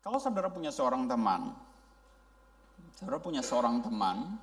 Kalau 0.00 0.16
saudara 0.16 0.48
punya 0.48 0.72
seorang 0.72 1.04
teman, 1.04 1.52
saudara 2.96 3.20
punya 3.20 3.44
seorang 3.44 3.84
teman, 3.84 4.40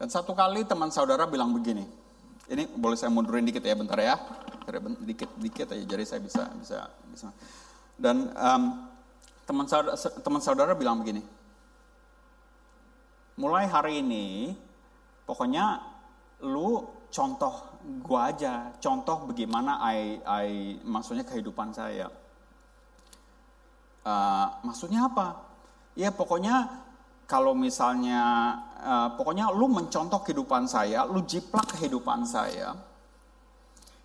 dan 0.00 0.08
satu 0.08 0.32
kali 0.32 0.64
teman 0.64 0.88
saudara 0.88 1.28
bilang 1.28 1.52
begini, 1.52 1.84
ini 2.48 2.64
boleh 2.72 2.96
saya 2.96 3.12
mundurin 3.12 3.44
dikit 3.44 3.60
ya, 3.60 3.76
bentar 3.76 4.00
ya, 4.00 4.16
dikit 5.04 5.28
dikit 5.36 5.68
aja, 5.76 5.84
jadi 5.84 6.04
saya 6.08 6.20
bisa 6.24 6.48
bisa 6.56 6.88
bisa. 7.12 7.28
Dan 8.00 8.32
um, 8.32 8.62
teman 9.44 9.68
saudara, 9.68 9.92
teman 10.24 10.40
saudara 10.40 10.72
bilang 10.72 11.04
begini, 11.04 11.20
mulai 13.36 13.68
hari 13.68 14.00
ini, 14.00 14.56
pokoknya 15.28 15.84
lu 16.48 16.88
contoh 17.12 17.76
gua 18.00 18.32
aja, 18.32 18.72
contoh 18.80 19.28
bagaimana 19.28 19.84
I, 19.84 20.16
I 20.24 20.48
maksudnya 20.80 21.28
kehidupan 21.28 21.76
saya 21.76 22.08
Uh, 24.00 24.46
maksudnya 24.64 25.06
apa? 25.08 25.36
Ya 25.92 26.08
pokoknya 26.08 26.70
kalau 27.28 27.52
misalnya, 27.52 28.20
uh, 28.80 29.08
pokoknya 29.14 29.52
lu 29.52 29.68
mencontoh 29.68 30.24
kehidupan 30.24 30.66
saya, 30.66 31.04
lu 31.04 31.20
jiplak 31.22 31.76
kehidupan 31.76 32.24
saya. 32.24 32.74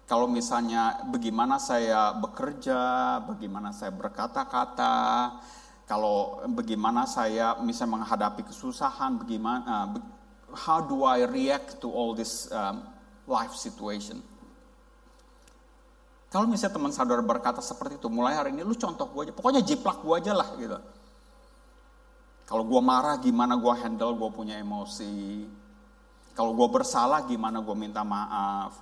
Kalau 0.06 0.30
misalnya 0.30 1.02
bagaimana 1.10 1.58
saya 1.58 2.14
bekerja, 2.14 2.78
bagaimana 3.26 3.74
saya 3.74 3.90
berkata-kata, 3.90 4.96
kalau 5.90 6.46
bagaimana 6.54 7.10
saya 7.10 7.58
misalnya 7.64 8.04
menghadapi 8.04 8.46
kesusahan, 8.46 9.18
bagaimana, 9.18 9.64
uh, 9.66 9.88
how 10.54 10.84
do 10.84 11.08
I 11.08 11.26
react 11.26 11.82
to 11.82 11.90
all 11.90 12.14
this 12.14 12.52
um, 12.54 12.86
life 13.26 13.58
situation? 13.58 14.22
Kalau 16.36 16.52
misalnya 16.52 16.76
teman 16.76 16.92
saudara 16.92 17.24
berkata 17.24 17.64
seperti 17.64 17.96
itu, 17.96 18.12
mulai 18.12 18.36
hari 18.36 18.52
ini 18.52 18.60
lu 18.60 18.76
contoh 18.76 19.08
gue 19.08 19.24
aja, 19.24 19.32
pokoknya 19.32 19.64
jiplak 19.64 20.04
gue 20.04 20.20
aja 20.20 20.36
lah 20.36 20.52
gitu. 20.60 20.76
Kalau 22.44 22.68
gue 22.68 22.82
marah 22.84 23.16
gimana 23.24 23.56
gue 23.56 23.72
handle, 23.80 24.12
gue 24.20 24.30
punya 24.36 24.60
emosi. 24.60 25.48
Kalau 26.36 26.52
gue 26.52 26.68
bersalah 26.68 27.24
gimana 27.24 27.64
gue 27.64 27.72
minta 27.80 28.04
maaf. 28.04 28.76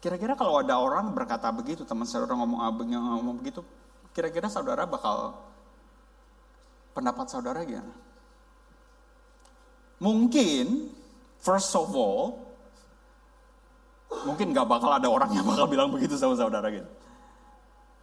Kira-kira 0.00 0.32
kalau 0.32 0.64
ada 0.64 0.80
orang 0.80 1.12
berkata 1.12 1.52
begitu, 1.52 1.84
teman 1.84 2.08
saudara 2.08 2.32
ngomong, 2.32 2.64
eh, 2.64 2.96
ngomong 3.20 3.36
begitu, 3.44 3.60
kira-kira 4.16 4.48
saudara 4.48 4.88
bakal 4.88 5.36
pendapat 6.96 7.28
saudara 7.28 7.60
gimana? 7.60 7.92
Mungkin, 10.00 10.88
first 11.44 11.76
of 11.76 11.92
all, 11.92 12.43
Mungkin 14.10 14.56
gak 14.56 14.68
bakal 14.68 14.90
ada 14.92 15.08
orang 15.08 15.30
yang 15.36 15.44
bakal 15.44 15.68
bilang 15.68 15.92
begitu 15.92 16.16
sama 16.16 16.36
saudara 16.36 16.68
gitu. 16.72 16.88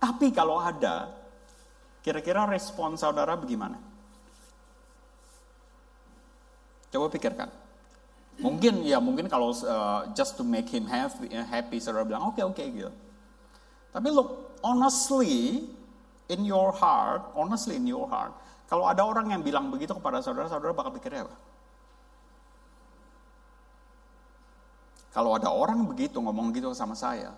Tapi 0.01 0.33
kalau 0.33 0.57
ada, 0.57 1.13
kira-kira 2.01 2.49
respon 2.49 2.97
saudara 2.97 3.37
bagaimana? 3.37 3.77
Coba 6.91 7.07
pikirkan. 7.07 7.49
Mungkin 8.41 8.81
ya 8.81 8.97
mungkin 8.97 9.29
kalau 9.29 9.53
uh, 9.53 10.09
just 10.17 10.33
to 10.35 10.43
make 10.43 10.65
him 10.67 10.89
happy, 10.89 11.29
happy 11.29 11.77
saudara 11.77 12.01
bilang 12.01 12.33
oke 12.33 12.41
okay, 12.41 12.43
oke 12.43 12.57
okay, 12.57 12.67
gitu. 12.73 12.91
Tapi 13.93 14.07
look 14.09 14.57
honestly 14.65 15.69
in 16.31 16.41
your 16.47 16.73
heart, 16.73 17.21
honestly 17.37 17.77
in 17.77 17.85
your 17.85 18.09
heart, 18.09 18.33
kalau 18.65 18.87
ada 18.87 19.03
orang 19.03 19.29
yang 19.35 19.43
bilang 19.43 19.67
begitu 19.67 19.91
kepada 19.93 20.23
saudara, 20.23 20.47
saudara 20.47 20.71
bakal 20.71 20.95
pikirnya 20.95 21.27
apa? 21.27 21.35
Kalau 25.11 25.35
ada 25.35 25.51
orang 25.51 25.83
begitu 25.83 26.23
ngomong 26.23 26.55
gitu 26.55 26.71
sama 26.71 26.95
saya, 26.95 27.35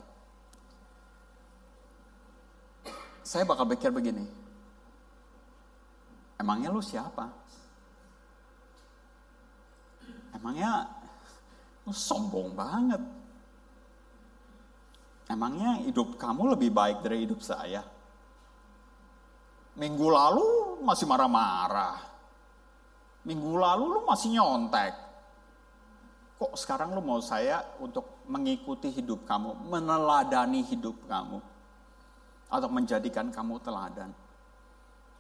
saya 3.26 3.42
bakal 3.50 3.66
pikir 3.66 3.90
begini, 3.90 4.30
emangnya 6.38 6.70
lu 6.70 6.86
siapa? 6.86 7.34
Emangnya 10.38 10.86
lu 11.90 11.94
sombong 11.94 12.54
banget? 12.54 13.02
Emangnya 15.34 15.82
hidup 15.82 16.14
kamu 16.22 16.54
lebih 16.54 16.70
baik 16.70 17.02
dari 17.02 17.26
hidup 17.26 17.42
saya? 17.42 17.82
Minggu 19.74 20.14
lalu 20.14 20.78
masih 20.86 21.10
marah-marah. 21.10 21.98
Minggu 23.26 23.58
lalu 23.58 23.98
lu 23.98 24.00
masih 24.06 24.38
nyontek 24.38 25.13
kok 26.38 26.54
sekarang 26.58 26.92
lu 26.92 27.02
mau 27.02 27.22
saya 27.22 27.62
untuk 27.80 28.24
mengikuti 28.28 28.90
hidup 28.90 29.24
kamu, 29.24 29.70
meneladani 29.70 30.66
hidup 30.66 30.98
kamu, 31.06 31.40
atau 32.50 32.70
menjadikan 32.70 33.30
kamu 33.30 33.58
teladan. 33.62 34.12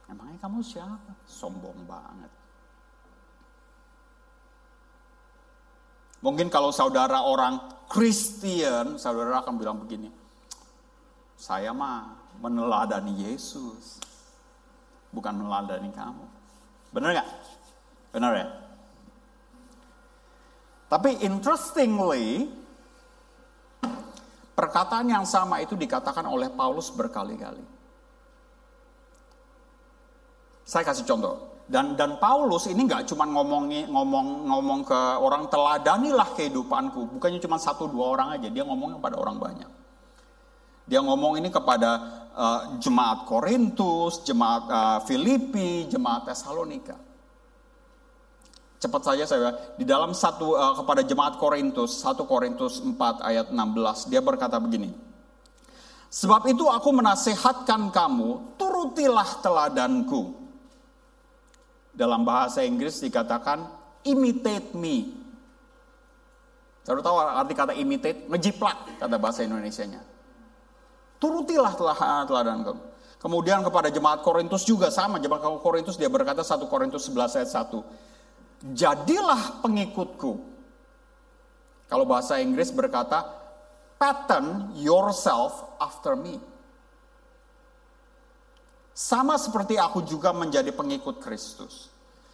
Emangnya 0.09 0.37
kamu 0.43 0.59
siapa? 0.61 1.11
Sombong 1.25 1.87
banget. 1.87 2.31
Mungkin 6.23 6.47
kalau 6.47 6.71
saudara 6.71 7.19
orang 7.19 7.59
Kristen, 7.91 8.95
saudara 8.95 9.43
akan 9.43 9.59
bilang 9.59 9.77
begini, 9.83 10.07
saya 11.35 11.75
mah 11.75 12.15
meneladani 12.39 13.27
Yesus, 13.27 13.99
bukan 15.11 15.35
meneladani 15.35 15.91
kamu. 15.91 16.25
Benar 16.95 17.09
nggak? 17.19 17.29
Benar 18.15 18.31
ya? 18.39 18.47
Tapi 20.93 21.25
interestingly, 21.25 22.53
perkataan 24.53 25.09
yang 25.09 25.25
sama 25.25 25.57
itu 25.57 25.73
dikatakan 25.73 26.21
oleh 26.29 26.53
Paulus 26.53 26.93
berkali-kali. 26.93 27.65
Saya 30.61 30.85
kasih 30.85 31.01
contoh. 31.09 31.49
Dan 31.65 31.97
dan 31.97 32.21
Paulus 32.21 32.69
ini 32.69 32.85
nggak 32.85 33.09
cuma 33.09 33.25
ngomong 33.25 33.73
ngomong 33.89 34.27
ngomong 34.45 34.79
ke 34.85 35.01
orang 35.17 35.49
teladanilah 35.49 36.29
kehidupanku, 36.37 37.17
bukannya 37.17 37.41
cuma 37.41 37.57
satu 37.57 37.89
dua 37.89 38.13
orang 38.13 38.37
aja, 38.37 38.53
dia 38.53 38.61
ngomong 38.61 39.01
kepada 39.01 39.17
orang 39.17 39.41
banyak. 39.41 39.71
Dia 40.85 41.01
ngomong 41.01 41.41
ini 41.41 41.49
kepada 41.49 41.89
uh, 42.37 42.61
jemaat 42.77 43.25
Korintus, 43.25 44.21
jemaat 44.21 44.63
uh, 44.69 44.99
Filipi, 45.09 45.89
jemaat 45.89 46.29
Tesalonika. 46.29 47.12
Cepat 48.83 48.99
saja 48.99 49.23
saya 49.23 49.55
di 49.79 49.87
dalam 49.87 50.11
satu 50.11 50.59
uh, 50.59 50.75
kepada 50.75 51.07
jemaat 51.07 51.39
Korintus 51.39 52.03
1 52.03 52.19
Korintus 52.27 52.83
4 52.83 52.99
ayat 53.23 53.47
16 53.47 54.11
dia 54.11 54.19
berkata 54.19 54.59
begini. 54.59 54.91
Sebab 56.11 56.51
itu 56.51 56.67
aku 56.67 56.91
menasehatkan 56.91 57.95
kamu 57.95 58.59
turutilah 58.59 59.39
teladanku. 59.39 60.35
Dalam 61.95 62.27
bahasa 62.27 62.59
Inggris 62.67 62.99
dikatakan 62.99 63.63
imitate 64.03 64.75
me. 64.75 65.15
Saya 66.83 66.99
tahu 66.99 67.15
arti 67.23 67.55
kata 67.55 67.71
imitate, 67.79 68.27
ngejiplak 68.27 68.99
kata 68.99 69.15
bahasa 69.15 69.47
Indonesianya. 69.47 70.03
Turutilah 71.23 71.71
teladanku. 72.27 72.75
Kemudian 73.23 73.63
kepada 73.63 73.87
jemaat 73.87 74.19
Korintus 74.19 74.67
juga 74.67 74.91
sama, 74.91 75.23
jemaat 75.23 75.39
Korintus 75.63 75.95
dia 75.95 76.11
berkata 76.11 76.43
1 76.43 76.59
Korintus 76.67 77.07
11 77.07 77.39
ayat 77.39 77.47
1 77.71 78.11
jadilah 78.71 79.59
pengikutku. 79.59 80.39
Kalau 81.91 82.07
bahasa 82.07 82.39
Inggris 82.39 82.71
berkata, 82.71 83.27
pattern 83.99 84.71
yourself 84.79 85.75
after 85.83 86.15
me. 86.15 86.39
Sama 88.95 89.35
seperti 89.35 89.75
aku 89.75 90.05
juga 90.07 90.31
menjadi 90.31 90.71
pengikut 90.71 91.19
Kristus. 91.19 91.91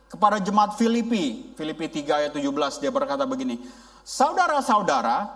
Kepada 0.09 0.41
jemaat 0.41 0.77
Filipi, 0.77 1.53
Filipi 1.53 1.85
3 1.89 2.29
ayat 2.29 2.31
17 2.33 2.81
dia 2.81 2.91
berkata 2.93 3.25
begini, 3.25 3.61
Saudara-saudara, 4.05 5.29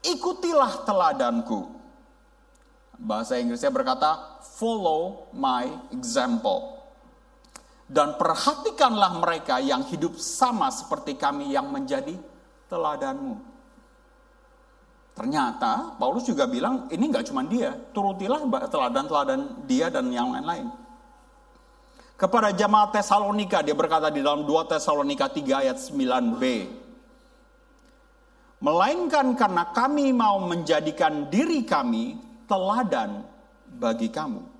ikutilah 0.00 0.88
teladanku. 0.88 1.68
Bahasa 2.96 3.36
Inggrisnya 3.36 3.68
berkata, 3.68 4.40
follow 4.56 5.28
my 5.36 5.68
example. 5.92 6.75
Dan 7.86 8.18
perhatikanlah 8.18 9.22
mereka 9.22 9.62
yang 9.62 9.86
hidup 9.86 10.18
sama 10.18 10.74
seperti 10.74 11.14
kami 11.14 11.54
yang 11.54 11.70
menjadi 11.70 12.18
teladanmu. 12.66 13.38
Ternyata 15.14 15.94
Paulus 15.96 16.26
juga 16.26 16.50
bilang 16.50 16.90
ini 16.90 17.08
nggak 17.08 17.30
cuma 17.30 17.46
dia, 17.46 17.72
turutilah 17.94 18.42
teladan-teladan 18.68 19.64
dia 19.64 19.86
dan 19.88 20.10
yang 20.10 20.34
lain-lain. 20.34 20.68
Kepada 22.18 22.50
jemaat 22.50 22.90
Tesalonika 22.90 23.62
dia 23.62 23.72
berkata 23.72 24.10
di 24.10 24.20
dalam 24.20 24.42
2 24.42 24.72
Tesalonika 24.72 25.30
3 25.30 25.62
ayat 25.62 25.78
9b. 25.78 26.42
Melainkan 28.66 29.36
karena 29.38 29.68
kami 29.70 30.10
mau 30.10 30.42
menjadikan 30.42 31.28
diri 31.28 31.62
kami 31.62 32.18
teladan 32.48 33.20
bagi 33.68 34.08
kamu 34.08 34.55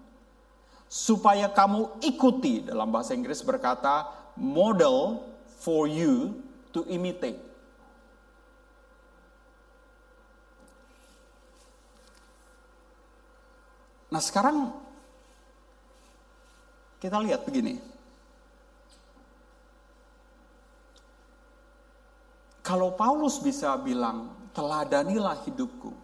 supaya 0.86 1.50
kamu 1.50 2.00
ikuti 2.02 2.62
dalam 2.62 2.90
bahasa 2.94 3.12
Inggris 3.12 3.42
berkata 3.42 4.06
model 4.38 5.22
for 5.60 5.90
you 5.90 6.38
to 6.70 6.86
imitate. 6.86 7.38
Nah 14.06 14.22
sekarang 14.22 14.86
Kita 16.96 17.20
lihat 17.20 17.44
begini. 17.44 17.76
Kalau 22.66 22.98
Paulus 22.98 23.38
bisa 23.38 23.78
bilang, 23.78 24.50
teladanilah 24.50 25.38
hidupku, 25.46 25.94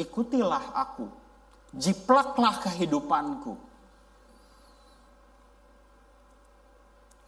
ikutilah 0.00 0.72
aku, 0.72 1.12
jiplaklah 1.76 2.56
kehidupanku. 2.64 3.67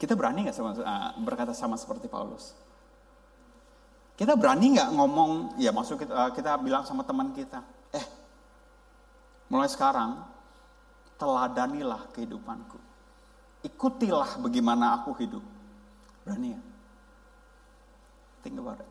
Kita 0.00 0.16
berani 0.16 0.48
nggak 0.48 0.56
sama, 0.56 0.72
uh, 0.80 1.12
berkata 1.20 1.52
sama 1.52 1.76
seperti 1.76 2.08
Paulus? 2.08 2.56
Kita 4.16 4.32
berani 4.32 4.80
nggak 4.80 4.96
ngomong, 4.96 5.60
ya 5.60 5.76
maksud 5.76 6.00
kita, 6.00 6.12
uh, 6.16 6.30
kita 6.32 6.56
bilang 6.56 6.88
sama 6.88 7.04
teman 7.04 7.36
kita, 7.36 7.60
eh, 7.92 8.06
mulai 9.52 9.68
sekarang 9.68 10.24
teladanilah 11.20 12.08
kehidupanku. 12.16 12.80
Ikutilah 13.60 14.40
bagaimana 14.40 15.04
aku 15.04 15.12
hidup. 15.20 15.44
Berani 16.24 16.56
ya? 16.56 16.60
Think 18.40 18.56
about 18.56 18.80
it. 18.80 18.88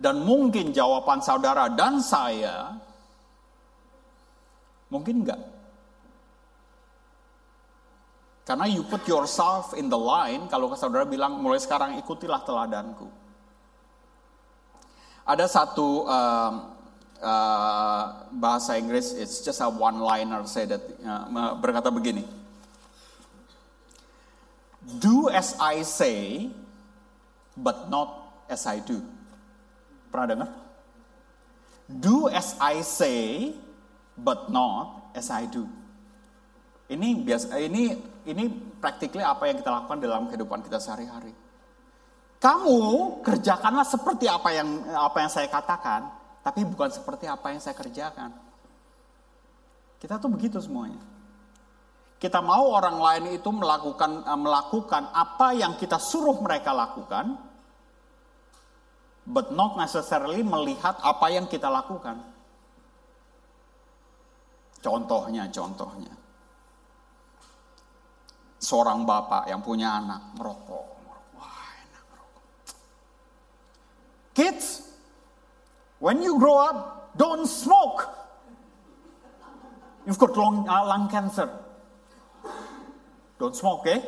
Dan 0.00 0.24
mungkin 0.24 0.72
jawaban 0.72 1.20
saudara 1.20 1.68
dan 1.68 2.00
saya 2.00 2.80
mungkin 4.94 5.26
enggak. 5.26 5.42
Karena 8.46 8.70
you 8.70 8.86
put 8.86 9.02
yourself 9.10 9.74
in 9.74 9.90
the 9.90 9.98
line, 9.98 10.46
kalau 10.46 10.70
saudara 10.78 11.02
bilang 11.08 11.40
mulai 11.42 11.58
sekarang 11.58 11.98
ikutilah 11.98 12.44
teladanku. 12.46 13.08
Ada 15.24 15.48
satu 15.48 16.04
um, 16.04 16.54
uh, 17.24 18.02
bahasa 18.36 18.76
Inggris, 18.76 19.16
it's 19.16 19.40
just 19.40 19.64
a 19.64 19.68
one-liner 19.72 20.44
say 20.44 20.68
that 20.68 20.84
uh, 21.00 21.56
berkata 21.56 21.88
begini. 21.88 22.28
Do 25.00 25.32
as 25.32 25.56
I 25.56 25.80
say, 25.80 26.52
but 27.56 27.88
not 27.88 28.44
as 28.52 28.68
I 28.68 28.84
do. 28.84 29.00
Pernah 30.12 30.26
dengar? 30.28 30.50
Do 31.88 32.28
as 32.28 32.52
I 32.60 32.84
say, 32.84 33.56
but 34.18 34.50
not 34.50 35.10
as 35.14 35.30
I 35.30 35.46
do. 35.50 35.66
Ini 36.84 37.24
biasa, 37.24 37.56
ini 37.58 37.96
ini 38.28 38.44
practically 38.78 39.24
apa 39.24 39.48
yang 39.48 39.56
kita 39.56 39.72
lakukan 39.72 39.98
dalam 40.04 40.28
kehidupan 40.28 40.60
kita 40.62 40.76
sehari-hari. 40.76 41.32
Kamu 42.38 42.78
kerjakanlah 43.24 43.88
seperti 43.88 44.28
apa 44.28 44.52
yang 44.52 44.68
apa 44.92 45.16
yang 45.24 45.30
saya 45.32 45.48
katakan, 45.48 46.12
tapi 46.44 46.60
bukan 46.68 46.92
seperti 46.92 47.24
apa 47.24 47.56
yang 47.56 47.60
saya 47.64 47.72
kerjakan. 47.72 48.36
Kita 49.96 50.20
tuh 50.20 50.28
begitu 50.28 50.60
semuanya. 50.60 51.00
Kita 52.20 52.44
mau 52.44 52.68
orang 52.68 53.00
lain 53.00 53.24
itu 53.40 53.48
melakukan 53.48 54.28
eh, 54.28 54.38
melakukan 54.40 55.08
apa 55.16 55.56
yang 55.56 55.80
kita 55.80 55.96
suruh 55.96 56.36
mereka 56.44 56.76
lakukan, 56.76 57.40
but 59.24 59.48
not 59.56 59.80
necessarily 59.80 60.44
melihat 60.44 61.00
apa 61.00 61.32
yang 61.32 61.48
kita 61.48 61.72
lakukan. 61.72 62.33
Contohnya, 64.84 65.48
contohnya. 65.48 66.12
Seorang 68.60 69.08
bapak 69.08 69.48
yang 69.48 69.64
punya 69.64 69.96
anak 69.96 70.20
merokok 70.36 70.94
Kids, 74.34 74.82
when 76.02 76.18
you 76.20 76.36
grow 76.42 76.58
up, 76.58 76.76
don't 77.16 77.46
smoke. 77.46 78.02
You've 80.04 80.18
got 80.18 80.36
lung, 80.36 80.66
uh, 80.68 80.84
lung 80.84 81.08
cancer. 81.08 81.48
Don't 83.38 83.54
smoke, 83.54 83.86
eh? 83.86 84.02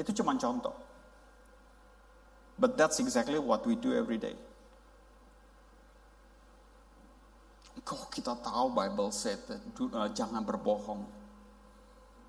Itu 0.00 0.16
cuma 0.16 0.40
contoh. 0.40 0.72
But 2.56 2.80
that's 2.80 2.96
exactly 2.98 3.36
what 3.36 3.68
we 3.68 3.76
do 3.76 3.92
every 3.92 4.16
day. 4.16 4.40
Kok 7.80 8.12
kita 8.12 8.36
tahu 8.38 8.76
Bible 8.76 9.10
said 9.10 9.40
uh, 9.48 10.08
jangan 10.12 10.44
berbohong. 10.44 11.02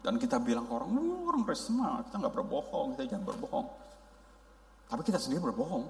Dan 0.01 0.17
kita 0.17 0.41
bilang 0.41 0.65
ke 0.65 0.73
orang, 0.73 0.97
orang 1.29 1.43
Kristen 1.45 1.77
mah 1.77 2.01
kita 2.09 2.17
nggak 2.17 2.33
berbohong, 2.33 2.97
kita 2.97 3.03
jangan 3.15 3.25
berbohong. 3.29 3.67
Tapi 4.89 5.01
kita 5.05 5.19
sendiri 5.21 5.45
berbohong. 5.45 5.85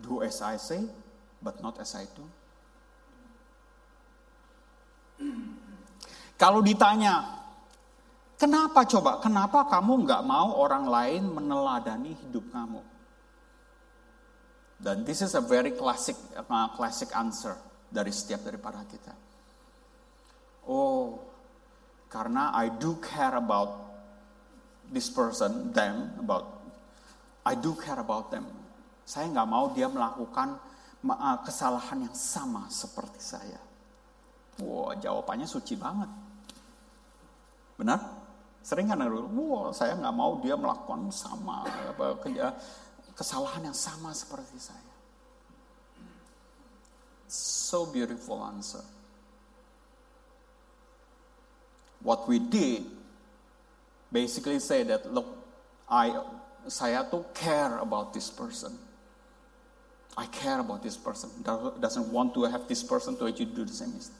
Do 0.00 0.24
as 0.24 0.40
I 0.40 0.56
say, 0.56 0.80
but 1.42 1.58
not 1.60 1.76
as 1.82 1.92
I 1.98 2.06
do. 2.14 2.24
Kalau 6.40 6.64
ditanya, 6.64 7.44
kenapa 8.40 8.88
coba? 8.88 9.20
Kenapa 9.20 9.68
kamu 9.68 10.08
nggak 10.08 10.22
mau 10.24 10.56
orang 10.56 10.88
lain 10.88 11.22
meneladani 11.28 12.16
hidup 12.16 12.48
kamu? 12.48 12.80
Dan 14.80 15.04
this 15.04 15.20
is 15.20 15.36
a 15.36 15.44
very 15.44 15.76
classic, 15.76 16.16
classic 16.76 17.12
answer 17.12 17.52
dari 17.92 18.08
setiap 18.08 18.40
daripada 18.40 18.80
kita. 18.88 19.12
Oh, 20.64 21.20
karena 22.08 22.56
I 22.56 22.72
do 22.72 22.96
care 22.96 23.36
about 23.36 23.76
this 24.88 25.12
person, 25.12 25.68
them, 25.76 26.16
about 26.24 26.64
I 27.44 27.60
do 27.60 27.76
care 27.76 28.00
about 28.00 28.32
them. 28.32 28.48
Saya 29.04 29.28
nggak 29.28 29.48
mau 29.48 29.68
dia 29.76 29.84
melakukan 29.90 30.56
uh, 31.04 31.38
kesalahan 31.44 32.08
yang 32.08 32.16
sama 32.16 32.68
seperti 32.72 33.20
saya. 33.20 33.60
Wow, 34.60 34.96
jawabannya 34.96 35.48
suci 35.48 35.76
banget. 35.76 36.08
Benar? 37.76 38.00
Sering 38.60 38.92
kan 38.92 39.00
wow, 39.08 39.72
saya 39.72 39.96
nggak 39.96 40.14
mau 40.16 40.36
dia 40.44 40.52
melakukan 40.52 41.08
sama 41.08 41.64
apa, 41.64 42.16
kesalahan 43.20 43.68
yang 43.68 43.76
sama 43.76 44.16
seperti 44.16 44.56
saya. 44.56 44.94
So 47.28 47.84
beautiful 47.84 48.40
answer. 48.40 48.80
what 52.02 52.28
we 52.28 52.38
did 52.38 52.84
basically 54.12 54.58
say 54.58 54.82
that 54.82 55.12
look 55.12 55.26
I 55.88 56.16
saya 56.68 57.04
tuh 57.08 57.24
care 57.36 57.78
about 57.78 58.12
this 58.12 58.30
person 58.32 58.76
I 60.16 60.26
care 60.26 60.58
about 60.58 60.82
this 60.82 60.96
person 60.96 61.30
doesn't 61.44 62.08
want 62.10 62.34
to 62.34 62.44
have 62.44 62.66
this 62.66 62.82
person 62.82 63.16
to 63.20 63.30
do 63.30 63.64
the 63.64 63.72
same 63.72 63.94
mistake 63.94 64.16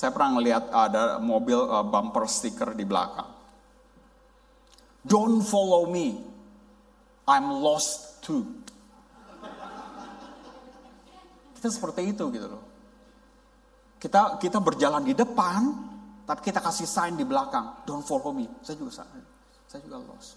Saya 0.00 0.16
pernah 0.16 0.40
ngelihat 0.40 0.72
ada 0.72 1.20
mobil 1.20 1.60
uh, 1.60 1.84
bumper 1.84 2.24
sticker 2.24 2.72
di 2.72 2.88
belakang. 2.88 3.28
Don't 5.04 5.44
follow 5.44 5.84
me. 5.92 6.24
I'm 7.28 7.60
lost 7.60 8.24
too. 8.24 8.48
Kita 11.52 11.68
seperti 11.68 12.16
itu 12.16 12.32
gitu 12.32 12.48
loh. 12.48 12.64
Kita 14.00 14.40
kita 14.40 14.56
berjalan 14.56 15.04
di 15.04 15.12
depan, 15.12 15.68
tapi 16.24 16.48
kita 16.48 16.64
kasih 16.64 16.88
sign 16.88 17.20
di 17.20 17.28
belakang. 17.28 17.84
Don't 17.84 18.00
follow 18.00 18.32
me. 18.32 18.48
Saya 18.64 18.80
juga 18.80 19.04
saya 19.68 19.80
juga 19.84 20.00
lost. 20.00 20.32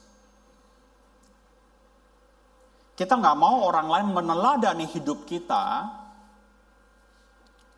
Kita 2.99 3.15
nggak 3.15 3.37
mau 3.39 3.63
orang 3.63 3.87
lain 3.87 4.07
meneladani 4.11 4.91
hidup 4.91 5.23
kita 5.23 5.87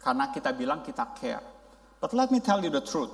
karena 0.01 0.34
kita 0.34 0.50
bilang 0.50 0.82
kita 0.82 1.13
care. 1.13 1.55
But 2.00 2.14
let 2.14 2.32
me 2.32 2.40
tell 2.40 2.64
you 2.64 2.70
the 2.70 2.82
truth. 2.82 3.12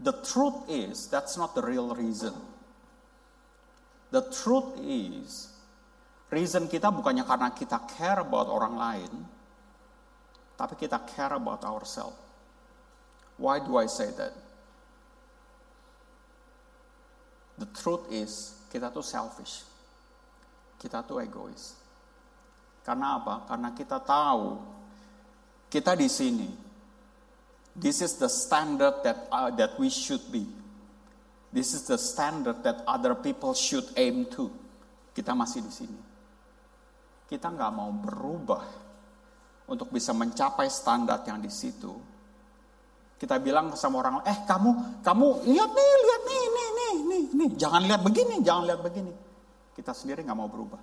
The 0.00 0.12
truth 0.22 0.68
is 0.68 1.08
that's 1.08 1.36
not 1.36 1.54
the 1.54 1.62
real 1.62 1.94
reason. 1.94 2.34
The 4.10 4.22
truth 4.30 4.78
is 4.80 5.58
Reason 6.28 6.68
kita 6.68 6.92
bukannya 6.92 7.24
karena 7.24 7.48
kita 7.56 7.88
care 7.88 8.20
about 8.20 8.52
orang 8.52 8.76
lain, 8.76 9.12
tapi 10.60 10.76
kita 10.76 11.00
care 11.08 11.32
about 11.32 11.64
ourselves. 11.64 12.20
Why 13.40 13.64
do 13.64 13.80
I 13.80 13.88
say 13.88 14.12
that? 14.20 14.36
The 17.56 17.68
truth 17.72 18.12
is, 18.12 18.60
kita 18.68 18.92
tuh 18.92 19.00
selfish. 19.00 19.64
Kita 20.76 21.00
tuh 21.00 21.24
egois. 21.24 21.80
Karena 22.84 23.16
apa? 23.16 23.48
Karena 23.48 23.72
kita 23.72 23.96
tahu 23.96 24.60
kita 25.68 25.94
di 25.94 26.08
sini. 26.08 26.48
This 27.78 28.02
is 28.02 28.18
the 28.18 28.26
standard 28.26 29.06
that 29.06 29.30
uh, 29.30 29.54
that 29.54 29.78
we 29.78 29.86
should 29.86 30.24
be. 30.34 30.42
This 31.54 31.72
is 31.72 31.86
the 31.86 31.96
standard 31.96 32.66
that 32.66 32.82
other 32.84 33.14
people 33.14 33.54
should 33.54 33.86
aim 33.94 34.26
to. 34.34 34.50
Kita 35.14 35.32
masih 35.32 35.62
di 35.62 35.72
sini 35.72 36.00
kita 37.28 37.52
nggak 37.52 37.72
mau 37.76 37.92
berubah 37.92 38.64
untuk 39.68 39.92
bisa 39.92 40.16
mencapai 40.16 40.72
standar 40.72 41.20
yang 41.28 41.38
di 41.38 41.52
situ, 41.52 41.92
Kita 43.18 43.34
bilang 43.42 43.74
sama 43.74 43.98
orang, 43.98 44.22
eh 44.22 44.46
kamu, 44.46 45.02
kamu 45.02 45.26
lihat 45.50 45.70
nih, 45.74 45.92
lihat 46.06 46.22
nih, 46.22 46.44
nih, 46.46 46.68
nih, 46.70 46.94
nih, 47.02 47.24
nih. 47.34 47.50
Jangan 47.58 47.82
lihat 47.82 48.06
begini, 48.06 48.38
jangan 48.46 48.70
lihat 48.70 48.78
begini. 48.78 49.10
Kita 49.74 49.90
sendiri 49.90 50.22
nggak 50.22 50.38
mau 50.38 50.46
berubah. 50.46 50.78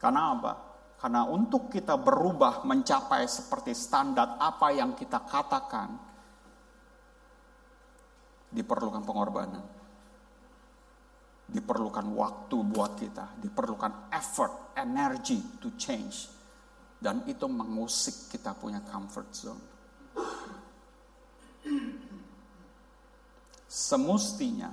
Karena 0.00 0.32
apa? 0.32 0.52
Karena 0.98 1.22
untuk 1.30 1.70
kita 1.70 1.94
berubah 1.94 2.66
mencapai 2.66 3.22
seperti 3.30 3.70
standar 3.70 4.34
apa 4.42 4.74
yang 4.74 4.98
kita 4.98 5.22
katakan, 5.22 5.94
diperlukan 8.50 9.02
pengorbanan. 9.06 9.64
Diperlukan 11.48 12.06
waktu 12.12 12.56
buat 12.60 12.92
kita, 12.98 13.38
diperlukan 13.40 14.12
effort, 14.12 14.74
energy 14.76 15.38
to 15.62 15.72
change. 15.78 16.28
Dan 16.98 17.22
itu 17.30 17.46
mengusik 17.46 18.34
kita 18.34 18.58
punya 18.58 18.82
comfort 18.82 19.28
zone. 19.30 19.62
Semestinya 23.70 24.68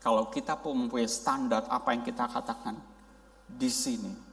kalau 0.00 0.32
kita 0.32 0.58
pun 0.58 0.84
mempunyai 0.84 1.06
standar 1.06 1.68
apa 1.70 1.92
yang 1.92 2.02
kita 2.02 2.24
katakan 2.26 2.74
di 3.46 3.68
sini, 3.68 4.29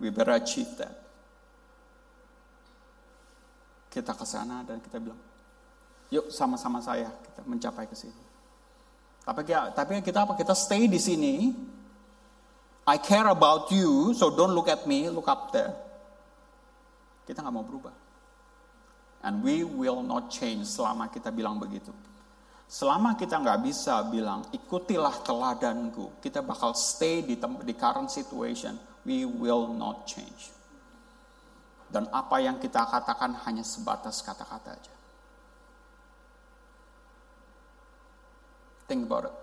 we 0.00 0.10
better 0.10 0.36
achieve 0.36 0.68
that. 0.76 0.92
Kita 3.88 4.12
ke 4.12 4.24
sana 4.28 4.60
dan 4.66 4.80
kita 4.84 5.00
bilang, 5.00 5.20
yuk 6.12 6.28
sama-sama 6.28 6.84
saya 6.84 7.08
kita 7.08 7.40
mencapai 7.48 7.88
ke 7.88 7.96
sini. 7.96 8.24
Tapi 9.26 9.40
kita, 9.42 9.74
tapi 9.74 9.98
kita 10.04 10.22
apa? 10.22 10.36
Kita 10.38 10.54
stay 10.54 10.86
di 10.86 11.00
sini. 11.00 11.34
I 12.86 13.02
care 13.02 13.26
about 13.26 13.74
you, 13.74 14.14
so 14.14 14.30
don't 14.30 14.54
look 14.54 14.70
at 14.70 14.86
me, 14.86 15.10
look 15.10 15.26
up 15.26 15.50
there. 15.50 15.74
Kita 17.26 17.42
nggak 17.42 17.54
mau 17.54 17.66
berubah. 17.66 17.90
And 19.26 19.42
we 19.42 19.66
will 19.66 20.06
not 20.06 20.30
change 20.30 20.70
selama 20.70 21.10
kita 21.10 21.34
bilang 21.34 21.58
begitu. 21.58 21.90
Selama 22.70 23.18
kita 23.18 23.42
nggak 23.42 23.58
bisa 23.66 24.06
bilang, 24.06 24.46
ikutilah 24.54 25.22
teladanku, 25.26 26.22
kita 26.22 26.46
bakal 26.46 26.78
stay 26.78 27.26
di, 27.26 27.34
di 27.38 27.74
current 27.74 28.06
situation, 28.06 28.78
we 29.06 29.22
will 29.22 29.70
not 29.70 30.10
change. 30.10 30.50
Dan 31.86 32.10
apa 32.10 32.42
yang 32.42 32.58
kita 32.58 32.82
katakan 32.82 33.38
hanya 33.46 33.62
sebatas 33.62 34.18
kata-kata 34.26 34.74
aja. 34.74 34.94
Think 38.90 39.06
about 39.06 39.30
it. 39.30 39.34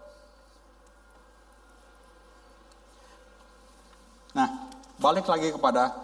Nah, 4.35 4.49
balik 4.99 5.23
lagi 5.23 5.55
kepada 5.55 5.95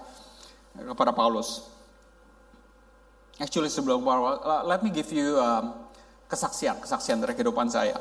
kepada 0.76 1.12
Paulus. 1.12 1.68
Actually 3.40 3.72
sebelum 3.72 4.04
uh, 4.04 4.64
let 4.64 4.84
me 4.84 4.92
give 4.92 5.08
you 5.12 5.40
um, 5.40 5.76
kesaksian, 6.28 6.80
kesaksian 6.80 7.20
dari 7.20 7.36
kehidupan 7.36 7.68
saya. 7.72 7.96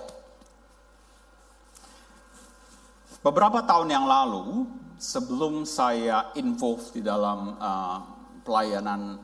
Beberapa 3.22 3.62
tahun 3.66 3.90
yang 3.90 4.06
lalu, 4.06 4.66
sebelum 4.98 5.62
saya 5.62 6.34
involved 6.34 6.90
di 6.90 7.00
dalam 7.00 7.54
uh, 7.56 7.98
pelayanan 8.42 9.22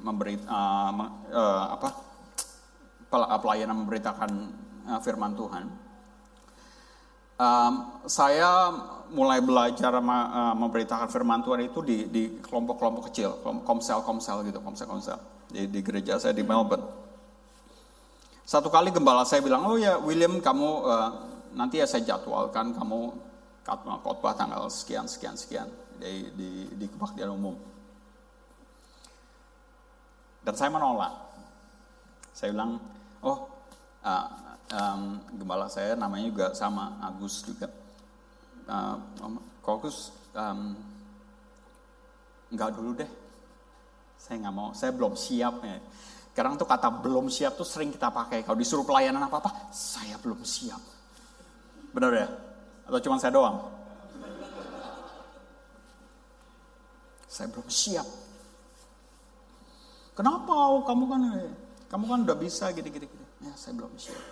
memberi 0.00 0.40
uh, 0.48 0.90
uh, 1.30 1.64
apa 1.76 1.88
pelayanan 3.12 3.84
memberitakan 3.84 4.30
uh, 4.88 4.98
firman 5.04 5.36
Tuhan, 5.36 5.64
um, 7.38 7.72
saya 8.08 8.72
mulai 9.12 9.38
belajar 9.44 9.92
uh, 9.94 10.56
memberitakan 10.56 11.06
firman 11.12 11.44
Tuhan 11.44 11.68
itu 11.68 11.78
di, 11.84 11.98
di 12.08 12.22
kelompok-kelompok 12.42 13.12
kecil, 13.12 13.38
komsel-komsel 13.62 14.42
gitu, 14.48 14.58
komsel-komsel 14.58 15.20
di, 15.52 15.68
di 15.68 15.80
gereja 15.84 16.18
saya 16.18 16.34
di 16.34 16.42
Melbourne. 16.42 17.04
Satu 18.44 18.68
kali 18.68 18.92
gembala 18.92 19.24
saya 19.24 19.40
bilang, 19.40 19.64
oh 19.68 19.78
ya 19.78 19.96
William 20.00 20.40
kamu 20.40 20.68
uh, 20.84 21.10
nanti 21.54 21.78
ya 21.78 21.86
saya 21.86 22.02
jadwalkan 22.02 22.74
kamu 22.74 23.14
khotbah 23.64 24.36
tanggal 24.36 24.68
sekian 24.68 25.08
sekian 25.08 25.34
sekian 25.34 25.68
di 25.96 26.28
di, 26.36 26.48
di 26.76 26.86
kebaktian 26.86 27.32
umum. 27.32 27.56
Dan 30.44 30.54
saya 30.54 30.68
menolak. 30.68 31.12
Saya 32.36 32.52
bilang, 32.52 32.76
oh 33.24 33.48
uh, 34.04 34.26
um, 34.68 35.02
gembala 35.40 35.72
saya 35.72 35.96
namanya 35.96 36.28
juga 36.28 36.46
sama 36.52 37.00
Agus 37.00 37.40
juga. 37.40 37.72
Uh, 38.68 39.00
Agus, 39.64 40.12
um, 40.36 40.76
enggak 42.52 42.76
dulu 42.76 42.92
deh, 42.92 43.08
saya 44.20 44.44
nggak 44.44 44.54
mau, 44.54 44.76
saya 44.76 44.92
belum 44.92 45.16
siap 45.16 45.64
ya. 45.64 45.80
Tuh 46.34 46.68
kata 46.68 46.90
belum 47.00 47.32
siap 47.32 47.56
tuh 47.56 47.64
sering 47.64 47.94
kita 47.94 48.12
pakai. 48.12 48.44
Kalau 48.44 48.58
disuruh 48.58 48.84
pelayanan 48.84 49.24
apa-apa, 49.24 49.72
saya 49.72 50.18
belum 50.20 50.42
siap. 50.44 50.82
Benar 51.94 52.12
ya? 52.12 52.28
Atau 52.84 53.00
cuma 53.00 53.16
saya 53.16 53.32
doang? 53.32 53.56
Saya 57.28 57.50
belum 57.50 57.66
siap. 57.66 58.06
Kenapa? 60.14 60.54
Oh, 60.54 60.86
kamu 60.86 61.04
kan 61.10 61.22
kamu 61.90 62.04
kan 62.06 62.18
udah 62.30 62.36
bisa 62.38 62.70
gini-gini. 62.70 63.10
Ya, 63.42 63.52
saya 63.58 63.74
belum 63.74 63.90
siap. 63.98 64.22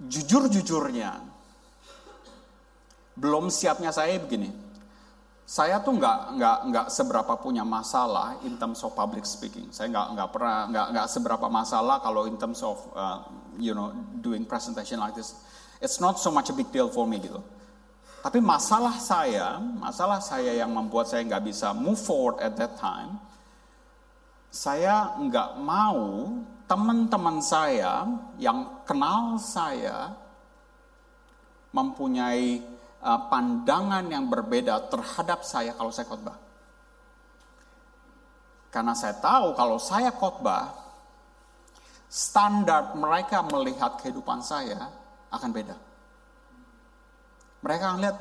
Jujur-jujurnya, 0.00 1.20
belum 3.14 3.52
siapnya 3.52 3.92
saya 3.92 4.16
begini 4.16 4.70
saya 5.50 5.82
tuh 5.82 5.98
nggak 5.98 6.38
nggak 6.38 6.58
nggak 6.70 6.86
seberapa 6.94 7.34
punya 7.34 7.66
masalah 7.66 8.38
in 8.46 8.54
terms 8.54 8.86
of 8.86 8.94
public 8.94 9.26
speaking. 9.26 9.66
Saya 9.74 9.90
nggak 9.90 10.06
nggak 10.14 10.28
pernah 10.30 10.70
nggak 10.70 10.86
nggak 10.94 11.06
seberapa 11.10 11.46
masalah 11.50 11.98
kalau 11.98 12.30
in 12.30 12.38
terms 12.38 12.62
of 12.62 12.78
uh, 12.94 13.26
you 13.60 13.76
know 13.76 13.92
doing 14.24 14.48
presentation 14.48 14.98
like 14.98 15.14
this. 15.14 15.36
It's 15.80 16.00
not 16.00 16.18
so 16.18 16.32
much 16.32 16.48
a 16.50 16.54
big 16.56 16.72
deal 16.72 16.88
for 16.88 17.06
me 17.06 17.20
gitu. 17.20 17.40
Tapi 18.20 18.36
masalah 18.36 19.00
saya, 19.00 19.56
masalah 19.60 20.20
saya 20.20 20.52
yang 20.52 20.68
membuat 20.68 21.08
saya 21.08 21.24
nggak 21.24 21.40
bisa 21.40 21.72
move 21.72 21.96
forward 21.96 22.36
at 22.44 22.52
that 22.60 22.76
time, 22.76 23.16
saya 24.52 25.16
nggak 25.16 25.56
mau 25.56 26.28
teman-teman 26.68 27.40
saya 27.40 28.04
yang 28.36 28.84
kenal 28.84 29.40
saya 29.40 30.12
mempunyai 31.72 32.60
uh, 33.00 33.20
pandangan 33.32 34.04
yang 34.10 34.28
berbeda 34.28 34.90
terhadap 34.92 35.40
saya 35.40 35.72
kalau 35.72 35.88
saya 35.88 36.06
khotbah. 36.06 36.38
Karena 38.70 38.94
saya 38.94 39.16
tahu 39.18 39.56
kalau 39.58 39.80
saya 39.82 40.14
khotbah, 40.14 40.89
standar 42.10 42.98
mereka 42.98 43.38
melihat 43.46 44.02
kehidupan 44.02 44.42
saya 44.42 44.90
akan 45.30 45.50
beda. 45.54 45.78
Mereka 47.62 47.82
akan 47.86 48.00
lihat, 48.02 48.18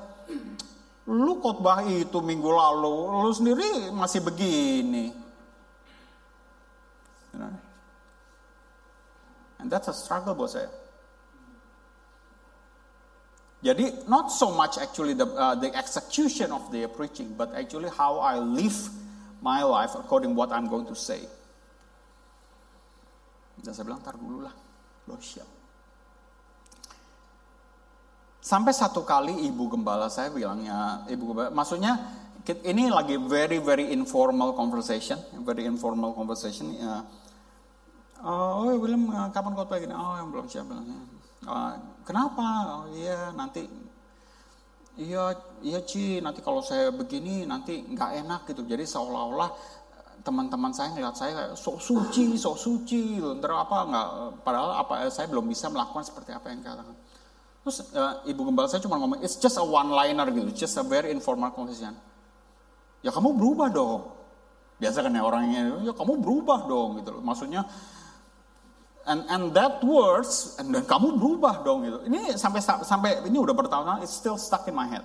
lu 1.10 1.42
khotbah 1.42 1.82
itu 1.90 2.22
minggu 2.22 2.54
lalu, 2.54 3.26
lu 3.26 3.32
sendiri 3.34 3.90
masih 3.90 4.22
begini. 4.22 5.10
And 9.60 9.68
that's 9.68 9.90
a 9.90 9.96
struggle 9.98 10.38
buat 10.38 10.54
saya. 10.54 10.70
Jadi 13.60 14.08
not 14.08 14.32
so 14.32 14.56
much 14.56 14.80
actually 14.80 15.12
the 15.12 15.28
uh, 15.36 15.52
the 15.52 15.68
execution 15.76 16.48
of 16.56 16.72
the 16.72 16.88
preaching, 16.88 17.36
but 17.36 17.52
actually 17.52 17.92
how 17.92 18.24
I 18.24 18.40
live 18.40 18.78
my 19.44 19.68
life 19.68 20.00
according 20.00 20.32
what 20.32 20.56
I'm 20.56 20.72
going 20.72 20.88
to 20.88 20.96
say. 20.96 21.28
Dan 23.60 23.72
saya 23.76 23.86
bilang, 23.88 24.02
tar 24.02 24.16
dulu 24.16 24.44
lah, 24.44 24.56
belum 25.08 25.20
siap. 25.20 25.50
Sampai 28.40 28.72
satu 28.72 29.04
kali 29.04 29.46
ibu 29.52 29.68
gembala 29.68 30.08
saya 30.08 30.32
bilangnya, 30.32 31.06
ibu 31.12 31.36
gembala, 31.36 31.52
maksudnya 31.52 32.00
ini 32.66 32.90
lagi 32.90 33.20
very 33.20 33.60
very 33.62 33.92
informal 33.94 34.56
conversation, 34.56 35.20
very 35.44 35.68
informal 35.68 36.16
conversation. 36.16 36.74
Uh, 36.80 37.04
oh 38.24 38.74
William, 38.80 39.06
kapan 39.30 39.54
kau 39.54 39.68
gini? 39.70 39.94
Oh 39.94 40.16
yang 40.18 40.32
belum 40.34 40.48
siap 40.50 40.66
bilangnya 40.66 41.20
Uh, 41.40 41.72
kenapa? 42.04 42.84
Oh, 42.84 42.86
iya 42.92 43.32
nanti 43.32 43.64
iya 45.00 45.32
iya 45.64 45.80
Ci 45.88 46.20
nanti 46.20 46.44
kalau 46.44 46.60
saya 46.60 46.92
begini 46.92 47.48
nanti 47.48 47.80
nggak 47.80 48.12
enak 48.28 48.42
gitu. 48.52 48.68
Jadi 48.68 48.84
seolah-olah 48.84 49.50
eh, 49.50 49.79
teman-teman 50.30 50.70
saya 50.70 50.94
ngeliat 50.94 51.18
saya 51.18 51.58
sok 51.58 51.82
suci, 51.82 52.38
sok 52.38 52.54
suci, 52.62 53.18
ntar 53.18 53.66
apa 53.66 53.78
nggak? 53.90 54.08
Padahal 54.46 54.78
apa 54.78 55.10
saya 55.10 55.26
belum 55.26 55.50
bisa 55.50 55.74
melakukan 55.74 56.06
seperti 56.06 56.38
apa 56.38 56.54
yang 56.54 56.62
katakan. 56.62 56.94
Terus 57.66 57.78
uh, 57.98 58.22
ibu 58.30 58.46
gembala 58.46 58.70
saya 58.70 58.86
cuma 58.86 59.02
ngomong, 59.02 59.26
it's 59.26 59.42
just 59.42 59.58
a 59.58 59.66
one 59.66 59.90
liner 59.90 60.30
gitu, 60.30 60.54
just 60.54 60.78
a 60.78 60.86
very 60.86 61.10
informal 61.10 61.50
conversation. 61.50 61.98
Ya 63.02 63.10
kamu 63.10 63.34
berubah 63.34 63.74
dong. 63.74 64.06
Biasa 64.78 65.02
kan 65.02 65.18
ya 65.18 65.26
orangnya, 65.26 65.82
ya 65.82 65.98
kamu 65.98 66.22
berubah 66.22 66.70
dong 66.70 67.02
gitu 67.02 67.10
loh. 67.18 67.26
Maksudnya 67.26 67.66
and 69.10 69.26
and 69.34 69.44
that 69.58 69.82
words 69.82 70.54
and 70.62 70.70
dan 70.70 70.86
kamu 70.86 71.18
berubah 71.18 71.66
dong 71.66 71.90
gitu. 71.90 72.06
Ini 72.06 72.38
sampai 72.38 72.62
sampai 72.62 73.26
ini 73.26 73.42
udah 73.42 73.58
bertahun-tahun 73.58 74.06
it's 74.06 74.14
still 74.14 74.38
stuck 74.38 74.70
in 74.70 74.78
my 74.78 74.86
head. 74.86 75.02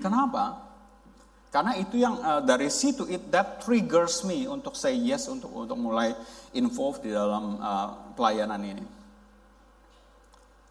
Kenapa? 0.00 0.63
Karena 1.54 1.78
itu 1.78 2.02
yang 2.02 2.18
uh, 2.18 2.42
dari 2.42 2.66
situ 2.66 3.06
it 3.06 3.30
that 3.30 3.62
triggers 3.62 4.26
me 4.26 4.42
untuk 4.50 4.74
say 4.74 4.90
yes 4.90 5.30
untuk 5.30 5.54
untuk 5.54 5.78
mulai 5.78 6.10
involved 6.50 7.06
di 7.06 7.14
dalam 7.14 7.62
uh, 7.62 8.10
pelayanan 8.18 8.58
ini. 8.58 8.82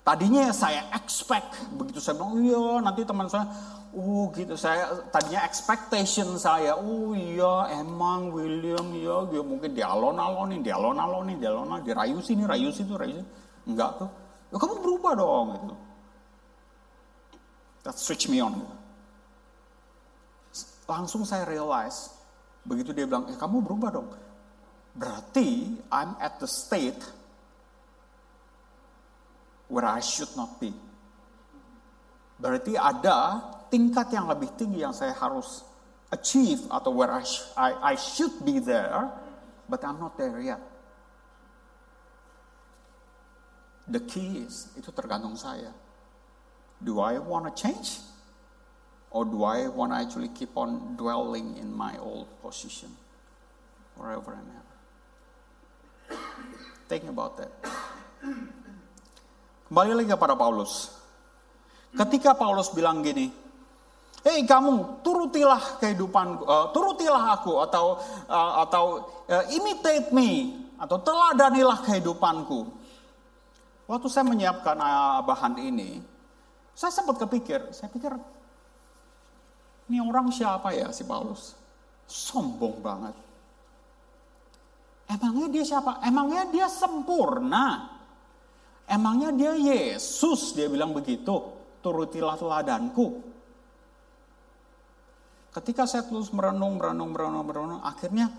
Tadinya 0.04 0.52
saya 0.52 0.92
expect 0.92 1.56
begitu 1.80 2.04
saya 2.04 2.20
bilang 2.20 2.36
iya 2.44 2.84
nanti 2.84 3.08
teman 3.08 3.32
saya 3.32 3.48
uh 3.96 4.28
gitu 4.36 4.60
saya 4.60 5.08
tadinya 5.08 5.48
expectation 5.48 6.36
saya 6.36 6.75
oh 6.75 7.16
iya 7.16 7.80
emang 7.80 8.36
William 8.36 8.92
ya 8.92 9.24
dia 9.32 9.40
mungkin 9.40 9.72
dialon-alonin 9.72 10.60
dialon-alonin 10.68 11.40
dialon-alonin 11.40 11.88
dirayu 11.88 12.20
sini 12.20 12.44
rayu 12.44 12.75
situ 12.75 13.00
rayu 13.00 13.24
sini. 13.24 13.30
Enggak 13.72 14.04
tuh. 14.04 14.12
Ya, 14.52 14.60
kamu 14.60 14.84
berubah 14.84 15.16
dong 15.16 15.48
gitu. 15.56 15.75
That 17.88 17.96
switch 17.96 18.28
me 18.28 18.44
on 18.44 18.60
gitu 18.60 18.83
langsung 20.88 21.24
saya 21.24 21.48
realize 21.48 22.12
begitu 22.63 22.96
dia 22.96 23.04
bilang, 23.08 23.28
eh 23.28 23.36
kamu 23.36 23.60
berubah 23.63 23.90
dong. 23.92 24.10
Berarti 24.96 25.80
I'm 25.90 26.16
at 26.22 26.38
the 26.40 26.48
state 26.48 27.02
where 29.68 29.88
I 29.90 30.00
should 30.00 30.32
not 30.38 30.62
be. 30.62 30.72
Berarti 32.38 32.78
ada 32.78 33.42
tingkat 33.74 34.13
yang 34.13 34.30
lebih 34.30 34.54
tinggi 34.54 34.86
yang 34.86 34.94
saya 34.94 35.16
harus 35.18 35.66
achieve 36.13 36.62
atau 36.70 36.94
where 36.94 37.10
I, 37.10 37.24
I, 37.58 37.70
I 37.92 37.96
should 37.98 38.46
be 38.46 38.62
there, 38.62 39.10
but 39.66 39.82
I'm 39.82 39.98
not 39.98 40.13
there 40.13 40.38
yet. 40.38 40.62
The 43.90 44.00
key 44.06 44.46
is, 44.46 44.72
itu 44.80 44.94
tergantung 44.94 45.36
saya. 45.36 45.74
Do 46.80 47.02
I 47.02 47.18
want 47.20 47.50
to 47.50 47.54
change? 47.56 48.00
Or 49.13 49.29
do 49.29 49.46
I 49.46 49.70
want 49.70 49.93
to 49.93 50.01
actually 50.01 50.34
keep 50.34 50.58
on 50.58 50.98
dwelling 50.98 51.62
in 51.62 51.70
my 51.70 51.93
old 52.01 52.25
position 52.41 52.89
forever 53.93 54.34
and 54.34 54.50
ever? 54.50 54.75
Think 56.89 57.05
about 57.05 57.38
that. 57.38 57.53
Kembali 59.70 60.01
lagi 60.01 60.10
kepada 60.10 60.34
Paulus. 60.34 60.98
Ketika 61.93 62.34
Paulus 62.34 62.74
bilang 62.74 63.05
gini, 63.05 63.29
Hei 64.24 64.48
kamu 64.48 65.03
turutilah 65.03 65.84
kehidupan, 65.84 66.48
uh, 66.48 66.72
turutilah 66.72 67.36
aku 67.38 67.60
atau 67.60 68.00
uh, 68.32 68.63
atau 68.63 68.86
uh, 69.27 69.43
imitate 69.51 70.15
me 70.15 70.63
atau 70.79 70.96
teladanilah 71.03 71.84
kehidupanku. 71.84 72.72
Waktu 73.84 74.08
saya 74.08 74.24
menyiapkan 74.24 74.79
uh, 74.79 75.20
bahan 75.27 75.60
ini, 75.60 76.00
saya 76.72 76.96
sempat 76.96 77.20
kepikir, 77.20 77.75
saya 77.75 77.91
pikir 77.91 78.15
ini 79.92 80.00
orang 80.00 80.32
siapa 80.32 80.72
ya 80.72 80.92
si 80.96 81.04
Paulus? 81.04 81.56
Sombong 82.08 82.78
banget. 82.80 83.16
Emangnya 85.12 85.48
dia 85.52 85.63
siapa? 85.68 86.00
Emangnya 86.04 86.44
dia 86.48 86.68
sempurna. 86.72 87.92
Emangnya 88.88 89.32
dia 89.36 89.54
Yesus, 89.56 90.56
dia 90.56 90.68
bilang 90.72 90.96
begitu. 90.96 91.34
Turutilah 91.84 92.40
teladanku. 92.40 93.20
Ketika 95.54 95.86
saya 95.86 96.08
terus 96.08 96.32
merenung, 96.34 96.80
merenung, 96.80 97.12
merenung, 97.13 97.46
merenung, 97.46 97.82
akhirnya 97.84 98.32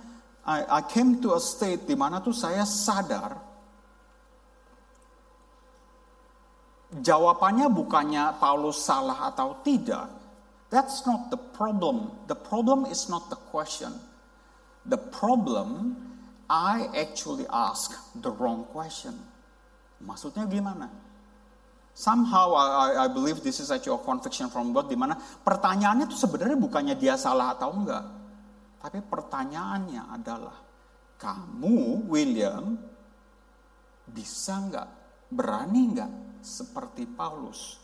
I, 0.44 0.66
I 0.66 0.80
came 0.88 1.22
to 1.24 1.36
a 1.36 1.40
state 1.40 1.86
di 1.86 1.94
mana 1.94 2.20
tuh 2.20 2.34
saya 2.34 2.66
sadar 2.66 3.54
jawabannya 7.00 7.66
bukannya 7.72 8.38
Paulus 8.38 8.78
salah 8.78 9.32
atau 9.32 9.58
tidak, 9.66 10.06
That's 10.74 11.06
not 11.06 11.30
the 11.30 11.38
problem. 11.38 12.10
The 12.26 12.34
problem 12.34 12.90
is 12.90 13.06
not 13.06 13.30
the 13.30 13.38
question. 13.38 13.94
The 14.82 14.98
problem, 14.98 15.94
I 16.50 16.90
actually 16.98 17.46
ask 17.46 17.94
the 18.18 18.34
wrong 18.34 18.66
question. 18.74 19.14
Maksudnya 20.02 20.50
gimana? 20.50 20.90
Somehow 21.94 22.58
I, 22.58 23.06
I 23.06 23.08
believe 23.08 23.38
this 23.46 23.62
is 23.62 23.70
actually 23.70 23.94
a 23.94 24.02
conviction 24.02 24.50
from 24.50 24.74
God 24.74 24.90
di 24.90 24.98
mana 24.98 25.14
pertanyaannya 25.46 26.10
itu 26.10 26.18
sebenarnya 26.18 26.58
bukannya 26.58 26.98
dia 26.98 27.14
salah 27.14 27.54
atau 27.54 27.70
enggak. 27.70 28.04
Tapi 28.82 28.98
pertanyaannya 28.98 30.10
adalah 30.10 30.58
kamu 31.22 32.10
William 32.10 32.74
bisa 34.10 34.58
enggak, 34.58 34.90
berani 35.30 35.82
enggak 35.94 36.12
seperti 36.42 37.06
Paulus 37.06 37.83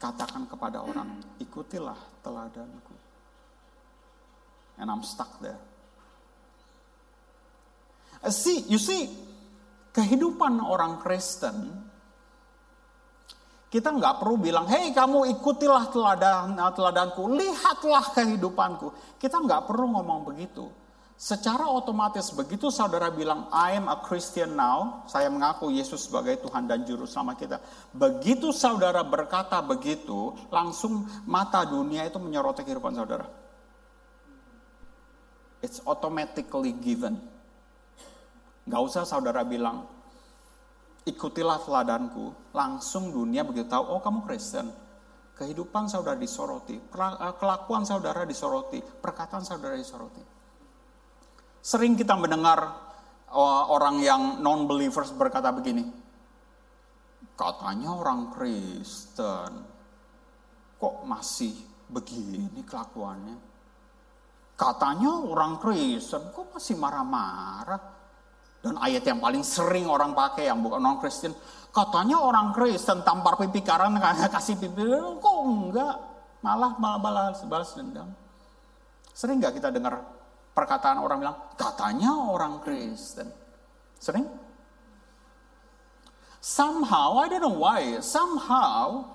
katakan 0.00 0.48
kepada 0.48 0.80
orang, 0.80 1.20
ikutilah 1.36 2.24
teladanku. 2.24 2.96
And 4.80 4.88
I'm 4.88 5.04
stuck 5.04 5.36
there. 5.44 5.60
Uh, 8.24 8.32
see, 8.32 8.64
you 8.64 8.80
see, 8.80 9.12
kehidupan 9.92 10.56
orang 10.56 10.96
Kristen, 11.04 11.84
kita 13.68 13.92
nggak 13.92 14.24
perlu 14.24 14.40
bilang, 14.40 14.64
hei 14.72 14.90
kamu 14.96 15.36
ikutilah 15.36 15.92
teladan, 15.92 16.56
teladanku, 16.72 17.28
lihatlah 17.36 18.08
kehidupanku. 18.16 19.20
Kita 19.20 19.36
nggak 19.36 19.68
perlu 19.68 20.00
ngomong 20.00 20.32
begitu. 20.32 20.79
Secara 21.20 21.68
otomatis 21.68 22.32
begitu 22.32 22.72
saudara 22.72 23.12
bilang 23.12 23.44
I 23.52 23.76
am 23.76 23.92
a 23.92 24.00
Christian 24.00 24.56
now, 24.56 25.04
saya 25.04 25.28
mengaku 25.28 25.68
Yesus 25.68 26.08
sebagai 26.08 26.40
Tuhan 26.40 26.64
dan 26.64 26.88
juru 26.88 27.04
selamat 27.04 27.36
kita. 27.36 27.56
Begitu 27.92 28.56
saudara 28.56 29.04
berkata 29.04 29.60
begitu, 29.60 30.32
langsung 30.48 31.04
mata 31.28 31.60
dunia 31.68 32.08
itu 32.08 32.16
menyoroti 32.16 32.64
kehidupan 32.64 32.96
saudara. 32.96 33.28
It's 35.60 35.84
automatically 35.84 36.72
given. 36.80 37.20
Gak 38.64 38.80
usah 38.80 39.04
saudara 39.04 39.44
bilang, 39.44 39.84
ikutilah 41.04 41.60
teladanku. 41.68 42.32
Langsung 42.56 43.12
dunia 43.12 43.44
begitu 43.44 43.68
tahu, 43.68 43.92
oh 43.92 44.00
kamu 44.00 44.24
Kristen. 44.24 44.72
Kehidupan 45.36 45.84
saudara 45.84 46.16
disoroti, 46.16 46.80
kelakuan 47.36 47.84
saudara 47.84 48.24
disoroti, 48.24 48.80
perkataan 48.80 49.44
saudara 49.44 49.76
disoroti. 49.76 50.29
Sering 51.60 51.92
kita 51.92 52.16
mendengar 52.16 52.72
uh, 53.28 53.64
orang 53.68 54.00
yang 54.00 54.22
non-believers 54.40 55.12
berkata 55.12 55.52
begini, 55.52 55.84
katanya 57.36 57.92
orang 57.92 58.32
Kristen, 58.32 59.50
kok 60.80 60.96
masih 61.04 61.52
begini 61.92 62.64
kelakuannya? 62.64 63.36
Katanya 64.56 65.12
orang 65.20 65.60
Kristen, 65.60 66.32
kok 66.32 66.52
masih 66.52 66.76
marah-marah? 66.80 68.00
Dan 68.60 68.76
ayat 68.76 69.08
yang 69.08 69.24
paling 69.24 69.40
sering 69.40 69.88
orang 69.88 70.12
pakai 70.12 70.52
yang 70.52 70.60
bukan 70.60 70.84
non-Kristen, 70.84 71.32
katanya 71.72 72.20
orang 72.20 72.52
Kristen 72.52 73.00
tampar 73.00 73.40
pipi 73.40 73.64
kanan 73.64 73.96
kasih 74.00 74.60
pipi, 74.60 74.84
kok 75.16 75.36
enggak? 75.44 75.96
Malah 76.40 76.76
malah 76.76 77.00
balas, 77.00 77.40
balas 77.44 77.72
dendam. 77.72 78.12
Sering 79.16 79.40
nggak 79.40 79.60
kita 79.60 79.68
dengar 79.72 80.19
perkataan 80.60 81.00
orang 81.00 81.18
bilang, 81.24 81.38
katanya 81.56 82.12
orang 82.12 82.60
Kristen. 82.60 83.32
Sering? 83.96 84.28
Somehow, 86.40 87.16
I 87.16 87.32
don't 87.32 87.40
know 87.40 87.56
why, 87.56 88.04
somehow 88.04 89.08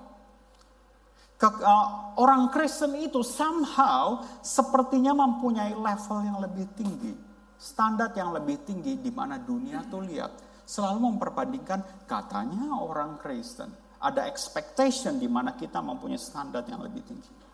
ke, 1.38 1.46
uh, 1.46 2.16
orang 2.18 2.50
Kristen 2.50 2.98
itu 2.98 3.22
somehow 3.22 4.26
sepertinya 4.42 5.14
mempunyai 5.14 5.74
level 5.74 6.18
yang 6.26 6.38
lebih 6.42 6.66
tinggi, 6.74 7.14
standar 7.54 8.10
yang 8.18 8.34
lebih 8.34 8.66
tinggi 8.66 8.98
di 8.98 9.14
mana 9.14 9.38
dunia 9.38 9.86
tuh 9.86 10.02
lihat 10.02 10.32
selalu 10.66 11.14
memperbandingkan 11.14 12.08
katanya 12.10 12.74
orang 12.74 13.22
Kristen. 13.22 13.70
Ada 14.02 14.26
expectation 14.26 15.16
di 15.16 15.30
mana 15.30 15.54
kita 15.54 15.78
mempunyai 15.78 16.18
standar 16.18 16.66
yang 16.66 16.82
lebih 16.82 17.02
tinggi. 17.06 17.45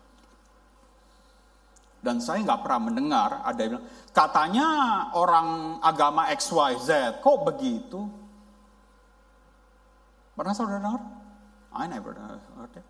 Dan 2.03 2.19
saya 2.19 2.43
nggak 2.43 2.67
pernah 2.67 2.81
mendengar 2.91 3.29
ada 3.47 3.59
yang 3.63 3.79
bilang, 3.79 3.87
katanya 4.11 4.67
orang 5.15 5.79
agama 5.79 6.27
XYZ, 6.35 7.23
kok 7.23 7.37
begitu? 7.47 8.03
Pernah 10.35 10.51
saudara 10.51 10.83
dengar? 10.83 11.01
I 11.73 11.87
never 11.87 12.11
heard 12.11 12.75
it. 12.75 12.85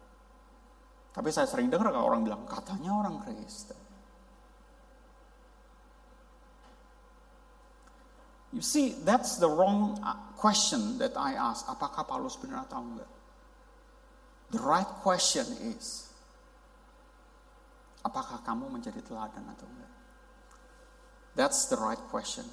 Tapi 1.14 1.30
saya 1.30 1.46
sering 1.46 1.70
dengar 1.70 1.94
kalau 1.94 2.10
orang 2.10 2.26
bilang, 2.26 2.42
katanya 2.50 2.90
orang 2.90 3.22
Kristen. 3.22 3.78
You 8.54 8.62
see, 8.62 8.98
that's 9.02 9.38
the 9.38 9.50
wrong 9.50 9.98
uh, 10.06 10.14
question 10.38 11.02
that 11.02 11.18
I 11.18 11.34
ask. 11.34 11.66
Apakah 11.66 12.06
Paulus 12.06 12.38
benar 12.38 12.70
atau 12.70 12.86
enggak? 12.86 13.10
The 14.54 14.62
right 14.62 14.90
question 15.02 15.46
is, 15.74 16.13
Apakah 18.04 18.44
kamu 18.44 18.68
menjadi 18.68 19.00
teladan 19.00 19.48
atau 19.48 19.66
enggak? 19.68 19.94
That's 21.34 21.66
the 21.72 21.80
right 21.80 22.00
question. 22.12 22.46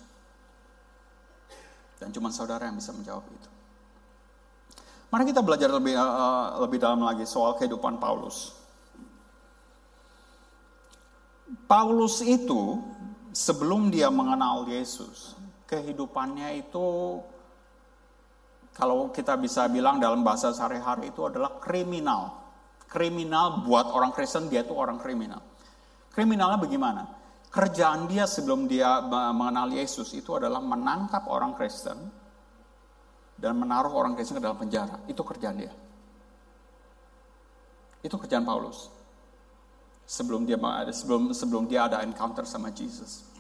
Dan 2.01 2.15
cuma 2.17 2.33
saudara 2.33 2.65
yang 2.71 2.81
bisa 2.81 2.97
menjawab 2.97 3.27
itu. 3.29 3.51
Mari 5.11 5.27
kita 5.29 5.43
belajar 5.43 5.69
lebih 5.69 5.99
uh, 5.99 6.63
lebih 6.65 6.79
dalam 6.81 7.03
lagi 7.03 7.27
soal 7.27 7.59
kehidupan 7.59 7.99
Paulus. 7.99 8.57
Paulus 11.67 12.23
itu 12.23 12.79
sebelum 13.35 13.91
dia 13.91 14.07
mengenal 14.09 14.65
Yesus, 14.71 15.35
kehidupannya 15.67 16.63
itu 16.63 17.19
kalau 18.71 19.13
kita 19.13 19.37
bisa 19.37 19.69
bilang 19.69 20.01
dalam 20.01 20.25
bahasa 20.25 20.55
sehari-hari 20.55 21.11
itu 21.13 21.27
adalah 21.27 21.59
kriminal. 21.61 22.40
Kriminal 22.91 23.63
buat 23.63 23.87
orang 23.87 24.11
Kristen 24.11 24.51
dia 24.51 24.67
itu 24.67 24.75
orang 24.75 24.99
kriminal. 24.99 25.39
Kriminalnya 26.11 26.59
bagaimana? 26.59 27.07
Kerjaan 27.47 28.11
dia 28.11 28.27
sebelum 28.27 28.67
dia 28.67 28.99
mengenal 29.07 29.71
Yesus 29.71 30.11
itu 30.11 30.35
adalah 30.35 30.59
menangkap 30.59 31.31
orang 31.31 31.55
Kristen 31.55 31.99
dan 33.39 33.55
menaruh 33.55 33.95
orang 33.95 34.19
Kristen 34.19 34.39
ke 34.39 34.43
dalam 34.43 34.59
penjara. 34.59 35.07
Itu 35.07 35.23
kerjaan 35.23 35.57
dia. 35.63 35.71
Itu 38.03 38.19
kerjaan 38.19 38.43
Paulus. 38.43 38.91
Sebelum 40.11 40.43
dia 40.43 40.59
sebelum 40.91 41.31
sebelum 41.31 41.71
dia 41.71 41.87
ada 41.87 42.03
encounter 42.03 42.43
sama 42.43 42.75
Jesus. 42.75 43.31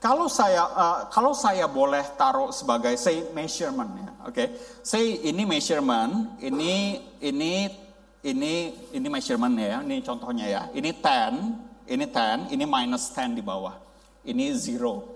Kalau 0.00 0.28
saya 0.28 0.64
uh, 0.72 0.98
kalau 1.12 1.36
saya 1.36 1.68
boleh 1.68 2.04
taruh 2.16 2.48
sebagai 2.52 2.96
say 2.96 3.28
measurement 3.32 3.92
ya, 3.96 4.08
oke. 4.24 4.32
Okay? 4.32 4.48
Say 4.80 5.24
ini 5.24 5.48
measurement, 5.48 6.40
ini 6.40 7.00
ini 7.20 7.85
ini 8.26 8.74
ini 8.90 9.06
measurement 9.06 9.54
ya, 9.54 9.78
ini 9.86 10.02
contohnya 10.02 10.46
ya. 10.50 10.62
Ini 10.74 10.90
10, 10.90 11.86
ini 11.86 12.04
10, 12.10 12.50
ini 12.50 12.64
minus 12.66 13.14
10 13.14 13.38
di 13.38 13.42
bawah. 13.42 13.78
Ini 14.26 14.50
zero. 14.58 15.14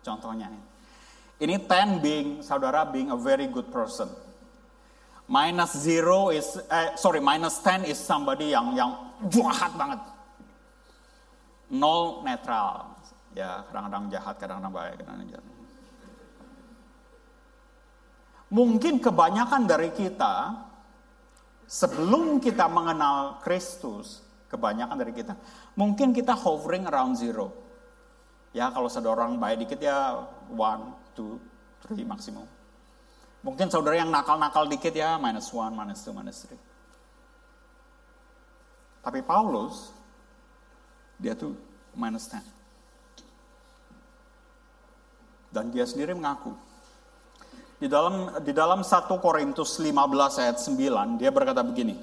Contohnya. 0.00 0.48
Ini 1.36 1.60
10 1.60 2.00
being 2.00 2.28
saudara 2.40 2.88
being 2.88 3.12
a 3.12 3.18
very 3.20 3.44
good 3.52 3.68
person. 3.68 4.08
Minus 5.28 5.76
zero 5.76 6.32
is 6.32 6.56
eh, 6.56 6.96
sorry 6.96 7.20
minus 7.20 7.60
10 7.60 7.84
is 7.84 8.00
somebody 8.00 8.56
yang 8.56 8.72
yang 8.72 8.96
jahat 9.28 9.76
banget. 9.76 10.00
Nol 11.72 12.24
netral 12.24 12.92
Ya, 13.32 13.64
kadang-kadang 13.72 14.12
jahat, 14.12 14.36
kadang-kadang 14.36 14.72
baik, 14.76 14.94
kadang-kadang 15.00 15.28
jahat. 15.32 15.46
Mungkin 18.52 18.94
kebanyakan 19.00 19.62
dari 19.64 19.88
kita, 19.96 20.52
sebelum 21.72 22.36
kita 22.36 22.68
mengenal 22.68 23.40
Kristus, 23.40 24.20
kebanyakan 24.52 25.00
dari 25.00 25.16
kita, 25.16 25.32
mungkin 25.72 26.12
kita 26.12 26.36
hovering 26.36 26.84
around 26.84 27.16
zero. 27.16 27.48
Ya, 28.52 28.68
kalau 28.68 28.92
saudara 28.92 29.24
orang 29.24 29.40
baik 29.40 29.64
dikit 29.64 29.80
ya 29.80 30.28
one, 30.52 30.92
two, 31.16 31.40
three 31.88 32.04
maksimum. 32.04 32.44
Mungkin 33.40 33.72
saudara 33.72 33.96
yang 33.96 34.12
nakal-nakal 34.12 34.68
dikit 34.68 34.92
ya 34.92 35.16
minus 35.16 35.48
one, 35.48 35.72
minus 35.72 36.04
two, 36.04 36.12
minus 36.12 36.44
three. 36.44 36.60
Tapi 39.00 39.24
Paulus, 39.24 39.96
dia 41.16 41.32
tuh 41.32 41.56
minus 41.96 42.28
ten. 42.28 42.44
Dan 45.48 45.72
dia 45.72 45.88
sendiri 45.88 46.12
mengaku. 46.12 46.52
Di 47.82 47.90
dalam 47.90 48.30
di 48.46 48.54
dalam 48.54 48.86
1 48.86 49.10
Korintus 49.18 49.82
15 49.82 50.38
ayat 50.38 50.62
9 50.62 51.18
dia 51.18 51.34
berkata 51.34 51.66
begini. 51.66 51.98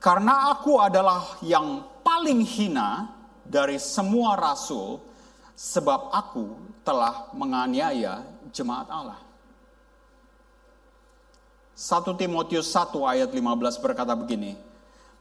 Karena 0.00 0.48
aku 0.56 0.80
adalah 0.80 1.36
yang 1.44 1.84
paling 2.00 2.40
hina 2.48 3.12
dari 3.44 3.76
semua 3.76 4.40
rasul 4.40 5.04
sebab 5.52 6.08
aku 6.16 6.56
telah 6.80 7.28
menganiaya 7.36 8.24
jemaat 8.48 8.88
Allah. 8.88 9.20
1 11.76 12.08
Timotius 12.16 12.72
1 12.72 12.88
ayat 13.04 13.28
15 13.36 13.84
berkata 13.84 14.16
begini. 14.16 14.56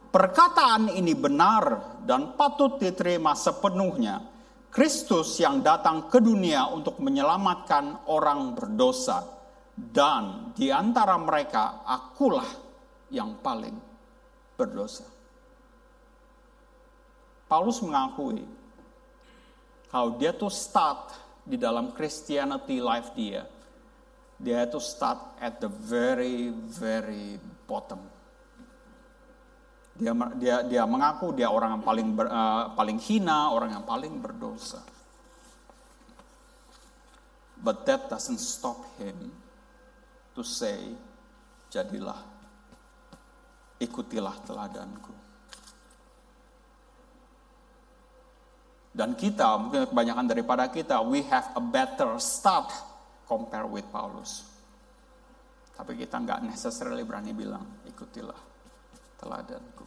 Perkataan 0.08 0.88
ini 0.88 1.12
benar 1.12 2.00
dan 2.08 2.32
patut 2.40 2.80
diterima 2.80 3.36
sepenuhnya 3.36 4.33
Kristus 4.74 5.38
yang 5.38 5.62
datang 5.62 6.10
ke 6.10 6.18
dunia 6.18 6.66
untuk 6.74 6.98
menyelamatkan 6.98 8.10
orang 8.10 8.58
berdosa, 8.58 9.22
dan 9.78 10.50
di 10.58 10.74
antara 10.74 11.14
mereka 11.22 11.86
akulah 11.86 12.50
yang 13.14 13.38
paling 13.38 13.78
berdosa. 14.58 15.06
Paulus 17.46 17.78
mengakui 17.86 18.42
kalau 19.94 20.18
dia 20.18 20.34
tuh 20.34 20.50
start 20.50 21.14
di 21.46 21.54
dalam 21.54 21.94
Christianity 21.94 22.82
life 22.82 23.14
dia, 23.14 23.46
dia 24.42 24.66
itu 24.66 24.82
start 24.82 25.38
at 25.38 25.62
the 25.62 25.70
very 25.70 26.50
very 26.50 27.38
bottom 27.70 28.02
dia 29.94 30.14
dia 30.42 30.56
dia 30.66 30.84
mengaku 30.90 31.30
dia 31.38 31.54
orang 31.54 31.78
yang 31.78 31.84
paling 31.86 32.08
ber, 32.18 32.26
uh, 32.26 32.74
paling 32.74 32.98
hina, 32.98 33.54
orang 33.54 33.78
yang 33.78 33.86
paling 33.86 34.18
berdosa. 34.18 34.82
But 37.64 37.86
that 37.88 38.12
doesn't 38.12 38.44
stop 38.44 38.84
him 39.00 39.32
to 40.36 40.44
say, 40.44 40.92
jadilah, 41.72 42.20
ikutilah 43.80 44.36
teladanku. 44.44 45.16
Dan 48.94 49.16
kita, 49.16 49.58
mungkin 49.58 49.90
kebanyakan 49.90 50.28
daripada 50.28 50.68
kita, 50.68 51.00
we 51.02 51.24
have 51.32 51.56
a 51.56 51.64
better 51.64 52.20
start 52.20 52.68
compare 53.26 53.66
with 53.66 53.88
Paulus. 53.90 54.44
Tapi 55.74 55.98
kita 55.98 56.20
nggak 56.20 56.44
necessarily 56.44 57.08
berani 57.08 57.32
bilang, 57.32 57.64
ikutilah 57.88 58.53
teladanku. 59.20 59.86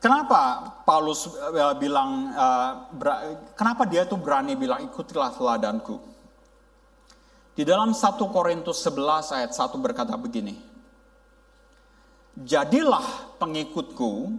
Kenapa 0.00 0.64
Paulus 0.88 1.28
uh, 1.28 1.76
bilang, 1.76 2.32
uh, 2.32 2.88
kenapa 3.52 3.84
dia 3.84 4.08
tuh 4.08 4.16
berani 4.16 4.56
bilang 4.56 4.80
ikutilah 4.88 5.36
teladanku? 5.36 6.00
Di 7.52 7.68
dalam 7.68 7.92
1 7.92 8.00
Korintus 8.32 8.80
11 8.80 9.36
ayat 9.36 9.52
1 9.52 9.76
berkata 9.84 10.16
begini, 10.16 10.56
Jadilah 12.40 13.36
pengikutku 13.36 14.32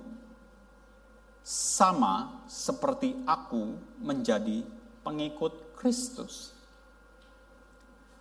sama 1.46 2.42
seperti 2.50 3.14
aku 3.30 3.78
menjadi 4.02 4.66
pengikut 5.06 5.78
Kristus. 5.78 6.58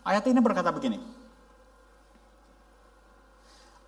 Ayat 0.05 0.25
ini 0.29 0.41
berkata 0.41 0.73
begini, 0.73 0.99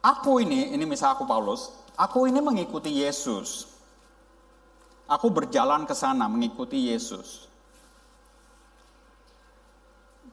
Aku 0.03 0.43
ini, 0.43 0.75
ini 0.75 0.83
misal 0.83 1.15
aku 1.15 1.23
Paulus, 1.23 1.83
Aku 1.97 2.25
ini 2.25 2.41
mengikuti 2.41 3.05
Yesus. 3.05 3.69
Aku 5.07 5.29
berjalan 5.29 5.85
ke 5.85 5.93
sana 5.93 6.25
mengikuti 6.25 6.89
Yesus. 6.89 7.47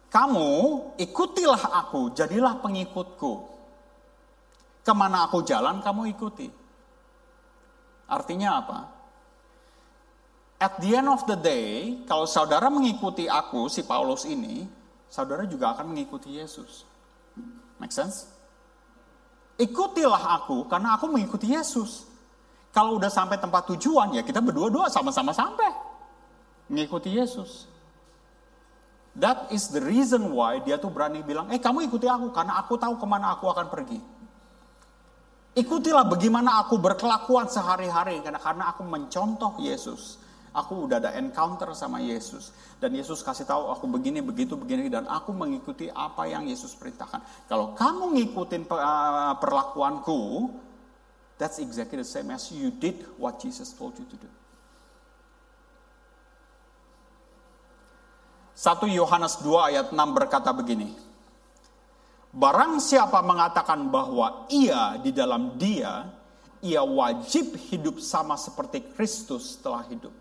Kamu 0.10 0.50
ikutilah 0.98 1.70
aku, 1.84 2.16
jadilah 2.16 2.58
pengikutku. 2.64 3.46
Ke 4.82 4.94
mana 4.96 5.28
aku 5.28 5.44
jalan, 5.46 5.84
kamu 5.84 6.10
ikuti. 6.16 6.50
Artinya 8.10 8.50
apa? 8.58 8.80
At 10.60 10.82
the 10.82 10.98
end 10.98 11.12
of 11.12 11.22
the 11.30 11.38
day, 11.38 12.02
kalau 12.10 12.26
saudara 12.26 12.72
mengikuti 12.74 13.30
aku, 13.30 13.70
si 13.70 13.86
Paulus 13.86 14.26
ini, 14.26 14.66
saudara 15.10 15.44
juga 15.50 15.74
akan 15.74 15.92
mengikuti 15.92 16.38
Yesus. 16.38 16.86
Make 17.82 17.92
sense? 17.92 18.30
Ikutilah 19.60 20.40
aku 20.40 20.70
karena 20.72 20.96
aku 20.96 21.12
mengikuti 21.12 21.52
Yesus. 21.52 22.08
Kalau 22.70 23.02
udah 23.02 23.10
sampai 23.10 23.42
tempat 23.42 23.66
tujuan 23.76 24.14
ya 24.16 24.22
kita 24.22 24.40
berdua-dua 24.40 24.88
sama-sama 24.88 25.34
sampai. 25.34 25.74
Mengikuti 26.70 27.12
Yesus. 27.12 27.66
That 29.18 29.50
is 29.52 29.74
the 29.74 29.82
reason 29.82 30.32
why 30.32 30.62
dia 30.62 30.78
tuh 30.78 30.94
berani 30.94 31.26
bilang, 31.26 31.50
eh 31.50 31.60
kamu 31.60 31.90
ikuti 31.90 32.06
aku 32.06 32.30
karena 32.32 32.62
aku 32.62 32.78
tahu 32.78 32.96
ke 32.96 33.06
mana 33.10 33.36
aku 33.36 33.50
akan 33.52 33.68
pergi. 33.68 34.00
Ikutilah 35.60 36.06
bagaimana 36.06 36.62
aku 36.62 36.78
berkelakuan 36.78 37.50
sehari-hari 37.50 38.22
karena 38.22 38.70
aku 38.70 38.86
mencontoh 38.86 39.58
Yesus. 39.60 40.19
Aku 40.54 40.90
udah 40.90 40.98
ada 40.98 41.14
encounter 41.18 41.70
sama 41.78 42.02
Yesus. 42.02 42.50
Dan 42.82 42.98
Yesus 42.98 43.22
kasih 43.22 43.46
tahu 43.46 43.70
aku 43.70 43.86
begini, 43.86 44.22
begitu, 44.24 44.58
begini. 44.58 44.90
Dan 44.90 45.06
aku 45.06 45.30
mengikuti 45.30 45.90
apa 45.94 46.26
yang 46.26 46.50
Yesus 46.50 46.74
perintahkan. 46.74 47.22
Kalau 47.46 47.78
kamu 47.78 48.18
ngikutin 48.18 48.66
uh, 48.70 49.38
perlakuanku, 49.38 50.50
that's 51.38 51.62
exactly 51.62 52.02
the 52.02 52.08
same 52.08 52.34
as 52.34 52.50
you 52.50 52.74
did 52.74 53.06
what 53.22 53.38
Jesus 53.38 53.70
told 53.76 53.94
you 54.02 54.06
to 54.10 54.18
do. 54.18 54.30
1 58.60 58.92
Yohanes 58.92 59.40
2 59.40 59.70
ayat 59.72 59.88
6 59.96 59.96
berkata 60.12 60.52
begini. 60.52 60.92
Barang 62.30 62.78
siapa 62.84 63.24
mengatakan 63.24 63.88
bahwa 63.88 64.46
ia 64.52 65.00
di 65.00 65.16
dalam 65.16 65.56
dia, 65.56 66.12
ia 66.60 66.84
wajib 66.84 67.56
hidup 67.72 68.04
sama 68.04 68.36
seperti 68.36 68.84
Kristus 68.94 69.56
telah 69.64 69.88
hidup. 69.88 70.12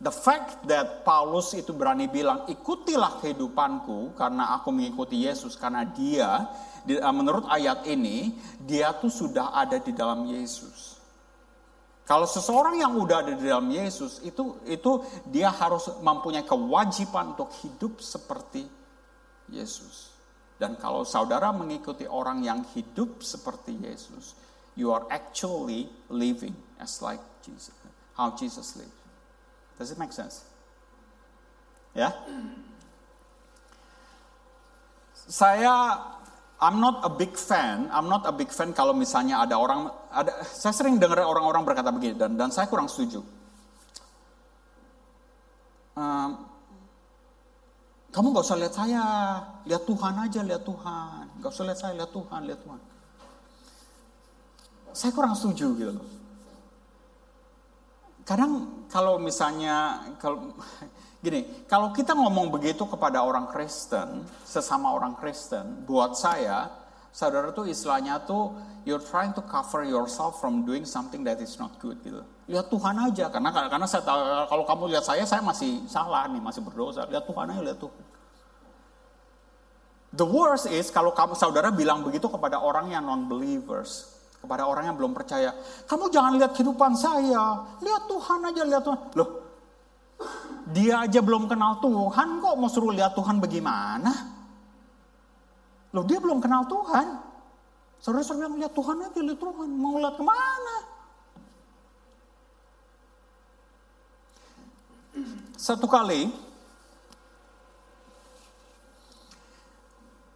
The 0.00 0.08
fact 0.08 0.64
that 0.64 1.04
Paulus 1.04 1.52
itu 1.52 1.76
berani 1.76 2.08
bilang, 2.08 2.48
ikutilah 2.48 3.20
kehidupanku 3.20 4.16
karena 4.16 4.56
aku 4.56 4.72
mengikuti 4.72 5.28
Yesus. 5.28 5.60
Karena 5.60 5.84
dia, 5.84 6.48
eh, 6.88 7.04
menurut 7.12 7.44
ayat 7.44 7.84
ini, 7.84 8.32
dia 8.64 8.96
tuh 8.96 9.12
sudah 9.12 9.52
ada 9.52 9.76
di 9.76 9.92
dalam 9.92 10.24
Yesus. 10.24 10.96
Kalau 12.08 12.24
seseorang 12.24 12.80
yang 12.80 12.96
udah 12.96 13.22
ada 13.22 13.32
di 13.36 13.44
dalam 13.44 13.68
Yesus, 13.70 14.24
itu 14.24 14.58
itu 14.66 15.04
dia 15.28 15.52
harus 15.52 15.86
mempunyai 16.00 16.42
kewajiban 16.42 17.36
untuk 17.36 17.52
hidup 17.60 18.00
seperti 18.00 18.66
Yesus. 19.52 20.10
Dan 20.56 20.80
kalau 20.80 21.04
saudara 21.04 21.52
mengikuti 21.52 22.08
orang 22.08 22.40
yang 22.40 22.64
hidup 22.72 23.20
seperti 23.20 23.76
Yesus, 23.78 24.32
you 24.74 24.90
are 24.90 25.04
actually 25.12 25.92
living 26.08 26.56
as 26.80 26.98
like 27.04 27.20
Jesus. 27.44 27.76
How 28.16 28.32
Jesus 28.34 28.74
lived. 28.80 28.99
Does 29.80 29.88
it 29.88 29.96
make 29.96 30.12
sense? 30.12 30.44
Ya? 31.96 32.12
Saya 35.16 35.96
I'm 36.60 36.84
not 36.84 37.00
a 37.00 37.08
big 37.08 37.32
fan, 37.32 37.88
I'm 37.88 38.12
not 38.12 38.28
a 38.28 38.34
big 38.36 38.52
fan 38.52 38.76
kalau 38.76 38.92
misalnya 38.92 39.40
ada 39.40 39.56
orang 39.56 39.88
ada 40.12 40.44
saya 40.44 40.76
sering 40.76 41.00
dengar 41.00 41.24
orang-orang 41.24 41.64
berkata 41.64 41.88
begini 41.88 42.12
dan 42.12 42.36
dan 42.36 42.52
saya 42.52 42.68
kurang 42.68 42.92
setuju. 42.92 43.24
Um, 45.96 46.44
kamu 48.12 48.36
gak 48.36 48.44
usah 48.44 48.58
lihat 48.60 48.74
saya, 48.76 49.04
lihat 49.64 49.88
Tuhan 49.88 50.14
aja, 50.28 50.40
lihat 50.44 50.62
Tuhan. 50.68 51.24
Gak 51.40 51.50
usah 51.56 51.64
lihat 51.64 51.78
saya, 51.80 51.92
lihat 51.96 52.12
Tuhan, 52.12 52.40
lihat 52.44 52.60
Tuhan. 52.60 52.80
Saya 54.92 55.10
kurang 55.16 55.32
setuju 55.32 55.66
gitu 55.72 55.92
loh 55.96 56.19
kadang 58.30 58.86
kalau 58.86 59.18
misalnya 59.18 60.06
kalau 60.22 60.54
gini, 61.18 61.66
kalau 61.66 61.90
kita 61.90 62.14
ngomong 62.14 62.54
begitu 62.54 62.86
kepada 62.86 63.26
orang 63.26 63.50
Kristen, 63.50 64.22
sesama 64.46 64.94
orang 64.94 65.18
Kristen, 65.18 65.82
buat 65.82 66.14
saya, 66.14 66.70
saudara 67.10 67.50
tuh 67.50 67.66
istilahnya 67.66 68.22
tuh 68.22 68.54
you're 68.86 69.02
trying 69.02 69.34
to 69.34 69.42
cover 69.50 69.82
yourself 69.82 70.38
from 70.38 70.62
doing 70.62 70.86
something 70.86 71.26
that 71.26 71.42
is 71.42 71.58
not 71.58 71.74
good 71.82 71.98
gitu. 72.06 72.22
Lihat 72.46 72.70
Tuhan 72.70 72.94
aja 73.02 73.26
karena 73.34 73.50
karena 73.50 73.86
saya 73.90 74.06
kalau 74.46 74.62
kamu 74.62 74.94
lihat 74.94 75.02
saya 75.02 75.26
saya 75.26 75.42
masih 75.42 75.82
salah 75.90 76.30
nih, 76.30 76.38
masih 76.38 76.62
berdosa. 76.62 77.10
Lihat 77.10 77.26
Tuhan 77.26 77.50
aja, 77.50 77.62
lihat 77.66 77.82
Tuhan. 77.82 78.04
The 80.14 80.26
worst 80.26 80.70
is 80.70 80.86
kalau 80.94 81.10
kamu 81.10 81.34
saudara 81.34 81.74
bilang 81.74 82.06
begitu 82.06 82.30
kepada 82.30 82.62
orang 82.62 82.94
yang 82.94 83.06
non 83.06 83.26
believers 83.26 84.19
kepada 84.40 84.64
orang 84.64 84.88
yang 84.88 84.96
belum 84.96 85.12
percaya. 85.12 85.52
Kamu 85.84 86.08
jangan 86.08 86.40
lihat 86.40 86.56
kehidupan 86.56 86.96
saya, 86.96 87.60
lihat 87.84 88.02
Tuhan 88.08 88.40
aja, 88.48 88.62
lihat 88.64 88.82
Tuhan. 88.82 88.98
Loh, 89.14 89.30
dia 90.72 91.04
aja 91.04 91.20
belum 91.20 91.44
kenal 91.46 91.78
Tuhan, 91.84 92.40
kok 92.40 92.56
mau 92.56 92.70
suruh 92.72 92.92
lihat 92.96 93.12
Tuhan 93.12 93.36
bagaimana? 93.38 94.12
Loh, 95.92 96.04
dia 96.08 96.18
belum 96.22 96.40
kenal 96.40 96.64
Tuhan. 96.64 97.06
Saudara-saudara 98.00 98.48
bilang, 98.48 98.56
lihat 98.64 98.72
Tuhan 98.72 98.96
aja, 99.04 99.20
lihat 99.20 99.40
Tuhan. 99.40 99.68
Mau 99.76 100.00
lihat 100.00 100.16
ke 100.16 100.24
mana? 100.24 100.76
Satu 105.60 105.84
kali, 105.84 106.32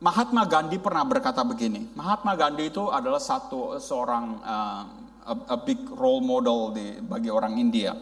Mahatma 0.04 0.44
Gandhi 0.44 0.76
pernah 0.76 1.00
berkata 1.08 1.40
begini. 1.40 1.88
Mahatma 1.96 2.36
Gandhi 2.36 2.68
itu 2.68 2.92
adalah 2.92 3.16
satu 3.16 3.80
seorang 3.80 4.36
uh, 4.44 4.84
a, 5.24 5.34
a 5.48 5.56
big 5.56 5.80
role 5.96 6.20
model 6.20 6.76
di, 6.76 7.00
bagi 7.00 7.32
orang 7.32 7.56
India. 7.56 7.96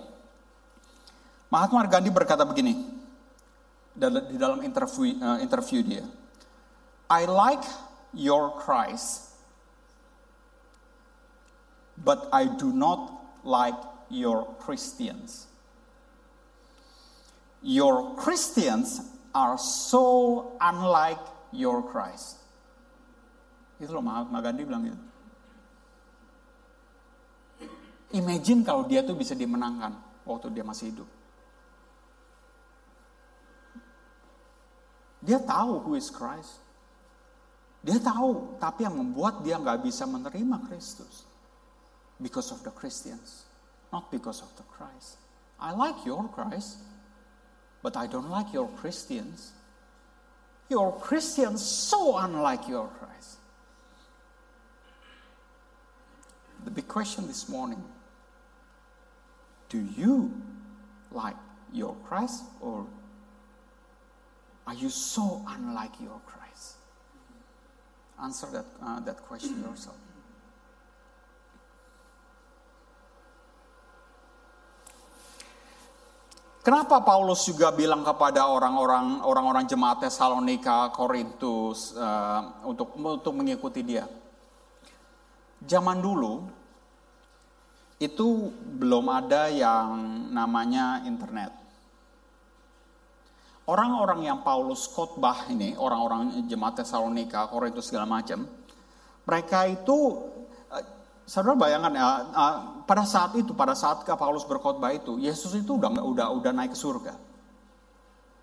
Mahatma 1.46 1.86
Gandhi 1.86 2.10
berkata 2.10 2.42
begini 2.42 2.74
di 3.94 4.34
dalam 4.34 4.66
interview, 4.66 5.14
uh, 5.22 5.38
interview 5.38 5.78
dia. 5.86 6.02
I 7.06 7.22
like 7.22 7.62
your 8.10 8.50
Christ, 8.58 9.38
but 12.02 12.26
I 12.34 12.50
do 12.50 12.74
not 12.74 13.14
like 13.46 13.78
your 14.10 14.50
Christians. 14.58 15.46
Your 17.62 18.18
Christians 18.18 19.06
are 19.38 19.54
so 19.54 20.50
unlike 20.58 21.30
your 21.52 21.84
Christ. 21.86 22.40
Itu 23.78 23.92
loh 23.94 24.04
Mahatma 24.04 24.40
Gandhi 24.40 24.64
bilang 24.66 24.84
gitu. 24.88 25.00
Imagine 28.12 28.60
kalau 28.60 28.84
dia 28.84 29.00
tuh 29.00 29.16
bisa 29.16 29.32
dimenangkan 29.32 29.96
waktu 30.28 30.52
dia 30.52 30.64
masih 30.64 30.92
hidup. 30.92 31.08
Dia 35.22 35.38
tahu 35.40 35.86
who 35.86 35.94
is 35.96 36.12
Christ. 36.12 36.60
Dia 37.82 37.98
tahu, 37.98 38.58
tapi 38.62 38.86
yang 38.86 38.94
membuat 38.94 39.42
dia 39.42 39.58
nggak 39.58 39.82
bisa 39.82 40.06
menerima 40.06 40.70
Kristus. 40.70 41.26
Because 42.22 42.54
of 42.54 42.62
the 42.62 42.70
Christians, 42.70 43.46
not 43.90 44.06
because 44.12 44.38
of 44.44 44.50
the 44.54 44.66
Christ. 44.70 45.18
I 45.58 45.74
like 45.74 46.06
your 46.06 46.26
Christ, 46.30 46.78
but 47.82 47.98
I 47.98 48.06
don't 48.06 48.30
like 48.30 48.54
your 48.54 48.70
Christians. 48.78 49.50
Your 50.72 50.98
Christians 50.98 51.62
so 51.62 52.16
unlike 52.16 52.66
your 52.66 52.88
Christ. 52.88 53.36
The 56.64 56.70
big 56.70 56.88
question 56.88 57.26
this 57.26 57.46
morning 57.46 57.84
do 59.68 59.86
you 59.98 60.32
like 61.10 61.36
your 61.74 61.94
Christ 62.06 62.44
or 62.62 62.86
are 64.66 64.72
you 64.72 64.88
so 64.88 65.44
unlike 65.46 66.00
your 66.00 66.22
Christ? 66.24 66.76
Answer 68.22 68.46
that, 68.52 68.64
uh, 68.82 69.00
that 69.00 69.18
question 69.24 69.60
yourself. 69.60 69.96
Kenapa 76.62 77.02
Paulus 77.02 77.42
juga 77.42 77.74
bilang 77.74 78.06
kepada 78.06 78.46
orang-orang 78.46 79.18
orang-orang 79.26 79.66
jemaat 79.66 80.06
Tesalonika, 80.06 80.94
Korintus 80.94 81.90
uh, 81.98 82.62
untuk 82.62 82.94
untuk 82.94 83.34
mengikuti 83.34 83.82
dia? 83.82 84.06
Zaman 85.66 85.98
dulu 85.98 86.46
itu 87.98 88.54
belum 88.78 89.10
ada 89.10 89.50
yang 89.50 89.90
namanya 90.30 91.02
internet. 91.02 91.50
Orang-orang 93.66 94.26
yang 94.26 94.38
Paulus 94.46 94.86
khotbah 94.86 95.50
ini, 95.50 95.74
orang-orang 95.74 96.46
jemaat 96.46 96.82
Tesalonika, 96.82 97.50
Korintus 97.50 97.90
segala 97.90 98.06
macam, 98.06 98.46
mereka 99.26 99.66
itu 99.66 100.18
Saudara 101.22 101.54
bayangkan 101.54 101.92
ya, 101.94 102.06
uh, 102.34 102.54
pada 102.82 103.06
saat 103.06 103.32
itu, 103.38 103.54
pada 103.54 103.78
saat 103.78 104.02
Paulus 104.02 104.42
berkhotbah 104.42 104.90
itu, 104.90 105.22
Yesus 105.22 105.54
itu 105.54 105.78
udah 105.78 106.02
udah 106.02 106.26
udah 106.34 106.52
naik 106.52 106.74
ke 106.74 106.78
surga. 106.78 107.14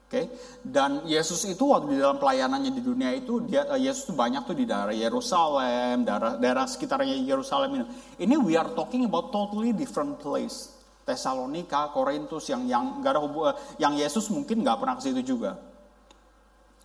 Oke, 0.09 0.25
okay? 0.25 0.25
dan 0.65 1.05
Yesus 1.05 1.45
itu 1.45 1.69
waktu 1.69 1.93
di 1.93 2.01
dalam 2.01 2.17
pelayanannya 2.17 2.73
di 2.73 2.81
dunia 2.81 3.13
itu 3.13 3.45
dia 3.45 3.69
uh, 3.69 3.77
Yesus 3.77 4.09
itu 4.09 4.17
banyak 4.17 4.41
tuh 4.41 4.57
di 4.57 4.65
daerah 4.65 4.95
Yerusalem, 4.95 6.01
daerah 6.01 6.33
daerah 6.41 6.65
sekitarnya 6.65 7.13
Yerusalem 7.13 7.77
ini. 7.77 7.85
Ini 8.17 8.35
we 8.41 8.57
are 8.57 8.73
talking 8.73 9.05
about 9.05 9.29
totally 9.29 9.69
different 9.69 10.17
place. 10.17 10.73
Tesalonika, 11.05 11.93
Korintus 11.93 12.49
yang 12.49 12.65
yang 12.65 13.05
gak 13.05 13.17
ada 13.17 13.21
hubungan, 13.21 13.53
yang 13.77 13.93
Yesus 13.97 14.29
mungkin 14.33 14.61
nggak 14.65 14.77
pernah 14.81 14.97
ke 14.97 15.01
situ 15.05 15.21
juga. 15.21 15.57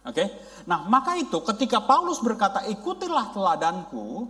Oke, 0.04 0.20
okay? 0.20 0.28
nah 0.68 0.85
maka 0.85 1.16
itu 1.16 1.40
ketika 1.48 1.80
Paulus 1.80 2.20
berkata 2.20 2.68
ikutilah 2.68 3.33
teladanku, 3.33 4.28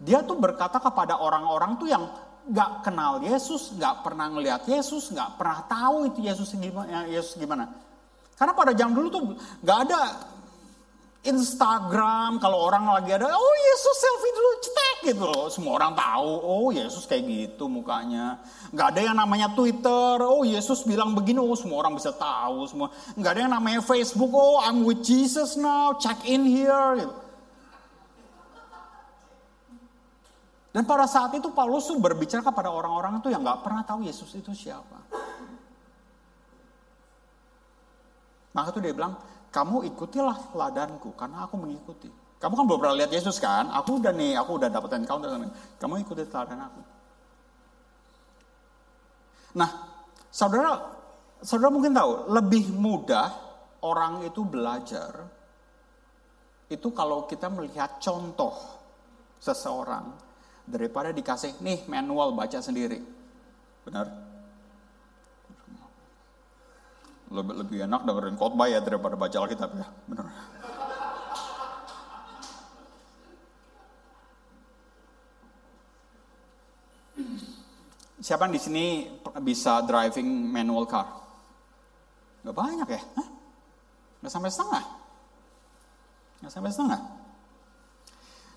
dia 0.00 0.20
tuh 0.24 0.36
berkata 0.36 0.76
kepada 0.76 1.16
orang-orang 1.16 1.80
tuh 1.80 1.88
yang 1.88 2.04
nggak 2.46 2.86
kenal 2.86 3.18
Yesus, 3.18 3.74
nggak 3.74 4.06
pernah 4.06 4.30
ngelihat 4.30 4.62
Yesus, 4.70 5.10
nggak 5.10 5.34
pernah 5.34 5.66
tahu 5.66 6.12
itu 6.14 6.22
Yesus 6.22 6.54
gimana. 6.54 7.08
Yesus 7.10 7.34
gimana. 7.34 7.66
Karena 8.36 8.52
pada 8.52 8.72
jam 8.76 8.92
dulu 8.92 9.08
tuh 9.08 9.22
nggak 9.64 9.78
ada 9.88 10.00
Instagram 11.26 12.38
kalau 12.38 12.70
orang 12.70 12.86
lagi 12.86 13.10
ada 13.10 13.26
oh 13.34 13.54
Yesus 13.58 13.96
selfie 13.98 14.34
dulu 14.34 14.50
cetek 14.62 14.96
gitu 15.10 15.24
loh 15.26 15.46
semua 15.50 15.72
orang 15.82 15.92
tahu 15.98 16.30
oh 16.38 16.68
Yesus 16.70 17.02
kayak 17.02 17.26
gitu 17.26 17.66
mukanya 17.66 18.38
nggak 18.70 18.94
ada 18.94 19.00
yang 19.10 19.16
namanya 19.18 19.50
Twitter 19.50 20.22
oh 20.22 20.46
Yesus 20.46 20.86
bilang 20.86 21.18
begini 21.18 21.42
oh 21.42 21.58
semua 21.58 21.82
orang 21.82 21.98
bisa 21.98 22.14
tahu 22.14 22.70
semua 22.70 22.94
nggak 23.18 23.32
ada 23.34 23.40
yang 23.42 23.54
namanya 23.58 23.82
Facebook 23.82 24.30
oh 24.30 24.62
I'm 24.62 24.86
with 24.86 25.02
Jesus 25.02 25.58
now 25.58 25.98
check 25.98 26.22
in 26.30 26.46
here 26.46 27.02
gitu. 27.02 27.25
Dan 30.76 30.84
pada 30.84 31.08
saat 31.08 31.32
itu 31.32 31.48
Paulus 31.56 31.88
tuh 31.88 31.96
berbicara 31.96 32.44
kepada 32.44 32.68
orang-orang 32.68 33.16
itu 33.24 33.32
yang 33.32 33.40
nggak 33.40 33.64
pernah 33.64 33.80
tahu 33.80 34.04
Yesus 34.04 34.28
itu 34.36 34.52
siapa. 34.52 35.00
Maka 38.52 38.68
tuh 38.76 38.84
dia 38.84 38.92
bilang, 38.92 39.16
kamu 39.48 39.88
ikutilah 39.88 40.52
teladanku 40.52 41.16
karena 41.16 41.48
aku 41.48 41.56
mengikuti. 41.56 42.12
Kamu 42.36 42.52
kan 42.52 42.64
belum 42.68 42.76
pernah 42.76 42.96
lihat 43.00 43.08
Yesus 43.08 43.40
kan? 43.40 43.72
Aku 43.72 44.04
udah 44.04 44.12
nih, 44.12 44.36
aku 44.36 44.60
udah 44.60 44.68
dapat 44.68 45.00
encounter. 45.00 45.32
Kamu 45.80 45.96
ikuti 45.96 46.28
teladan 46.28 46.60
aku. 46.60 46.80
Nah, 49.56 49.70
saudara, 50.28 50.76
saudara 51.40 51.72
mungkin 51.72 51.96
tahu, 51.96 52.36
lebih 52.36 52.68
mudah 52.76 53.32
orang 53.80 54.28
itu 54.28 54.44
belajar 54.44 55.24
itu 56.68 56.92
kalau 56.92 57.24
kita 57.24 57.48
melihat 57.48 57.96
contoh 57.96 58.52
seseorang 59.40 60.25
daripada 60.66 61.14
dikasih 61.14 61.62
nih 61.62 61.86
manual 61.86 62.34
baca 62.34 62.58
sendiri. 62.58 62.98
Benar? 63.86 64.06
Lebih, 67.26 67.54
lebih 67.58 67.78
enak 67.86 68.02
dengerin 68.06 68.38
khotbah 68.38 68.70
ya 68.70 68.82
daripada 68.82 69.14
baca 69.14 69.34
Alkitab 69.34 69.70
ya. 69.78 69.86
Benar. 70.10 70.26
Siapa 78.26 78.50
di 78.50 78.58
sini 78.58 79.06
bisa 79.38 79.86
driving 79.86 80.26
manual 80.50 80.90
car? 80.90 81.06
Gak 82.42 82.54
banyak 82.54 82.88
ya? 82.90 83.02
Hah? 83.14 83.28
Sampai 84.26 84.50
setengah? 84.50 84.82
Gak 86.42 86.50
sampai 86.50 86.70
setengah? 86.74 87.00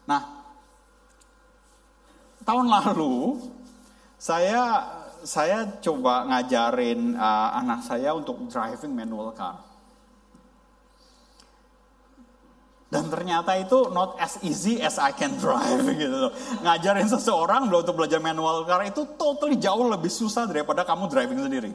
Nah, 0.09 0.38
tahun 2.43 2.65
lalu 2.67 3.39
saya 4.19 4.83
saya 5.23 5.67
coba 5.83 6.27
ngajarin 6.27 7.15
uh, 7.15 7.49
anak 7.59 7.83
saya 7.83 8.15
untuk 8.15 8.39
driving 8.47 8.95
manual 8.95 9.35
car. 9.35 9.67
Dan 12.89 13.05
ternyata 13.05 13.53
itu 13.53 13.93
not 13.93 14.17
as 14.17 14.41
easy 14.41 14.81
as 14.81 14.97
I 14.97 15.13
can 15.13 15.37
drive 15.37 15.85
gitu 16.01 16.09
loh. 16.29 16.33
Ngajarin 16.65 17.05
seseorang 17.05 17.69
untuk 17.69 17.93
belajar 17.93 18.17
manual 18.17 18.65
car 18.65 18.81
itu 18.81 19.05
totally 19.13 19.61
jauh 19.61 19.85
lebih 19.85 20.09
susah 20.09 20.49
daripada 20.49 20.81
kamu 20.81 21.05
driving 21.05 21.39
sendiri. 21.45 21.71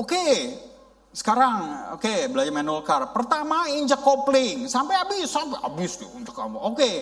Oke, 0.00 0.16
okay, 0.16 0.34
sekarang 1.12 1.56
oke 1.92 2.08
okay, 2.08 2.32
belajar 2.32 2.56
manual 2.56 2.80
car. 2.80 3.12
Pertama 3.12 3.68
injak 3.68 4.00
kopling 4.00 4.64
sampai 4.64 4.96
habis, 4.96 5.28
sampai 5.28 5.60
habis 5.60 6.00
tuh 6.00 6.08
untuk 6.16 6.32
kamu. 6.32 6.56
Oke, 6.56 6.80
okay, 6.80 6.94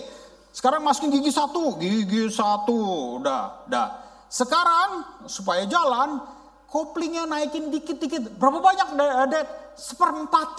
sekarang 0.49 0.81
masukin 0.81 1.13
gigi 1.13 1.29
satu, 1.29 1.77
gigi 1.77 2.29
satu, 2.33 2.79
udah, 3.21 3.69
udah. 3.69 3.87
Sekarang 4.29 5.05
supaya 5.29 5.65
jalan, 5.69 6.21
koplingnya 6.69 7.25
naikin 7.25 7.73
dikit-dikit. 7.73 8.37
Berapa 8.37 8.61
banyak, 8.61 8.87
Dad? 9.29 9.47
Seperempat. 9.77 10.49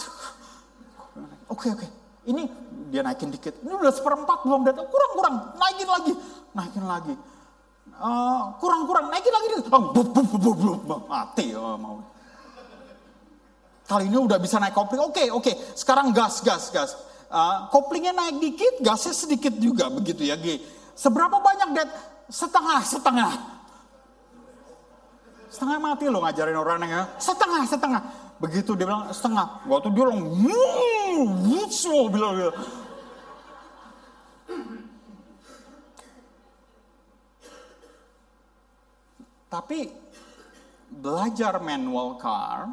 Oke 1.51 1.67
oke. 1.71 1.87
Ini 2.21 2.43
dia 2.93 3.01
naikin 3.03 3.33
dikit. 3.33 3.59
Ini 3.65 3.73
udah 3.75 3.91
seperempat 3.91 4.47
belum 4.47 4.61
datang. 4.63 4.87
Kurang 4.87 5.11
kurang. 5.17 5.35
Naikin 5.59 5.89
lagi. 5.89 6.13
Naikin 6.55 6.85
lagi. 6.87 7.13
Uh, 7.97 8.55
kurang 8.61 8.87
kurang. 8.87 9.11
Naikin 9.11 9.33
lagi. 9.33 9.47
Oh. 9.73 9.91
Mati 11.09 11.47
oh, 11.57 11.75
mau. 11.75 11.97
Kali 13.89 14.07
ini 14.07 14.15
udah 14.15 14.39
bisa 14.39 14.55
naik 14.61 14.71
kopling. 14.71 15.03
Oke 15.03 15.27
oke. 15.27 15.51
Sekarang 15.75 16.15
gas 16.15 16.39
gas 16.39 16.71
gas. 16.71 16.95
Uh, 17.31 17.71
koplingnya 17.71 18.11
naik 18.11 18.43
dikit, 18.43 18.83
gasnya 18.83 19.15
sedikit 19.15 19.55
juga 19.55 19.87
begitu 19.87 20.27
ya 20.27 20.35
G. 20.35 20.59
Seberapa 20.99 21.39
banyak 21.39 21.69
Dad? 21.71 21.89
Setengah 22.27 22.83
setengah. 22.83 23.31
Setengah 25.47 25.79
mati 25.79 26.11
lo 26.11 26.19
ngajarin 26.19 26.59
orang 26.59 26.83
ya. 26.83 27.07
Setengah 27.15 27.63
setengah. 27.63 28.01
Begitu 28.35 28.75
dia 28.75 28.83
bilang 28.83 29.07
setengah. 29.15 29.63
Waktu 29.63 29.95
dia 29.95 29.99
bilang, 30.03 30.19
wutsu 31.47 32.11
bilang 32.11 32.35
gitu. 32.35 32.51
Tapi 39.51 39.91
belajar 40.91 41.59
manual 41.59 42.15
car 42.19 42.71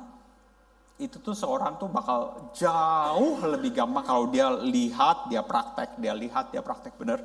itu 0.99 1.23
tuh 1.23 1.31
seorang 1.31 1.79
tuh 1.79 1.87
bakal 1.87 2.51
jauh 2.59 3.39
lebih 3.47 3.71
gampang 3.71 4.03
kalau 4.03 4.27
dia 4.27 4.51
lihat, 4.51 5.31
dia 5.31 5.47
praktek, 5.47 5.95
dia 5.95 6.11
lihat, 6.11 6.51
dia 6.51 6.59
praktek 6.59 6.99
bener. 6.99 7.23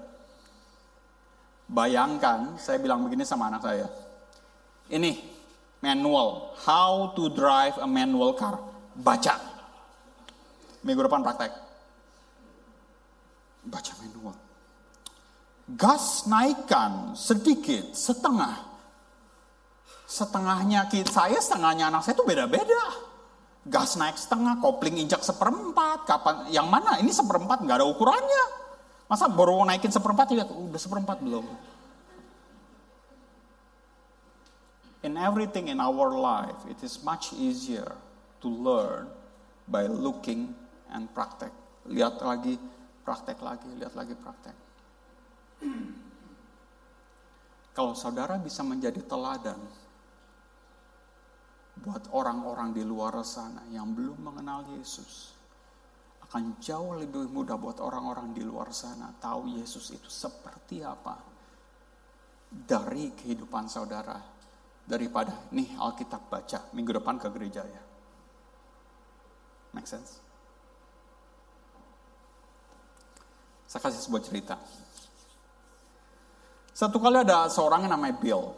Bayangkan, 1.65 2.53
saya 2.61 2.77
bilang 2.77 3.01
begini 3.01 3.25
sama 3.25 3.49
anak 3.49 3.65
saya. 3.65 3.89
Ini 4.93 5.17
manual. 5.81 6.53
How 6.61 7.17
to 7.17 7.33
drive 7.33 7.81
a 7.81 7.89
manual 7.89 8.37
car. 8.37 8.61
Baca. 8.93 9.41
Minggu 10.85 11.01
depan 11.09 11.25
praktek. 11.25 11.49
Baca 13.65 13.93
manual. 14.05 14.37
Gas 15.73 16.29
naikkan 16.29 17.17
sedikit, 17.17 17.97
setengah. 17.97 18.69
Setengahnya 20.05 20.85
saya, 21.09 21.41
setengahnya 21.41 21.89
anak 21.89 22.05
saya 22.05 22.13
itu 22.13 22.27
beda-beda. 22.27 23.12
Gas 23.63 23.95
naik 23.95 24.19
setengah, 24.19 24.59
kopling 24.59 24.99
injak 24.99 25.23
seperempat. 25.23 26.03
Kapan? 26.03 26.51
Yang 26.51 26.67
mana? 26.67 26.99
Ini 26.99 27.11
seperempat 27.11 27.63
nggak 27.63 27.77
ada 27.79 27.87
ukurannya. 27.87 28.43
Masa 29.07 29.31
baru 29.31 29.63
naikin 29.63 29.91
seperempat 29.91 30.31
lihat 30.35 30.51
udah 30.51 30.81
seperempat 30.81 31.23
belum? 31.23 31.45
in 35.03 35.19
everything 35.19 35.67
in 35.67 35.83
our 35.83 36.15
life, 36.15 36.57
it 36.71 36.79
is 36.81 37.03
much 37.03 37.35
easier 37.35 37.91
to 38.39 38.47
learn 38.47 39.11
by 39.67 39.85
looking 39.85 40.55
and 40.95 41.11
praktek. 41.11 41.51
Lihat 41.85 42.23
lagi, 42.23 42.55
praktek 43.03 43.43
lagi, 43.43 43.67
lihat 43.75 43.93
lagi, 43.93 44.15
praktek. 44.15 44.55
Kalau 47.75 47.93
saudara 47.99 48.39
bisa 48.39 48.63
menjadi 48.63 49.03
teladan 49.03 49.59
buat 51.83 52.07
orang-orang 52.15 52.71
di 52.71 52.87
luar 52.87 53.19
sana 53.27 53.67
yang 53.67 53.91
belum 53.91 54.23
mengenal 54.23 54.63
Yesus, 54.71 55.35
akan 56.23 56.57
jauh 56.63 56.95
lebih 56.95 57.27
mudah 57.27 57.59
buat 57.59 57.83
orang-orang 57.83 58.31
di 58.31 58.41
luar 58.41 58.71
sana 58.71 59.11
tahu 59.19 59.59
Yesus 59.59 59.91
itu 59.91 60.07
seperti 60.07 60.79
apa 60.79 61.19
dari 62.47 63.11
kehidupan 63.11 63.67
saudara 63.67 64.17
daripada 64.87 65.35
nih 65.51 65.75
Alkitab 65.75 66.31
baca 66.31 66.71
minggu 66.71 66.95
depan 66.97 67.19
ke 67.19 67.27
gereja 67.29 67.61
ya. 67.67 67.83
Make 69.75 69.89
sense? 69.89 70.23
Saya 73.67 73.89
kasih 73.89 74.01
sebuah 74.05 74.23
cerita. 74.23 74.55
Satu 76.73 76.97
kali 77.01 77.21
ada 77.21 77.49
seorang 77.49 77.85
yang 77.85 77.93
namanya 77.97 78.17
Bill. 78.17 78.53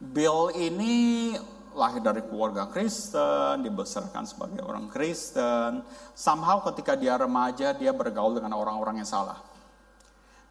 Bill 0.00 0.52
ini 0.56 1.32
lahir 1.74 2.00
dari 2.00 2.22
keluarga 2.22 2.70
Kristen, 2.70 3.66
dibesarkan 3.66 4.24
sebagai 4.24 4.62
orang 4.62 4.86
Kristen. 4.88 5.82
Somehow 6.14 6.62
ketika 6.70 6.94
dia 6.94 7.18
remaja, 7.18 7.74
dia 7.74 7.90
bergaul 7.90 8.38
dengan 8.38 8.54
orang-orang 8.54 9.02
yang 9.02 9.10
salah. 9.10 9.42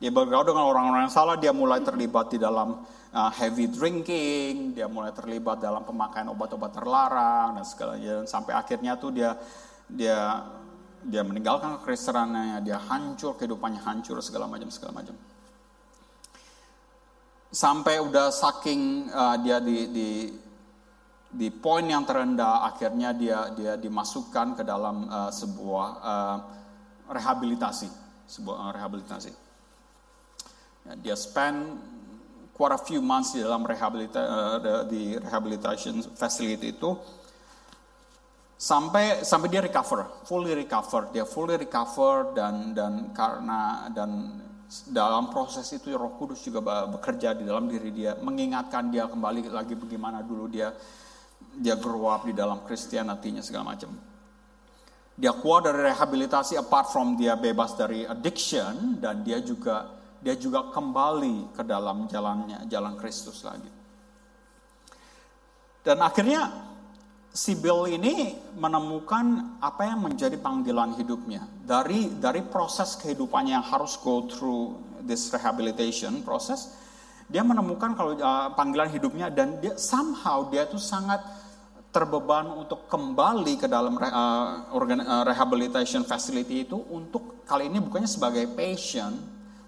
Dia 0.03 0.11
bergaul 0.11 0.43
dengan 0.43 0.67
orang-orang 0.67 1.07
yang 1.07 1.15
salah, 1.15 1.39
dia 1.39 1.55
mulai 1.55 1.79
terlibat 1.79 2.27
di 2.27 2.35
dalam 2.35 2.83
uh, 3.15 3.31
heavy 3.39 3.71
drinking, 3.71 4.75
dia 4.75 4.91
mulai 4.91 5.15
terlibat 5.15 5.63
dalam 5.63 5.87
pemakaian 5.87 6.27
obat-obat 6.27 6.75
terlarang 6.75 7.55
dan 7.55 7.63
segalanya 7.63 8.11
dan 8.19 8.27
sampai 8.27 8.51
akhirnya 8.51 8.99
tuh 8.99 9.15
dia 9.15 9.31
dia 9.87 10.43
dia 11.03 11.23
meninggalkan 11.23 11.79
kekristenannya, 11.79 12.63
dia 12.67 12.79
hancur 12.79 13.39
kehidupannya 13.39 13.79
hancur 13.79 14.19
segala 14.19 14.47
macam 14.51 14.67
segala 14.67 15.03
macam. 15.03 15.15
Sampai 17.53 18.01
udah 18.01 18.27
saking 18.33 19.13
uh, 19.13 19.37
dia 19.39 19.61
di, 19.61 19.87
di 19.87 20.09
di 21.33 21.49
poin 21.49 21.81
yang 21.81 22.05
terendah 22.05 22.61
akhirnya 22.69 23.09
dia 23.17 23.49
dia 23.57 23.73
dimasukkan 23.73 24.61
ke 24.61 24.63
dalam 24.63 25.09
uh, 25.09 25.33
sebuah 25.33 25.87
uh, 25.97 26.37
rehabilitasi 27.09 27.89
sebuah 28.29 28.55
uh, 28.69 28.71
rehabilitasi. 28.73 29.31
Ya, 30.83 30.93
dia 30.99 31.15
spend 31.17 31.79
quite 32.53 32.75
a 32.75 32.81
few 32.81 33.01
months 33.01 33.33
di 33.33 33.41
dalam 33.41 33.65
rehabilita, 33.65 34.21
uh, 34.21 34.85
di 34.87 35.17
rehabilitation 35.17 36.01
facility 36.13 36.75
itu. 36.75 36.91
Sampai 38.53 39.27
sampai 39.27 39.51
dia 39.51 39.59
recover, 39.59 40.23
fully 40.23 40.55
recover, 40.55 41.11
dia 41.11 41.27
fully 41.27 41.59
recover 41.59 42.31
dan 42.31 42.71
dan 42.71 43.11
karena 43.11 43.91
dan 43.91 44.39
dalam 44.87 45.27
proses 45.27 45.67
itu 45.75 45.91
Roh 45.91 46.15
Kudus 46.15 46.39
juga 46.47 46.87
bekerja 46.87 47.35
di 47.35 47.43
dalam 47.43 47.67
diri 47.67 47.91
dia, 47.91 48.15
mengingatkan 48.23 48.87
dia 48.87 49.11
kembali 49.11 49.51
lagi 49.51 49.75
bagaimana 49.75 50.23
dulu 50.23 50.47
dia 50.47 50.71
dia 51.57 51.77
grow 51.77 52.09
up 52.09 52.25
di 52.25 52.33
dalam 52.33 52.65
Christianity-nya 52.65 53.45
segala 53.45 53.75
macam. 53.75 53.93
Dia 55.13 55.29
keluar 55.37 55.61
dari 55.61 55.85
rehabilitasi 55.93 56.57
apart 56.57 56.89
from 56.89 57.13
dia 57.13 57.37
bebas 57.37 57.77
dari 57.77 58.01
addiction 58.01 58.97
dan 58.97 59.21
dia 59.21 59.37
juga 59.45 60.01
dia 60.23 60.33
juga 60.39 60.71
kembali 60.71 61.51
ke 61.53 61.61
dalam 61.67 62.07
jalannya, 62.07 62.65
jalan 62.71 62.95
Kristus 62.95 63.43
lagi. 63.43 63.67
Dan 65.83 65.99
akhirnya 65.99 66.47
si 67.29 67.59
Bill 67.59 67.91
ini 67.91 68.39
menemukan 68.55 69.59
apa 69.59 69.83
yang 69.83 70.07
menjadi 70.07 70.39
panggilan 70.39 70.95
hidupnya. 70.95 71.43
Dari 71.61 72.17
dari 72.17 72.39
proses 72.41 72.95
kehidupannya 72.97 73.59
yang 73.59 73.67
harus 73.67 73.99
go 73.99 74.23
through 74.31 74.79
this 75.03 75.27
rehabilitation 75.29 76.23
process, 76.23 76.71
dia 77.27 77.43
menemukan 77.43 77.97
kalau 77.99 78.15
uh, 78.15 78.49
panggilan 78.55 78.87
hidupnya 78.89 79.27
dan 79.27 79.59
dia 79.59 79.75
somehow 79.75 80.47
dia 80.47 80.63
tuh 80.69 80.79
sangat 80.79 81.19
terbeban 81.93 82.49
untuk 82.57 82.89
kembali 82.89 83.61
ke 83.61 83.69
dalam 83.69 83.93
uh, 84.01 84.73
organ, 84.73 85.05
uh, 85.05 85.21
rehabilitation 85.21 86.01
facility 86.01 86.65
itu 86.65 86.73
untuk 86.89 87.45
kali 87.45 87.69
ini 87.69 87.77
bukannya 87.77 88.09
sebagai 88.09 88.49
patient 88.49 89.13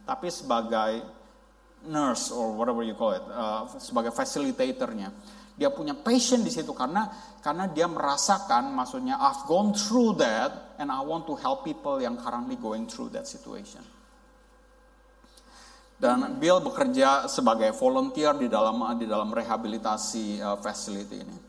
tapi 0.10 0.34
sebagai 0.34 1.06
nurse 1.86 2.34
or 2.34 2.58
whatever 2.58 2.82
you 2.82 2.98
call 2.98 3.14
it 3.14 3.22
uh, 3.30 3.70
sebagai 3.78 4.10
facilitatornya 4.10 5.14
dia 5.54 5.70
punya 5.70 5.94
passion 5.94 6.42
di 6.42 6.50
situ 6.50 6.74
karena 6.74 7.08
karena 7.46 7.70
dia 7.70 7.86
merasakan 7.86 8.74
maksudnya 8.74 9.22
I've 9.22 9.46
gone 9.46 9.78
through 9.78 10.18
that 10.18 10.82
and 10.82 10.90
I 10.90 11.06
want 11.06 11.30
to 11.30 11.38
help 11.38 11.62
people 11.62 12.02
yang 12.02 12.18
currently 12.18 12.58
going 12.58 12.90
through 12.90 13.14
that 13.14 13.30
situation 13.30 13.86
dan 15.96 16.42
Bill 16.42 16.60
bekerja 16.60 17.30
sebagai 17.30 17.72
volunteer 17.78 18.36
di 18.36 18.52
dalam 18.52 18.82
di 19.00 19.08
dalam 19.08 19.32
rehabilitasi 19.32 20.44
uh, 20.44 20.60
facility 20.60 21.24
ini. 21.24 21.45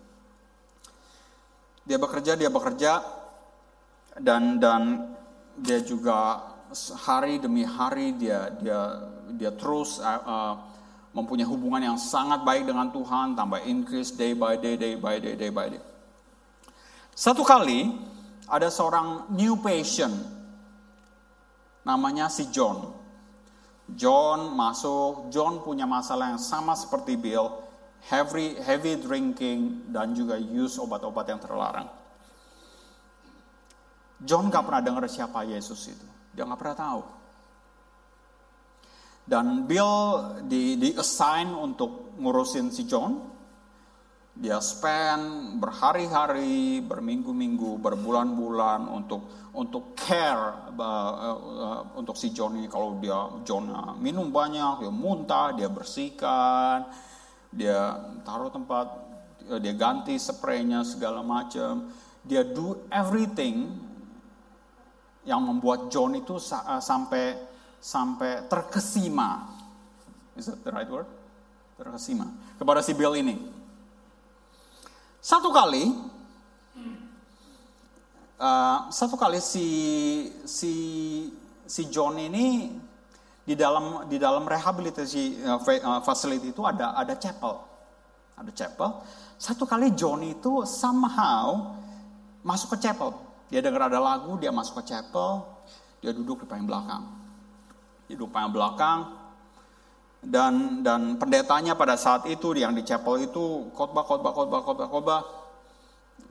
Dia 1.86 1.96
bekerja, 2.02 2.34
dia 2.34 2.50
bekerja 2.50 2.92
dan 4.18 4.58
dan 4.58 5.14
dia 5.56 5.80
juga 5.80 6.42
hari 7.06 7.38
demi 7.38 7.62
hari 7.62 8.12
dia 8.16 8.50
dia 8.58 9.06
dia 9.32 9.54
terus 9.54 10.02
uh, 10.02 10.22
uh, 10.26 10.54
mempunyai 11.16 11.48
hubungan 11.48 11.80
yang 11.94 11.98
sangat 11.98 12.44
baik 12.44 12.68
dengan 12.68 12.92
Tuhan, 12.92 13.32
tambah 13.32 13.64
increase 13.64 14.12
day 14.12 14.36
by 14.36 14.60
day, 14.60 14.76
day 14.76 15.00
by 15.00 15.16
day, 15.16 15.32
day 15.32 15.48
by 15.48 15.72
day. 15.72 15.80
Satu 17.16 17.40
kali 17.40 17.96
ada 18.44 18.68
seorang 18.68 19.32
new 19.32 19.56
patient 19.56 20.12
namanya 21.88 22.28
si 22.28 22.52
John. 22.52 22.92
John 23.96 24.52
masuk, 24.52 25.32
John 25.32 25.62
punya 25.64 25.88
masalah 25.88 26.34
yang 26.36 26.42
sama 26.42 26.76
seperti 26.76 27.16
Bill, 27.16 27.48
heavy, 28.04 28.60
heavy 28.60 29.00
drinking 29.00 29.88
dan 29.88 30.12
juga 30.12 30.36
use 30.36 30.76
obat-obat 30.76 31.26
yang 31.32 31.40
terlarang. 31.40 31.88
John 34.16 34.48
gak 34.48 34.64
pernah 34.64 34.82
dengar 34.84 35.04
siapa 35.08 35.44
Yesus 35.44 35.92
itu, 35.92 36.06
dia 36.32 36.48
gak 36.48 36.60
pernah 36.60 36.76
tahu. 36.76 37.02
Dan 39.26 39.66
Bill 39.66 39.92
di, 40.46 40.78
di 40.78 40.94
assign 40.94 41.50
untuk 41.50 42.14
ngurusin 42.16 42.70
si 42.70 42.86
John, 42.86 43.36
dia 44.36 44.60
spend 44.60 45.56
berhari-hari, 45.58 46.84
berminggu-minggu, 46.84 47.80
berbulan-bulan 47.80 48.84
untuk 48.84 49.48
untuk 49.56 49.96
care 49.96 50.76
uh, 50.76 51.12
uh, 51.32 51.80
untuk 51.96 52.12
si 52.20 52.36
John 52.36 52.60
ini 52.60 52.68
kalau 52.68 53.00
dia 53.00 53.16
John 53.48 53.72
minum 53.96 54.28
banyak, 54.28 54.84
dia 54.84 54.92
muntah, 54.92 55.56
dia 55.56 55.72
bersihkan, 55.72 56.84
dia 57.56 57.96
taruh 58.20 58.52
tempat, 58.52 58.92
dia 59.64 59.72
ganti 59.72 60.20
spraynya 60.20 60.84
segala 60.84 61.24
macam, 61.24 61.88
dia 62.20 62.44
do 62.44 62.76
everything 62.92 63.72
yang 65.26 65.42
membuat 65.42 65.88
John 65.90 66.14
itu 66.14 66.36
uh, 66.38 66.78
sampai 66.78 67.34
sampai 67.80 68.46
terkesima. 68.46 69.48
Is 70.36 70.52
that 70.52 70.60
the 70.62 70.70
right 70.70 70.86
word? 70.86 71.08
Terkesima 71.80 72.28
kepada 72.60 72.84
si 72.84 72.92
Bill 72.92 73.16
ini. 73.16 73.36
Satu 75.18 75.50
kali, 75.50 75.90
uh, 78.38 78.78
satu 78.92 79.18
kali 79.18 79.42
si 79.42 79.66
si 80.46 80.74
si 81.66 81.82
John 81.90 82.14
ini 82.20 82.70
di 83.46 83.54
dalam 83.54 84.10
di 84.10 84.18
dalam 84.18 84.42
rehabilitasi 84.42 85.46
uh, 85.46 85.62
uh, 85.62 86.00
facility 86.02 86.50
itu 86.50 86.66
ada 86.66 86.98
ada 86.98 87.14
chapel, 87.14 87.62
ada 88.34 88.50
chapel. 88.50 89.06
Satu 89.38 89.62
kali 89.62 89.94
John 89.94 90.26
itu 90.26 90.66
somehow 90.66 91.78
masuk 92.42 92.74
ke 92.74 92.90
chapel. 92.90 93.14
Dia 93.46 93.62
dengar 93.62 93.86
ada 93.86 94.02
lagu, 94.02 94.34
dia 94.42 94.50
masuk 94.50 94.82
ke 94.82 94.90
chapel, 94.90 95.46
dia 96.02 96.10
duduk 96.10 96.42
di 96.42 96.46
paling 96.50 96.66
belakang. 96.66 97.06
Dia 98.10 98.18
duduk 98.18 98.34
paling 98.34 98.50
belakang, 98.50 99.06
dan 100.26 100.82
dan 100.82 101.14
pendetanya 101.14 101.78
pada 101.78 101.94
saat 101.94 102.26
itu 102.26 102.50
yang 102.58 102.74
di 102.74 102.82
chapel 102.82 103.22
itu 103.22 103.70
khotbah 103.70 104.02
khotbah 104.02 104.34
khotbah 104.34 104.60
khotbah 104.66 104.88
khotbah 104.90 105.22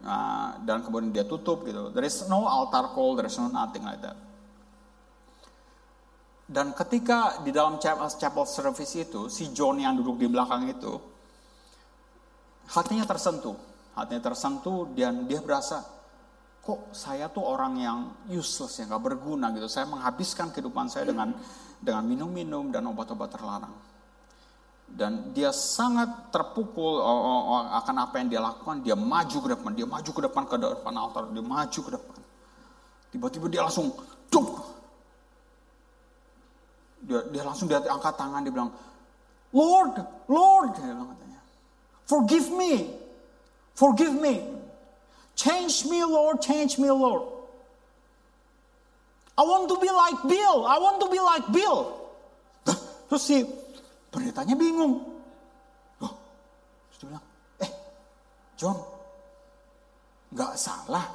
nah, 0.04 0.60
dan 0.68 0.84
kemudian 0.84 1.16
dia 1.16 1.24
tutup 1.24 1.64
gitu 1.64 1.96
there 1.96 2.04
is 2.04 2.28
no 2.28 2.44
altar 2.44 2.92
call 2.92 3.16
there 3.16 3.30
is 3.30 3.38
no 3.40 3.48
nothing 3.48 3.88
like 3.88 4.04
that 4.04 4.20
dan 6.46 6.78
ketika 6.78 7.42
di 7.42 7.50
dalam 7.50 7.82
chapel, 7.82 8.46
service 8.46 8.94
itu 8.96 9.28
si 9.34 9.50
John 9.50 9.82
yang 9.82 9.98
duduk 9.98 10.22
di 10.22 10.28
belakang 10.30 10.70
itu 10.70 10.94
hatinya 12.70 13.06
tersentuh 13.06 13.58
hatinya 13.98 14.30
tersentuh 14.30 14.90
dan 14.94 15.26
dia 15.26 15.42
berasa 15.42 15.82
kok 16.66 16.94
saya 16.94 17.30
tuh 17.30 17.46
orang 17.46 17.74
yang 17.78 18.00
useless 18.30 18.82
yang 18.82 18.94
gak 18.94 19.06
berguna 19.14 19.54
gitu 19.54 19.70
saya 19.70 19.86
menghabiskan 19.86 20.50
kehidupan 20.50 20.90
saya 20.90 21.10
dengan 21.10 21.34
dengan 21.86 22.04
minum-minum 22.06 22.74
dan 22.74 22.90
obat-obat 22.90 23.30
terlarang. 23.30 23.76
Dan 24.86 25.34
dia 25.34 25.50
sangat 25.50 26.30
terpukul 26.30 27.02
akan 27.74 27.96
apa 28.06 28.22
yang 28.22 28.28
dia 28.30 28.42
lakukan. 28.42 28.86
Dia 28.86 28.94
maju 28.94 29.38
ke 29.42 29.48
depan, 29.54 29.72
dia 29.74 29.88
maju 29.90 30.10
ke 30.14 30.22
depan 30.26 30.44
ke 30.46 30.56
depan 30.62 30.94
altar, 30.98 31.24
dia 31.30 31.46
maju 31.46 31.80
ke 31.82 31.92
depan. 31.94 32.18
Tiba-tiba 33.14 33.46
dia 33.50 33.62
langsung 33.66 33.94
cuk. 34.30 34.75
Dia, 37.06 37.22
dia 37.30 37.44
langsung 37.46 37.70
dia 37.70 37.78
angkat 37.80 38.18
tangan, 38.18 38.42
dia 38.42 38.54
bilang, 38.54 38.74
Lord, 39.54 39.94
Lord, 40.26 40.74
dia 40.76 40.90
bilang 40.90 41.14
katanya, 41.14 41.42
forgive 42.10 42.48
me, 42.50 42.74
forgive 43.78 44.14
me, 44.18 44.42
change 45.38 45.86
me, 45.86 46.02
Lord, 46.02 46.42
change 46.42 46.82
me, 46.82 46.90
Lord. 46.90 47.36
I 49.36 49.44
want 49.44 49.68
to 49.68 49.78
be 49.80 49.92
like 49.92 50.20
Bill. 50.32 50.64
I 50.64 50.80
want 50.80 51.04
to 51.04 51.08
be 51.12 51.20
like 51.20 51.46
Bill. 51.52 51.92
Terus 53.12 53.22
si 53.22 53.44
pendetanya 54.10 54.56
bingung. 54.56 55.04
Terus 56.00 56.98
dia 57.04 57.08
bilang, 57.12 57.26
eh 57.60 57.72
John, 58.56 58.80
nggak 60.32 60.56
salah. 60.56 61.06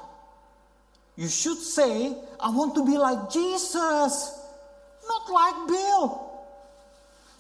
You 1.17 1.29
should 1.29 1.61
say, 1.61 2.13
I 2.41 2.49
want 2.53 2.77
to 2.77 2.85
be 2.85 2.97
like 2.97 3.29
Jesus, 3.33 4.40
not 5.11 5.25
like 5.27 5.59
Bill. 5.67 6.03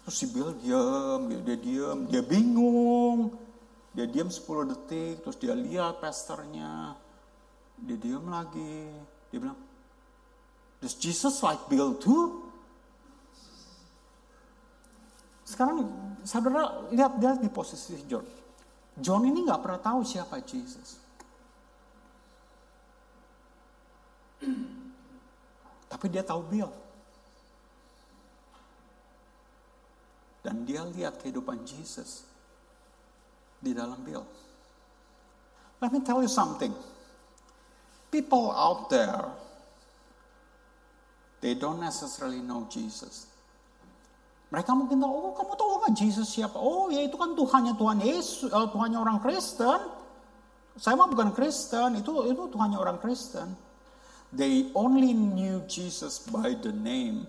Terus 0.02 0.16
si 0.18 0.26
Bill 0.34 0.50
diam, 0.58 1.30
dia, 1.30 1.38
dia 1.46 1.58
diam, 1.62 1.98
dia 2.10 2.22
bingung. 2.26 3.38
Dia 3.94 4.06
diam 4.10 4.26
10 4.26 4.70
detik, 4.74 5.22
terus 5.22 5.38
dia 5.38 5.54
lihat 5.54 6.02
pastornya. 6.02 6.98
Dia 7.78 7.96
diam 7.98 8.26
lagi. 8.26 8.90
Dia 9.30 9.38
bilang, 9.38 9.58
Does 10.82 10.96
Jesus 10.98 11.44
like 11.44 11.62
Bill 11.70 11.94
too? 12.00 12.48
Sekarang 15.44 15.90
saudara 16.24 16.88
lihat 16.94 17.18
dia 17.20 17.36
di 17.36 17.50
posisi 17.52 17.98
John. 18.06 18.24
John 18.96 19.26
ini 19.26 19.44
nggak 19.44 19.60
pernah 19.60 19.80
tahu 19.82 20.00
siapa 20.06 20.40
Jesus. 20.42 20.96
Tapi 25.90 26.06
dia 26.08 26.24
tahu 26.24 26.40
Bill. 26.48 26.89
Dan 30.40 30.64
dia 30.64 30.84
lihat 30.88 31.20
kehidupan 31.20 31.62
Jesus 31.68 32.24
di 33.60 33.76
dalam 33.76 34.00
Bill. 34.00 34.24
Let 35.80 35.92
me 35.92 36.00
tell 36.00 36.20
you 36.24 36.28
something. 36.28 36.72
People 38.08 38.50
out 38.52 38.88
there 38.88 39.30
They 41.40 41.56
don't 41.56 41.80
necessarily 41.80 42.44
know 42.44 42.68
Jesus. 42.68 43.24
Mereka 44.52 44.76
mungkin 44.76 45.00
tahu, 45.00 45.12
oh 45.12 45.32
kamu 45.32 45.52
tahu 45.56 45.70
nggak 45.80 45.94
Jesus 45.96 46.28
siapa? 46.36 46.56
Oh 46.60 46.92
ya 46.92 47.00
itu 47.00 47.16
kan 47.16 47.32
Tuhannya 47.32 47.74
Tuhan 47.80 47.98
Yesus, 48.04 48.50
uh, 48.52 48.68
Tuhannya 48.68 49.00
orang 49.00 49.18
Kristen. 49.24 49.80
Saya 50.76 50.94
mah 51.00 51.08
bukan 51.08 51.32
Kristen, 51.32 51.96
itu 51.96 52.12
itu 52.28 52.42
Tuhannya 52.52 52.76
orang 52.76 53.00
Kristen. 53.00 53.56
They 54.30 54.70
only 54.76 55.16
knew 55.16 55.64
Jesus 55.66 56.22
by 56.22 56.54
the 56.54 56.70
name, 56.70 57.26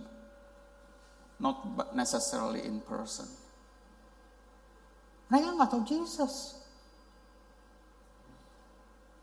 not 1.42 1.66
necessarily 1.98 2.62
in 2.62 2.78
person. 2.86 3.26
Mereka 5.34 5.58
nggak 5.58 5.70
tahu 5.74 5.84
Jesus. 5.90 6.62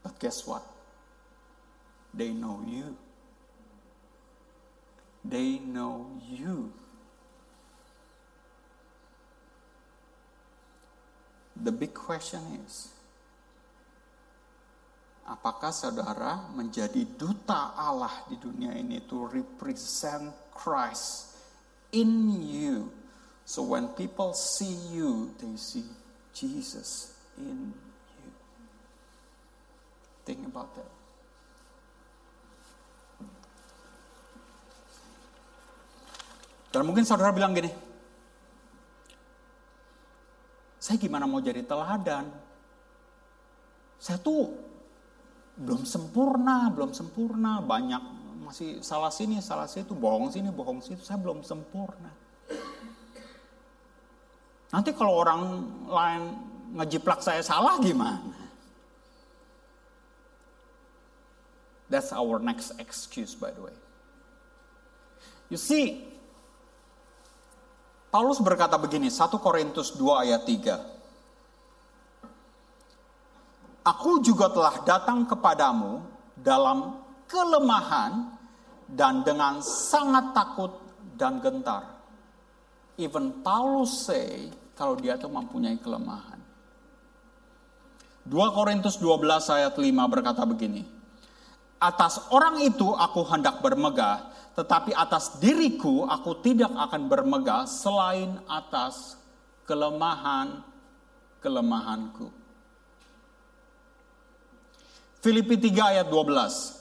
But 0.03 0.19
guess 0.19 0.43
what? 0.43 0.67
They 2.11 2.35
know 2.35 2.59
you. 2.67 2.99
They 5.23 5.63
know 5.63 6.11
you. 6.27 6.75
The 11.59 11.75
big 11.75 11.93
question 11.93 12.41
is, 12.65 12.89
apakah 15.27 15.75
saudara 15.75 16.49
menjadi 16.55 17.05
duta 17.19 17.77
Allah 17.77 18.25
di 18.31 18.39
dunia 18.41 18.73
ini 18.79 19.05
to 19.05 19.27
represent 19.29 20.33
Christ 20.55 21.28
in 21.93 22.29
you 22.45 22.99
So 23.49 23.65
when 23.65 23.89
people 23.97 24.37
see 24.37 24.93
you, 24.93 25.33
they 25.41 25.57
see 25.57 25.89
Jesus 26.37 27.17
in 27.41 27.73
you. 27.73 28.31
Think 30.29 30.45
about 30.53 30.69
that. 30.77 30.93
Dan 36.69 36.85
mungkin 36.85 37.09
saudara 37.09 37.33
bilang 37.33 37.57
gini, 37.57 37.73
saya 40.77 41.01
gimana 41.01 41.25
mau 41.25 41.41
jadi 41.41 41.65
teladan? 41.65 42.29
Saya 43.97 44.21
tuh 44.21 44.53
belum 45.57 45.89
sempurna, 45.89 46.69
belum 46.69 46.93
sempurna, 46.93 47.65
banyak 47.65 48.18
masih 48.49 48.81
salah 48.81 49.13
sini, 49.13 49.45
salah 49.45 49.69
situ, 49.69 49.93
bohong 49.93 50.33
sini, 50.33 50.49
bohong 50.49 50.81
situ, 50.81 51.05
saya 51.05 51.21
belum 51.21 51.45
sempurna. 51.45 52.09
Nanti 54.73 54.97
kalau 54.97 55.21
orang 55.21 55.69
lain 55.85 56.33
ngejiplak 56.73 57.21
saya 57.21 57.45
salah 57.45 57.77
gimana? 57.77 58.33
That's 61.93 62.09
our 62.13 62.41
next 62.41 62.73
excuse 62.81 63.37
by 63.37 63.53
the 63.53 63.69
way. 63.69 63.77
You 65.53 65.61
see, 65.61 66.09
Paulus 68.09 68.41
berkata 68.41 68.81
begini, 68.81 69.13
1 69.13 69.29
Korintus 69.41 69.93
2 69.93 70.25
ayat 70.25 70.45
3. 70.45 70.81
Aku 73.85 74.21
juga 74.25 74.49
telah 74.53 74.85
datang 74.85 75.25
kepadamu 75.29 76.01
dalam 76.37 77.01
kelemahan 77.29 78.38
dan 78.89 79.21
dengan 79.21 79.61
sangat 79.61 80.33
takut 80.33 80.73
dan 81.21 81.45
gentar. 81.45 81.85
Even 82.97 83.45
Paulus 83.45 84.09
say 84.09 84.49
kalau 84.73 84.97
dia 84.97 85.21
itu 85.21 85.29
mempunyai 85.29 85.77
kelemahan. 85.79 86.41
2 88.29 88.57
Korintus 88.57 89.01
12 89.01 89.49
ayat 89.49 89.73
5 89.77 90.13
berkata 90.13 90.45
begini. 90.45 90.85
Atas 91.79 92.19
orang 92.35 92.59
itu 92.61 92.91
aku 92.91 93.23
hendak 93.25 93.63
bermegah, 93.63 94.35
tetapi 94.59 94.91
atas 94.93 95.39
diriku 95.39 96.03
aku 96.11 96.35
tidak 96.43 96.75
akan 96.75 97.07
bermegah 97.07 97.71
selain 97.71 98.35
atas 98.51 99.15
kelemahan-kelemahanku. 99.65 102.35
Filipi 105.23 105.55
3 105.59 105.99
ayat 105.99 106.07
12. 106.11 106.78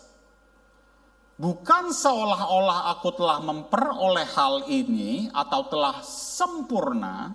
Bukan 1.37 1.93
seolah-olah 1.93 2.89
aku 2.97 3.13
telah 3.13 3.37
memperoleh 3.45 4.25
hal 4.33 4.65
ini 4.65 5.29
atau 5.29 5.69
telah 5.69 6.01
sempurna, 6.01 7.29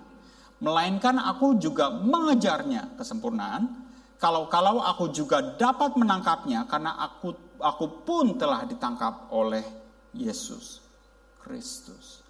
melainkan 0.58 1.22
aku 1.22 1.54
juga 1.54 1.86
mengejarnya 1.94 2.98
kesempurnaan. 2.98 3.86
Kalau-kalau 4.18 4.82
aku 4.82 5.06
juga 5.14 5.54
dapat 5.54 5.94
menangkapnya 5.94 6.66
karena 6.66 6.98
aku 6.98 7.54
aku 7.62 8.02
pun 8.02 8.34
telah 8.34 8.66
ditangkap 8.66 9.30
oleh 9.30 9.62
Yesus 10.10 10.82
Kristus. 11.38 12.26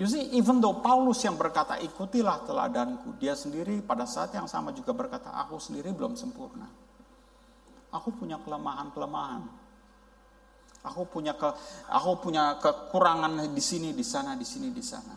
You 0.00 0.08
see, 0.08 0.24
even 0.36 0.60
though 0.60 0.80
Paulus 0.80 1.20
yang 1.24 1.36
berkata 1.36 1.80
ikutilah 1.80 2.48
teladanku, 2.48 3.16
dia 3.20 3.36
sendiri 3.36 3.80
pada 3.84 4.08
saat 4.08 4.32
yang 4.32 4.48
sama 4.48 4.72
juga 4.72 4.96
berkata 4.96 5.36
aku 5.36 5.60
sendiri 5.60 5.92
belum 5.92 6.16
sempurna. 6.16 6.68
Aku 7.92 8.12
punya 8.12 8.36
kelemahan-kelemahan 8.40 9.65
Aku 10.86 11.02
punya 11.10 11.34
ke 11.34 11.50
aku 11.90 12.30
punya 12.30 12.62
kekurangan 12.62 13.50
di 13.50 13.62
sini, 13.62 13.90
di 13.90 14.06
sana, 14.06 14.38
di 14.38 14.46
sini, 14.46 14.70
di 14.70 14.84
sana. 14.84 15.14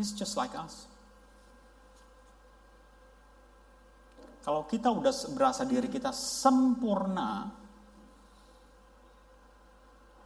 He's 0.00 0.16
just 0.16 0.32
like 0.40 0.56
us. 0.56 0.88
Kalau 4.40 4.64
kita 4.64 4.88
udah 4.88 5.12
berasa 5.36 5.68
diri 5.68 5.92
kita 5.92 6.08
sempurna, 6.16 7.52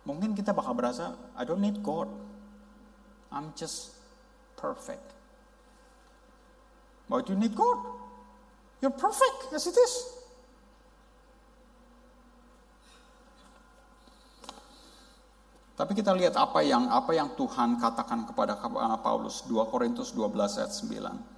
mungkin 0.06 0.38
kita 0.38 0.54
bakal 0.54 0.78
berasa, 0.78 1.18
I 1.34 1.42
don't 1.42 1.58
need 1.58 1.82
God. 1.82 2.06
I'm 3.34 3.50
just 3.58 3.98
perfect. 4.54 5.02
Why 7.10 7.20
do 7.26 7.34
you 7.34 7.38
need 7.38 7.58
God? 7.58 7.82
You're 8.78 8.94
perfect 8.94 9.50
as 9.50 9.66
it 9.66 9.74
is. 9.74 9.94
Tapi 15.74 15.90
kita 15.90 16.14
lihat 16.14 16.38
apa 16.38 16.62
yang 16.62 16.86
apa 16.86 17.10
yang 17.10 17.34
Tuhan 17.34 17.82
katakan 17.82 18.30
kepada 18.30 18.54
Paulus 19.02 19.42
2 19.50 19.58
Korintus 19.74 20.14
12 20.14 20.62
ayat 20.62 20.70
9. 20.70 21.34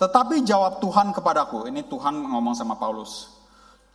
Tetapi 0.00 0.42
jawab 0.42 0.82
Tuhan 0.82 1.14
kepadaku, 1.14 1.70
ini 1.70 1.86
Tuhan 1.86 2.26
ngomong 2.26 2.56
sama 2.56 2.74
Paulus. 2.74 3.38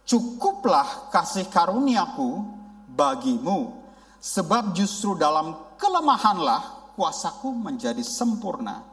Cukuplah 0.06 1.10
kasih 1.10 1.50
karuniaku 1.50 2.46
bagimu, 2.94 3.82
sebab 4.22 4.78
justru 4.78 5.18
dalam 5.18 5.58
kelemahanlah 5.82 6.94
kuasaku 6.94 7.50
menjadi 7.52 8.06
sempurna. 8.06 8.86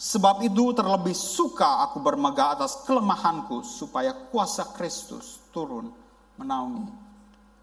Sebab 0.00 0.48
itu 0.48 0.72
terlebih 0.74 1.14
suka 1.14 1.84
aku 1.84 2.00
bermegah 2.00 2.56
atas 2.56 2.82
kelemahanku, 2.88 3.60
supaya 3.60 4.16
kuasa 4.32 4.64
Kristus 4.74 5.44
turun 5.52 5.92
menaungi 6.40 6.88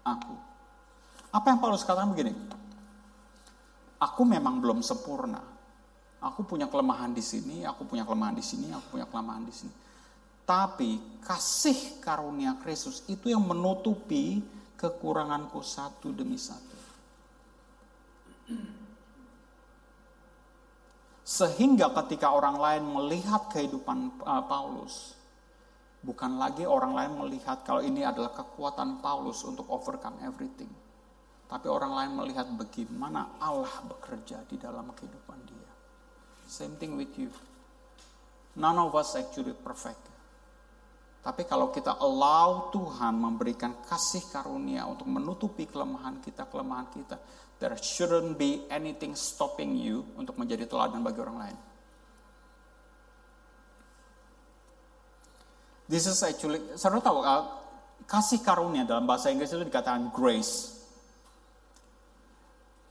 aku. 0.06 0.53
Apa 1.34 1.50
yang 1.50 1.58
Paulus 1.58 1.82
katakan 1.82 2.14
begini? 2.14 2.30
Aku 3.98 4.22
memang 4.22 4.62
belum 4.62 4.86
sempurna. 4.86 5.42
Aku 6.22 6.46
punya 6.46 6.70
kelemahan 6.70 7.10
di 7.10 7.20
sini, 7.20 7.66
aku 7.66 7.84
punya 7.84 8.06
kelemahan 8.06 8.38
di 8.38 8.44
sini, 8.44 8.70
aku 8.70 8.96
punya 8.96 9.06
kelemahan 9.10 9.42
di 9.42 9.50
sini. 9.50 9.74
Tapi 10.46 11.20
kasih 11.26 11.98
karunia 11.98 12.54
Kristus 12.62 13.02
itu 13.10 13.34
yang 13.34 13.42
menutupi 13.42 14.40
kekuranganku 14.78 15.58
satu 15.58 16.14
demi 16.14 16.38
satu. 16.38 16.78
Sehingga 21.24 21.90
ketika 22.04 22.30
orang 22.30 22.60
lain 22.60 22.84
melihat 22.84 23.48
kehidupan 23.50 24.22
uh, 24.22 24.44
Paulus, 24.44 25.16
bukan 26.04 26.36
lagi 26.36 26.68
orang 26.68 26.92
lain 26.94 27.12
melihat 27.26 27.64
kalau 27.64 27.80
ini 27.80 28.04
adalah 28.04 28.30
kekuatan 28.36 29.00
Paulus 29.00 29.40
untuk 29.42 29.64
overcome 29.72 30.20
everything 30.22 30.83
tapi 31.44 31.66
orang 31.68 31.92
lain 31.92 32.10
melihat 32.18 32.46
bagaimana 32.56 33.36
Allah 33.38 33.72
bekerja 33.84 34.42
di 34.48 34.56
dalam 34.56 34.88
kehidupan 34.96 35.38
dia. 35.44 35.70
Same 36.48 36.76
thing 36.80 36.96
with 36.96 37.12
you. 37.16 37.28
None 38.56 38.78
of 38.78 38.94
us 38.94 39.18
actually 39.18 39.52
perfect. 39.52 40.14
Tapi 41.24 41.48
kalau 41.48 41.72
kita 41.72 41.96
allow 42.04 42.68
Tuhan 42.68 43.16
memberikan 43.16 43.80
kasih 43.88 44.28
karunia 44.28 44.84
untuk 44.84 45.08
menutupi 45.08 45.64
kelemahan 45.64 46.20
kita, 46.20 46.44
kelemahan 46.52 46.84
kita, 46.92 47.16
there 47.56 47.72
shouldn't 47.80 48.36
be 48.36 48.68
anything 48.68 49.16
stopping 49.16 49.72
you 49.72 50.04
untuk 50.20 50.36
menjadi 50.36 50.68
teladan 50.68 51.00
bagi 51.00 51.24
orang 51.24 51.38
lain. 51.48 51.58
This 55.88 56.04
is 56.08 56.20
actually, 56.20 56.60
saudara 56.76 57.00
tahu, 57.00 57.24
uh, 57.24 57.44
kasih 58.04 58.44
karunia 58.44 58.84
dalam 58.84 59.08
bahasa 59.08 59.32
Inggris 59.32 59.52
itu 59.52 59.64
dikatakan 59.64 60.12
grace. 60.12 60.73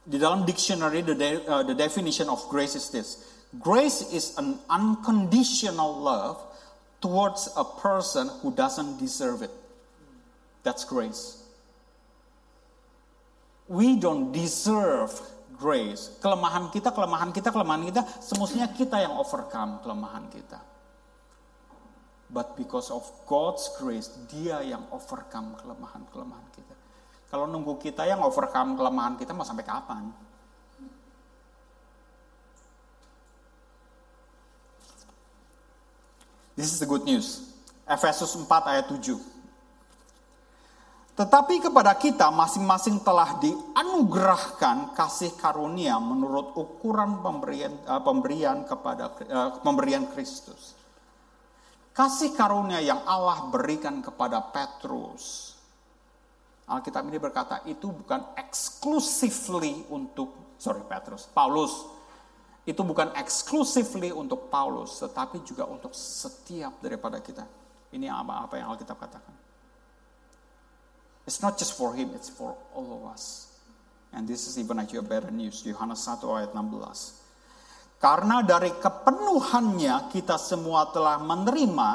Di 0.04 0.20
dalam 0.20 0.44
dictionary, 0.44 1.00
the, 1.02 1.16
de, 1.16 1.40
uh, 1.48 1.64
the 1.64 1.74
definition 1.74 2.28
of 2.28 2.44
grace 2.52 2.76
is 2.76 2.92
this. 2.92 3.24
Grace 3.60 4.04
is 4.12 4.36
an 4.38 4.60
unconditional 4.68 5.96
love 5.96 6.42
towards 7.00 7.48
a 7.56 7.64
person 7.64 8.28
who 8.42 8.52
doesn't 8.52 9.00
deserve 9.00 9.42
it. 9.42 9.52
That's 10.64 10.84
grace. 10.84 11.44
We 13.68 13.96
don't 13.96 14.32
deserve 14.32 15.12
grace. 15.56 16.12
Kelemahan 16.20 16.72
kita, 16.72 16.92
kelemahan 16.92 17.32
kita, 17.32 17.52
kelemahan 17.52 17.84
kita, 17.88 18.02
semestinya 18.20 18.68
kita 18.76 19.00
yang 19.00 19.16
overcome 19.16 19.80
kelemahan 19.84 20.28
kita. 20.28 20.60
But 22.34 22.58
because 22.58 22.90
of 22.90 23.06
God's 23.30 23.70
grace, 23.78 24.10
dia 24.26 24.60
yang 24.66 24.90
overcome 24.90 25.54
kelemahan-kelemahan 25.62 26.50
kita. 26.58 26.73
Kalau 27.34 27.50
nunggu 27.50 27.82
kita 27.82 28.06
yang 28.06 28.22
overcome 28.22 28.78
kelemahan 28.78 29.18
kita 29.18 29.34
mau 29.34 29.42
sampai 29.42 29.66
kapan? 29.66 30.06
This 36.54 36.70
is 36.70 36.78
the 36.78 36.86
good 36.86 37.02
news. 37.10 37.58
Efesus 37.90 38.38
4 38.38 38.46
ayat 38.46 38.86
7. 38.86 39.18
Tetapi 41.18 41.56
kepada 41.58 41.98
kita 41.98 42.30
masing-masing 42.30 43.02
telah 43.02 43.42
dianugerahkan 43.42 44.94
kasih 44.94 45.34
karunia 45.34 45.98
menurut 45.98 46.54
ukuran 46.54 47.18
pemberian 47.26 47.74
uh, 47.90 47.98
pemberian 48.06 48.62
kepada 48.62 49.10
uh, 49.10 49.58
pemberian 49.58 50.06
Kristus. 50.14 50.78
Kasih 51.98 52.38
karunia 52.38 52.78
yang 52.78 53.02
Allah 53.10 53.50
berikan 53.50 54.06
kepada 54.06 54.38
Petrus 54.54 55.53
Alkitab 56.64 57.04
ini 57.12 57.20
berkata 57.20 57.60
itu 57.68 57.92
bukan 57.92 58.36
exclusively 58.40 59.84
untuk 59.92 60.56
sorry 60.56 60.84
Petrus, 60.88 61.28
Paulus. 61.28 61.92
Itu 62.64 62.88
bukan 62.88 63.12
exclusively 63.20 64.16
untuk 64.16 64.48
Paulus, 64.48 65.04
tetapi 65.04 65.44
juga 65.44 65.68
untuk 65.68 65.92
setiap 65.92 66.80
daripada 66.80 67.20
kita. 67.20 67.44
Ini 67.92 68.08
apa 68.08 68.48
apa 68.48 68.56
yang 68.56 68.72
Alkitab 68.72 68.96
katakan. 68.96 69.36
It's 71.28 71.44
not 71.44 71.60
just 71.60 71.76
for 71.76 71.92
him, 71.92 72.16
it's 72.16 72.32
for 72.32 72.56
all 72.72 72.88
of 73.00 73.02
us. 73.12 73.52
And 74.16 74.24
this 74.24 74.48
is 74.48 74.56
even 74.56 74.80
actually 74.80 75.04
a 75.04 75.08
better 75.08 75.32
news. 75.32 75.64
Yohanes 75.68 76.04
1 76.08 76.24
ayat 76.24 76.52
16. 76.56 78.00
Karena 78.00 78.44
dari 78.44 78.72
kepenuhannya 78.72 80.12
kita 80.12 80.36
semua 80.36 80.92
telah 80.92 81.20
menerima 81.24 81.90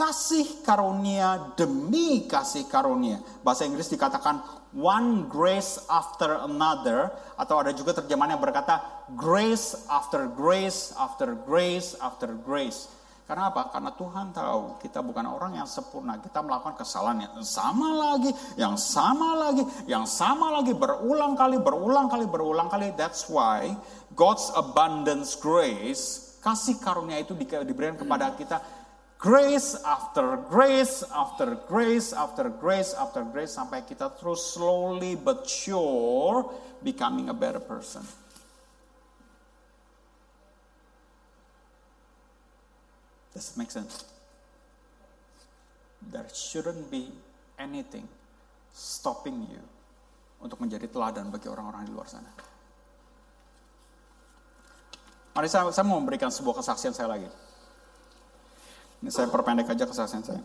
kasih 0.00 0.64
karunia 0.64 1.52
demi 1.60 2.24
kasih 2.24 2.64
karunia. 2.72 3.20
Bahasa 3.44 3.68
Inggris 3.68 3.92
dikatakan 3.92 4.40
one 4.72 5.28
grace 5.28 5.76
after 5.92 6.40
another 6.48 7.12
atau 7.36 7.60
ada 7.60 7.76
juga 7.76 7.92
terjemahan 7.92 8.32
yang 8.32 8.40
berkata 8.40 8.80
grace 9.12 9.76
after 9.92 10.24
grace 10.24 10.96
after 10.96 11.36
grace 11.44 11.92
after 12.00 12.32
grace. 12.32 12.88
Karena 13.28 13.52
apa? 13.52 13.68
Karena 13.68 13.92
Tuhan 13.92 14.32
tahu 14.32 14.80
kita 14.80 15.04
bukan 15.04 15.22
orang 15.28 15.60
yang 15.60 15.68
sempurna. 15.68 16.16
Kita 16.18 16.40
melakukan 16.42 16.80
kesalahan 16.80 17.30
yang 17.30 17.44
sama 17.44 17.92
lagi, 17.92 18.32
yang 18.56 18.74
sama 18.80 19.36
lagi, 19.36 19.62
yang 19.84 20.08
sama 20.08 20.48
lagi 20.48 20.72
berulang 20.74 21.36
kali, 21.36 21.60
berulang 21.60 22.08
kali, 22.08 22.24
berulang 22.24 22.72
kali. 22.72 22.90
That's 22.96 23.28
why 23.28 23.76
God's 24.16 24.48
abundance 24.56 25.36
grace, 25.38 26.34
kasih 26.40 26.80
karunia 26.82 27.20
itu 27.20 27.36
diberikan 27.38 28.00
kepada 28.00 28.34
kita 28.34 28.79
grace 29.20 29.76
after 29.84 30.40
grace 30.48 31.04
after 31.12 31.52
grace 31.68 32.16
after 32.16 32.48
grace 32.48 32.96
after 32.96 33.20
grace 33.20 33.52
sampai 33.52 33.84
kita 33.84 34.08
terus 34.16 34.56
slowly 34.56 35.12
but 35.12 35.44
sure 35.44 36.48
becoming 36.80 37.28
a 37.28 37.36
better 37.36 37.60
person. 37.60 38.00
Does 43.36 43.52
it 43.52 43.56
make 43.60 43.70
sense? 43.70 44.08
There 46.00 46.26
shouldn't 46.32 46.88
be 46.88 47.12
anything 47.60 48.08
stopping 48.72 49.44
you 49.52 49.62
untuk 50.40 50.64
menjadi 50.64 50.88
teladan 50.88 51.28
bagi 51.28 51.52
orang-orang 51.52 51.84
di 51.84 51.92
luar 51.92 52.08
sana. 52.08 52.32
Mari 55.36 55.46
saya, 55.46 55.68
saya 55.70 55.84
mau 55.84 56.00
memberikan 56.00 56.32
sebuah 56.32 56.64
kesaksian 56.64 56.96
saya 56.96 57.12
lagi. 57.12 57.28
Ini 59.00 59.08
saya 59.08 59.32
perpendek 59.32 59.72
aja 59.72 59.88
kesaksian 59.88 60.24
saya. 60.24 60.42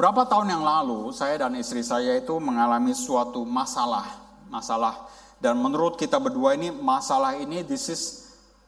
Berapa 0.00 0.24
tahun 0.24 0.48
yang 0.48 0.64
lalu 0.64 1.12
saya 1.12 1.36
dan 1.36 1.52
istri 1.60 1.84
saya 1.84 2.16
itu 2.16 2.32
mengalami 2.40 2.96
suatu 2.96 3.44
masalah, 3.44 4.08
masalah 4.48 4.96
dan 5.40 5.60
menurut 5.60 6.00
kita 6.00 6.16
berdua 6.16 6.56
ini 6.56 6.72
masalah 6.72 7.36
ini 7.36 7.60
this 7.60 7.92
is 7.92 8.02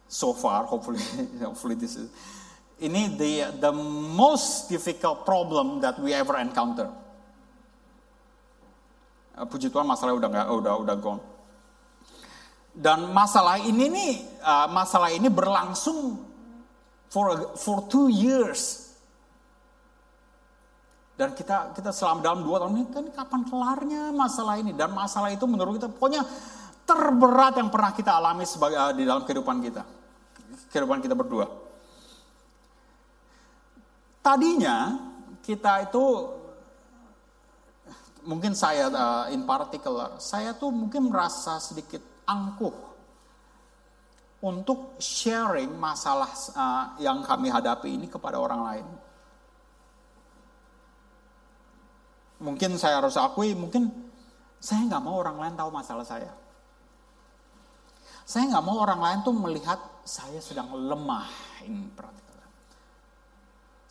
so 0.09 0.37
far 0.37 0.69
hopefully 0.69 1.01
hopefully 1.47 1.73
this 1.73 1.97
is 1.97 2.09
ini 2.81 3.13
the 3.17 3.49
the 3.61 3.73
most 4.13 4.69
difficult 4.69 5.23
problem 5.23 5.79
that 5.81 5.97
we 6.03 6.11
ever 6.11 6.35
encounter. 6.37 6.91
Uh, 9.33 9.47
puji 9.47 9.71
Tuhan 9.71 9.87
masalah 9.87 10.13
udah 10.19 10.29
nggak 10.29 10.49
udah 10.51 10.75
udah 10.83 10.97
gone. 10.99 11.23
Dan 12.73 13.13
masalah 13.15 13.63
ini 13.63 13.87
nih 13.87 14.13
uh, 14.43 14.67
masalah 14.69 15.15
ini 15.15 15.31
berlangsung 15.31 16.32
for 17.13 17.53
for 17.61 17.85
two 17.93 18.09
years. 18.09 18.89
Dan 21.13 21.37
kita 21.37 21.77
kita 21.77 21.93
selama 21.93 22.25
dalam 22.25 22.41
dua 22.41 22.57
tahun 22.65 22.73
ini 22.73 22.89
kan 22.89 23.05
kapan 23.13 23.45
kelarnya 23.45 24.03
masalah 24.17 24.57
ini 24.57 24.73
dan 24.73 24.97
masalah 24.97 25.29
itu 25.29 25.45
menurut 25.45 25.77
kita 25.77 25.93
pokoknya 25.93 26.25
terberat 26.89 27.61
yang 27.61 27.69
pernah 27.69 27.93
kita 27.93 28.17
alami 28.17 28.49
sebagai 28.49 28.81
uh, 28.81 28.97
di 28.97 29.05
dalam 29.05 29.23
kehidupan 29.29 29.61
kita 29.61 29.85
kehidupan 30.73 31.05
kita 31.05 31.13
berdua. 31.13 31.47
Tadinya 34.25 34.97
kita 35.45 35.85
itu 35.85 36.05
mungkin 38.25 38.57
saya 38.57 38.89
uh, 38.89 39.27
in 39.31 39.45
particular 39.45 40.17
saya 40.17 40.57
tuh 40.57 40.73
mungkin 40.73 41.13
merasa 41.13 41.61
sedikit 41.61 42.01
angkuh 42.25 42.92
untuk 44.43 44.99
sharing 44.99 45.71
masalah 45.79 46.35
uh, 46.59 46.99
yang 46.99 47.23
kami 47.23 47.47
hadapi 47.47 47.95
ini 47.95 48.11
kepada 48.11 48.43
orang 48.43 48.61
lain. 48.67 48.87
Mungkin 52.43 52.75
saya 52.75 52.99
harus 52.99 53.15
akui, 53.15 53.55
mungkin 53.55 53.87
saya 54.59 54.83
nggak 54.91 55.03
mau 55.07 55.23
orang 55.23 55.39
lain 55.39 55.55
tahu 55.55 55.71
masalah 55.71 56.03
saya. 56.03 56.35
Saya 58.27 58.51
nggak 58.51 58.67
mau 58.67 58.83
orang 58.83 58.99
lain 58.99 59.19
tuh 59.23 59.35
melihat 59.35 59.79
saya 60.03 60.43
sedang 60.43 60.75
lemah. 60.75 61.31
Ini. 61.63 61.87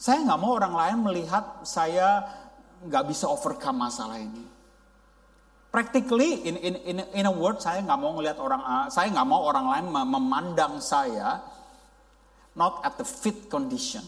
Saya 0.01 0.19
nggak 0.25 0.41
mau 0.41 0.57
orang 0.57 0.75
lain 0.75 0.97
melihat 1.05 1.63
saya 1.63 2.27
nggak 2.83 3.07
bisa 3.07 3.29
overcome 3.31 3.87
masalah 3.87 4.19
ini. 4.19 4.50
Practically, 5.71 6.43
in 6.43 6.59
in 6.59 6.75
in, 6.83 6.97
in 7.15 7.25
a 7.25 7.31
word, 7.31 7.63
saya 7.63 7.79
nggak 7.79 7.95
mau 7.95 8.11
ngelihat 8.19 8.43
orang, 8.43 8.59
uh, 8.59 8.87
saya 8.91 9.07
nggak 9.07 9.23
mau 9.23 9.47
orang 9.47 9.71
lain 9.71 9.85
memandang 9.87 10.83
saya 10.83 11.39
not 12.59 12.83
at 12.83 12.99
the 12.99 13.07
fit 13.07 13.47
condition. 13.47 14.03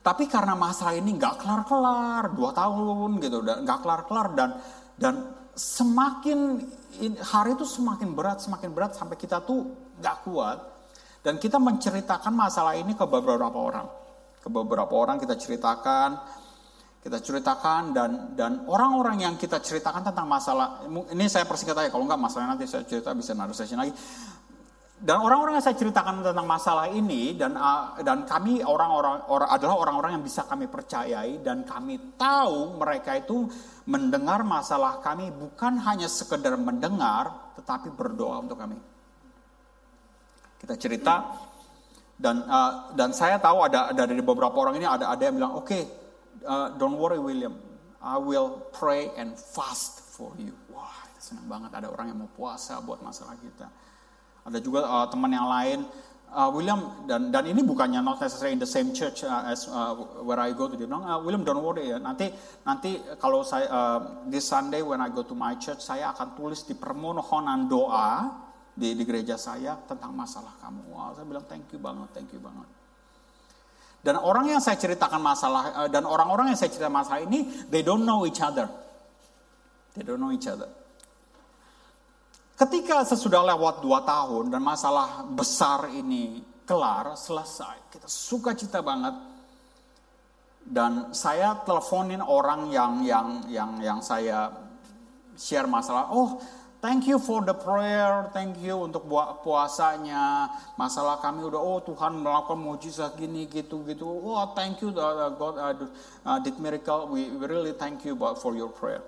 Tapi 0.00 0.24
karena 0.30 0.56
masalah 0.56 0.96
ini 0.96 1.18
nggak 1.18 1.36
kelar-kelar, 1.42 2.32
dua 2.32 2.54
tahun 2.56 3.20
gitu, 3.20 3.44
nggak 3.44 3.78
kelar-kelar 3.84 4.26
dan 4.32 4.50
dan 4.96 5.14
semakin 5.52 6.62
hari 7.20 7.58
itu 7.58 7.66
semakin 7.68 8.14
berat, 8.16 8.40
semakin 8.40 8.70
berat 8.72 8.96
sampai 8.96 9.20
kita 9.20 9.44
tuh 9.44 9.68
nggak 10.00 10.16
kuat 10.24 10.58
dan 11.20 11.36
kita 11.36 11.58
menceritakan 11.58 12.32
masalah 12.32 12.78
ini 12.78 12.96
ke 12.96 13.04
beberapa 13.04 13.58
orang, 13.58 13.90
ke 14.40 14.48
beberapa 14.48 14.94
orang 14.94 15.18
kita 15.18 15.34
ceritakan 15.34 16.22
kita 17.06 17.22
ceritakan 17.22 17.94
dan 17.94 18.34
dan 18.34 18.66
orang-orang 18.66 19.22
yang 19.22 19.34
kita 19.38 19.62
ceritakan 19.62 20.02
tentang 20.10 20.26
masalah 20.26 20.82
ini 20.90 21.30
saya 21.30 21.46
persingkat 21.46 21.86
aja 21.86 21.90
kalau 21.94 22.02
nggak 22.02 22.18
masalahnya 22.18 22.58
nanti 22.58 22.66
saya 22.66 22.82
cerita 22.82 23.14
bisa 23.14 23.30
naruh 23.30 23.54
session 23.54 23.78
lagi. 23.78 23.94
Dan 24.96 25.22
orang-orang 25.22 25.60
yang 25.60 25.62
saya 25.62 25.78
ceritakan 25.78 26.26
tentang 26.26 26.48
masalah 26.50 26.90
ini 26.90 27.38
dan 27.38 27.54
uh, 27.54 27.94
dan 28.02 28.26
kami 28.26 28.58
orang-orang 28.64 29.22
orang, 29.30 29.48
adalah 29.54 29.76
orang-orang 29.78 30.18
yang 30.18 30.24
bisa 30.26 30.42
kami 30.50 30.66
percayai 30.66 31.38
dan 31.46 31.62
kami 31.62 32.18
tahu 32.18 32.74
mereka 32.74 33.14
itu 33.14 33.46
mendengar 33.86 34.42
masalah 34.42 34.98
kami 34.98 35.30
bukan 35.30 35.78
hanya 35.86 36.10
sekedar 36.10 36.58
mendengar 36.58 37.54
tetapi 37.54 37.94
berdoa 37.94 38.42
untuk 38.42 38.58
kami. 38.58 38.82
Kita 40.58 40.74
cerita 40.74 41.38
dan 42.18 42.42
uh, 42.50 42.90
dan 42.98 43.14
saya 43.14 43.38
tahu 43.38 43.62
ada 43.62 43.94
dari 43.94 44.18
beberapa 44.18 44.58
orang 44.58 44.82
ini 44.82 44.88
ada 44.90 45.14
ada 45.14 45.22
yang 45.22 45.38
bilang 45.38 45.54
oke 45.54 45.70
okay, 45.70 46.05
uh, 46.44 46.76
don't 46.76 47.00
worry 47.00 47.16
William, 47.16 47.56
I 48.02 48.20
will 48.20 48.68
pray 48.76 49.08
and 49.16 49.32
fast 49.38 50.04
for 50.12 50.36
you. 50.36 50.52
Wah, 50.68 50.92
senang 51.16 51.48
banget 51.48 51.72
ada 51.72 51.88
orang 51.88 52.12
yang 52.12 52.18
mau 52.20 52.30
puasa 52.30 52.78
buat 52.84 53.00
masalah 53.00 53.34
kita. 53.40 53.66
Ada 54.46 54.58
juga 54.62 54.86
uh, 54.86 55.06
teman 55.10 55.32
yang 55.32 55.48
lain, 55.48 55.78
uh, 56.30 56.50
William 56.52 57.06
dan 57.10 57.34
dan 57.34 57.48
ini 57.50 57.64
bukannya 57.66 57.98
not 58.04 58.22
necessarily 58.22 58.54
in 58.54 58.62
the 58.62 58.68
same 58.68 58.94
church 58.94 59.26
uh, 59.26 59.48
as 59.48 59.66
uh, 59.66 59.96
where 60.22 60.38
I 60.38 60.54
go 60.54 60.70
to. 60.70 60.74
Dia 60.78 60.86
bilang, 60.86 61.02
uh, 61.02 61.18
William 61.18 61.42
don't 61.42 61.64
worry 61.64 61.90
ya. 61.90 61.98
Nanti 61.98 62.30
nanti 62.62 63.00
kalau 63.18 63.42
saya 63.42 63.66
uh, 63.66 63.98
this 64.28 64.46
Sunday 64.46 64.84
when 64.84 65.00
I 65.02 65.10
go 65.10 65.26
to 65.26 65.34
my 65.34 65.56
church, 65.58 65.82
saya 65.82 66.12
akan 66.14 66.36
tulis 66.36 66.62
di 66.62 66.76
permohonan 66.76 67.66
doa 67.66 68.28
di, 68.76 68.92
di 68.92 69.02
gereja 69.08 69.40
saya 69.40 69.80
tentang 69.88 70.12
masalah 70.12 70.52
kamu. 70.60 70.92
Wah, 70.92 71.16
saya 71.16 71.24
bilang 71.24 71.48
thank 71.48 71.72
you 71.72 71.80
banget, 71.80 72.08
thank 72.12 72.30
you 72.30 72.38
banget. 72.38 72.75
Dan 74.06 74.22
orang 74.22 74.46
yang 74.54 74.62
saya 74.62 74.78
ceritakan 74.78 75.18
masalah 75.18 75.62
eh, 75.82 75.88
dan 75.90 76.06
orang-orang 76.06 76.54
yang 76.54 76.58
saya 76.58 76.70
cerita 76.70 76.86
masalah 76.86 77.26
ini, 77.26 77.66
they 77.66 77.82
don't 77.82 78.06
know 78.06 78.22
each 78.22 78.38
other. 78.38 78.70
They 79.98 80.06
don't 80.06 80.22
know 80.22 80.30
each 80.30 80.46
other. 80.46 80.70
Ketika 82.54 83.02
sesudah 83.02 83.42
lewat 83.52 83.82
dua 83.82 84.06
tahun 84.06 84.54
dan 84.54 84.62
masalah 84.62 85.26
besar 85.26 85.90
ini 85.90 86.40
kelar, 86.62 87.18
selesai, 87.18 87.90
kita 87.90 88.06
suka 88.06 88.54
cita 88.54 88.78
banget. 88.78 89.34
Dan 90.66 91.14
saya 91.14 91.62
teleponin 91.66 92.22
orang 92.22 92.70
yang 92.70 93.02
yang 93.02 93.28
yang 93.50 93.70
yang 93.82 93.98
saya 94.02 94.50
share 95.34 95.66
masalah. 95.66 96.10
Oh, 96.14 96.38
Thank 96.86 97.10
you 97.10 97.18
for 97.18 97.42
the 97.42 97.50
prayer, 97.50 98.30
thank 98.30 98.62
you 98.62 98.78
untuk 98.78 99.10
buat 99.10 99.42
puasanya. 99.42 100.46
Masalah 100.78 101.18
kami 101.18 101.42
udah, 101.42 101.58
oh 101.58 101.82
Tuhan 101.82 102.22
melakukan 102.22 102.62
mujizat 102.62 103.18
gini 103.18 103.50
gitu 103.50 103.82
gitu. 103.90 104.06
Oh 104.06 104.54
thank 104.54 104.78
you 104.78 104.94
uh, 104.94 105.26
God 105.34 105.58
uh, 105.58 105.74
uh, 106.22 106.38
did 106.38 106.54
miracle. 106.62 107.10
We, 107.10 107.26
really 107.42 107.74
thank 107.74 108.06
you 108.06 108.14
for 108.38 108.54
your 108.54 108.70
prayer. 108.70 109.02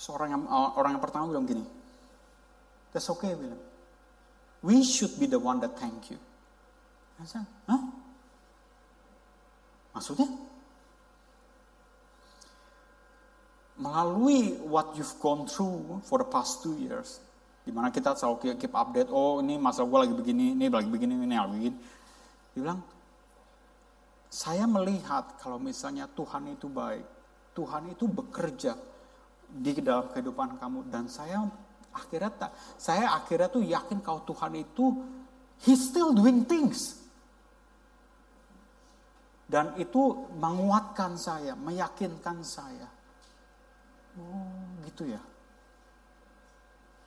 Seorang 0.00 0.32
yang 0.32 0.42
uh, 0.48 0.72
orang 0.72 0.96
yang 0.96 1.04
pertama 1.04 1.28
bilang 1.28 1.44
gini, 1.44 1.68
that's 2.96 3.12
okay 3.12 3.36
bilang. 3.36 3.60
We 4.64 4.80
should 4.88 5.20
be 5.20 5.28
the 5.28 5.36
one 5.36 5.60
that 5.60 5.76
thank 5.76 6.08
you. 6.08 6.16
Hah? 7.68 7.82
Maksudnya? 9.92 10.45
Melalui 13.76 14.56
what 14.64 14.96
you've 14.96 15.16
gone 15.20 15.44
through 15.44 16.00
for 16.08 16.24
the 16.24 16.28
past 16.28 16.64
two 16.64 16.76
years, 16.80 17.20
di 17.60 17.74
mana 17.74 17.92
kita 17.92 18.16
selalu 18.16 18.56
keep 18.56 18.72
update, 18.72 19.12
oh 19.12 19.44
ini 19.44 19.60
masalah 19.60 19.90
gue 19.90 20.00
lagi 20.08 20.14
begini, 20.16 20.56
ini 20.56 20.72
lagi 20.72 20.88
begini, 20.88 21.12
ini 21.12 21.36
lagi 21.36 21.52
begini. 21.52 21.76
Dia 22.56 22.60
bilang, 22.64 22.80
saya 24.32 24.64
melihat 24.64 25.36
kalau 25.36 25.60
misalnya 25.60 26.08
Tuhan 26.08 26.56
itu 26.56 26.72
baik, 26.72 27.04
Tuhan 27.52 27.92
itu 27.92 28.08
bekerja 28.08 28.72
di 29.46 29.70
dalam 29.84 30.08
kehidupan 30.08 30.56
kamu 30.56 30.88
dan 30.88 31.06
saya 31.12 31.44
akhirnya 31.92 32.32
tak, 32.32 32.50
saya 32.80 33.12
akhirnya 33.12 33.48
tuh 33.52 33.64
yakin 33.64 34.00
kalau 34.00 34.24
Tuhan 34.24 34.56
itu 34.56 34.96
He's 35.64 35.88
still 35.88 36.12
doing 36.12 36.44
things. 36.44 37.00
Dan 39.46 39.78
itu 39.78 40.26
menguatkan 40.36 41.14
saya, 41.16 41.54
meyakinkan 41.54 42.42
saya. 42.42 42.90
Oh, 44.16 44.48
gitu 44.88 45.12
ya. 45.12 45.20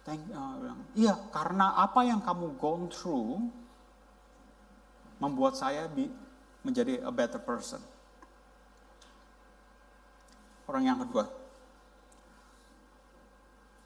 Thank, 0.06 0.26
uh, 0.34 0.74
iya, 0.98 1.14
karena 1.30 1.76
apa 1.78 2.02
yang 2.06 2.22
kamu 2.22 2.58
gone 2.58 2.90
through 2.90 3.46
membuat 5.20 5.60
saya 5.60 5.86
bi 5.90 6.08
menjadi 6.64 7.04
a 7.04 7.12
better 7.12 7.42
person. 7.42 7.82
Orang 10.70 10.86
yang 10.86 11.02
kedua. 11.02 11.26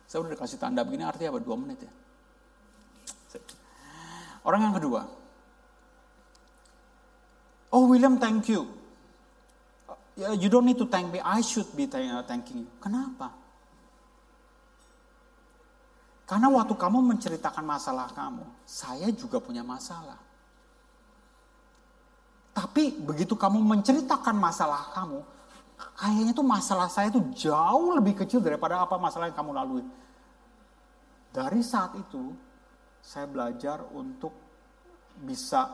Saya 0.05 0.19
udah 0.21 0.38
kasih 0.38 0.61
tanda 0.61 0.86
begini 0.86 1.07
artinya 1.07 1.34
apa? 1.34 1.41
Dua 1.41 1.57
menit 1.57 1.80
ya. 1.82 1.91
Orang 4.43 4.61
yang 4.67 4.76
kedua. 4.76 5.07
Oh 7.74 7.89
William 7.89 8.21
thank 8.21 8.51
you. 8.51 8.83
You 10.14 10.49
don't 10.49 10.66
need 10.70 10.78
to 10.78 10.86
thank 10.86 11.09
me, 11.09 11.18
I 11.18 11.41
should 11.41 11.66
be 11.74 11.89
uh, 11.89 12.22
thanking 12.30 12.61
you. 12.61 12.70
Kenapa? 12.78 13.34
Karena 16.30 16.53
waktu 16.53 16.78
kamu 16.78 17.01
menceritakan 17.18 17.66
masalah 17.66 18.07
kamu, 18.14 18.45
saya 18.61 19.09
juga 19.09 19.41
punya 19.41 19.66
masalah. 19.66 20.22
Tapi 22.53 22.93
begitu 23.01 23.34
kamu 23.34 23.57
menceritakan 23.57 24.38
masalah 24.38 24.93
kamu, 24.93 25.20
kayaknya 25.97 26.34
tuh 26.38 26.45
masalah 26.45 26.88
saya 26.93 27.09
itu 27.09 27.49
jauh 27.49 27.97
lebih 27.97 28.14
kecil 28.22 28.38
daripada 28.38 28.86
apa 28.86 28.95
masalah 29.01 29.34
yang 29.34 29.38
kamu 29.38 29.51
lalui. 29.51 29.86
Dari 31.34 31.61
saat 31.66 31.97
itu, 31.97 32.38
saya 33.01 33.26
belajar 33.26 33.82
untuk 33.97 34.32
bisa 35.26 35.74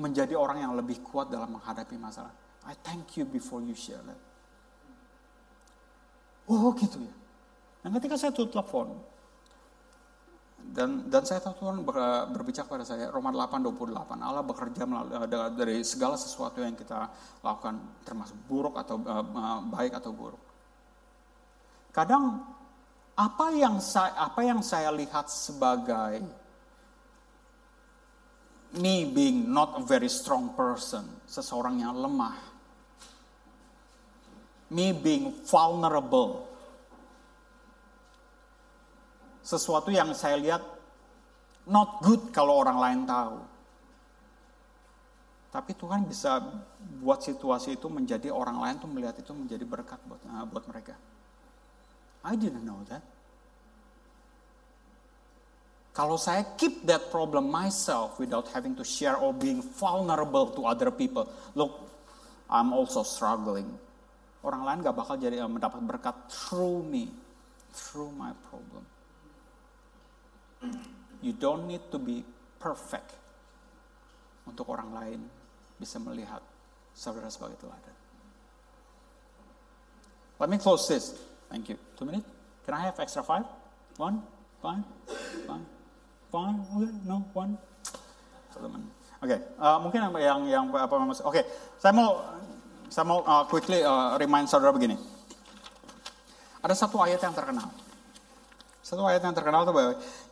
menjadi 0.00 0.32
orang 0.32 0.64
yang 0.64 0.72
lebih 0.72 1.04
kuat 1.04 1.28
dalam 1.28 1.60
menghadapi 1.60 2.00
masalah. 2.00 2.32
I 2.68 2.76
thank 2.84 3.16
you 3.16 3.24
before 3.24 3.64
you 3.64 3.72
share 3.72 4.04
that. 4.04 4.20
Oh 6.48 6.72
gitu 6.76 7.00
ya. 7.00 7.14
Dan 7.80 7.96
ketika 7.96 8.20
saya 8.20 8.32
telepon, 8.36 8.92
dan 10.68 11.08
dan 11.08 11.24
saya 11.24 11.40
tahu 11.40 11.64
Tuhan 11.64 11.80
ber, 11.80 11.96
berbicara 12.34 12.68
pada 12.68 12.84
saya 12.84 13.08
Roma 13.08 13.32
8:28 13.32 14.20
Allah 14.20 14.44
bekerja 14.44 14.84
melalui, 14.84 15.16
eh, 15.16 15.50
dari 15.56 15.76
segala 15.80 16.20
sesuatu 16.20 16.60
yang 16.60 16.76
kita 16.76 17.08
lakukan 17.40 18.04
termasuk 18.04 18.36
buruk 18.44 18.76
atau 18.76 19.00
uh, 19.00 19.64
baik 19.64 19.96
atau 19.96 20.12
buruk. 20.12 20.42
Kadang 21.94 22.44
apa 23.16 23.46
yang 23.56 23.80
saya 23.80 24.12
apa 24.18 24.40
yang 24.44 24.60
saya 24.60 24.92
lihat 24.92 25.32
sebagai 25.32 26.20
me 28.76 29.08
being 29.08 29.48
not 29.48 29.80
a 29.80 29.82
very 29.88 30.12
strong 30.12 30.52
person, 30.52 31.08
seseorang 31.24 31.80
yang 31.80 31.96
lemah. 31.96 32.47
Me 34.68 34.92
being 34.92 35.32
vulnerable. 35.48 36.44
Sesuatu 39.40 39.88
yang 39.88 40.12
saya 40.12 40.36
lihat 40.36 40.60
not 41.64 42.04
good 42.04 42.32
kalau 42.36 42.60
orang 42.60 42.76
lain 42.76 43.00
tahu. 43.08 43.38
Tapi 45.48 45.72
Tuhan 45.72 46.04
bisa 46.04 46.44
buat 47.00 47.24
situasi 47.24 47.80
itu 47.80 47.88
menjadi 47.88 48.28
orang 48.28 48.60
lain 48.60 48.76
tuh 48.76 48.90
melihat 48.92 49.16
itu 49.16 49.32
menjadi 49.32 49.64
berkat 49.64 49.96
buat 50.04 50.20
uh, 50.28 50.44
buat 50.44 50.64
mereka. 50.68 50.92
I 52.20 52.36
didn't 52.36 52.68
know 52.68 52.84
that. 52.92 53.00
Kalau 55.96 56.14
saya 56.14 56.44
keep 56.54 56.86
that 56.86 57.10
problem 57.10 57.50
myself 57.50 58.20
without 58.22 58.46
having 58.54 58.76
to 58.78 58.84
share 58.86 59.18
or 59.18 59.34
being 59.34 59.58
vulnerable 59.58 60.46
to 60.54 60.62
other 60.62 60.94
people, 60.94 61.26
look, 61.58 61.74
I'm 62.46 62.70
also 62.70 63.02
struggling. 63.02 63.66
Orang 64.42 64.62
lain 64.62 64.78
gak 64.86 64.94
bakal 64.94 65.18
jadi 65.18 65.42
uh, 65.42 65.50
mendapat 65.50 65.82
berkat 65.82 66.14
through 66.30 66.86
me, 66.86 67.10
through 67.74 68.14
my 68.14 68.30
problem. 68.48 68.86
You 71.22 71.34
don't 71.34 71.66
need 71.66 71.82
to 71.90 71.98
be 71.98 72.22
perfect 72.58 73.14
untuk 74.46 74.70
orang 74.70 74.90
lain 74.94 75.20
bisa 75.78 75.98
melihat 76.02 76.42
saudara 76.94 77.30
sebagai 77.30 77.58
teladan. 77.62 77.94
Let 80.38 80.50
me 80.50 80.58
close 80.58 80.86
this. 80.86 81.18
Thank 81.50 81.70
you. 81.70 81.78
Two 81.98 82.06
minutes. 82.06 82.26
Can 82.62 82.74
I 82.74 82.86
have 82.86 82.98
extra 83.02 83.22
five? 83.26 83.46
One? 83.98 84.22
Fine? 84.62 84.82
Fine? 85.46 85.66
Fine, 86.28 86.60
okay, 86.76 86.92
no, 87.08 87.24
one. 87.32 87.56
Oke, 88.58 88.76
okay. 89.22 89.38
uh, 89.56 89.78
mungkin 89.80 90.02
yang 90.20 90.44
yang, 90.44 90.64
apa 90.74 90.92
Oke, 90.92 91.14
okay. 91.24 91.44
saya 91.80 91.94
mau 91.94 92.20
saya 92.88 93.04
mau 93.04 93.24
uh, 93.24 93.44
quickly 93.48 93.80
uh, 93.80 94.16
remind 94.20 94.48
saudara 94.50 94.74
begini. 94.74 94.96
Ada 96.60 96.74
satu 96.74 96.98
ayat 96.98 97.22
yang 97.22 97.32
terkenal. 97.32 97.70
Satu 98.82 99.04
ayat 99.04 99.22
yang 99.22 99.36
terkenal 99.36 99.68
itu 99.68 99.72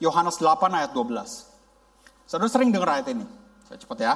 Yohanes 0.08 0.40
8 0.40 0.72
ayat 0.72 0.90
12. 0.90 2.26
Saudara 2.26 2.50
sering 2.50 2.72
dengar 2.72 2.98
ayat 2.98 3.12
ini. 3.12 3.28
Saya 3.68 3.78
cepat 3.78 3.98
ya. 4.00 4.14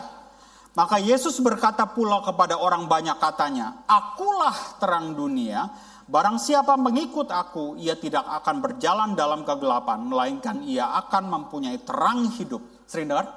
Maka 0.75 1.03
Yesus 1.03 1.39
berkata 1.43 1.87
pula 1.87 2.23
kepada 2.23 2.57
orang 2.59 2.87
banyak 2.87 3.19
katanya, 3.19 3.85
Akulah 3.91 4.79
terang 4.79 5.19
dunia, 5.19 5.67
Barang 6.11 6.43
siapa 6.43 6.75
mengikut 6.75 7.31
aku, 7.31 7.79
ia 7.79 7.95
tidak 7.95 8.27
akan 8.43 8.59
berjalan 8.59 9.15
dalam 9.15 9.47
kegelapan, 9.47 10.11
melainkan 10.11 10.59
ia 10.67 10.91
akan 10.99 11.31
mempunyai 11.31 11.79
terang 11.87 12.27
hidup. 12.35 12.59
Sering 12.91 13.07
dengar? 13.07 13.31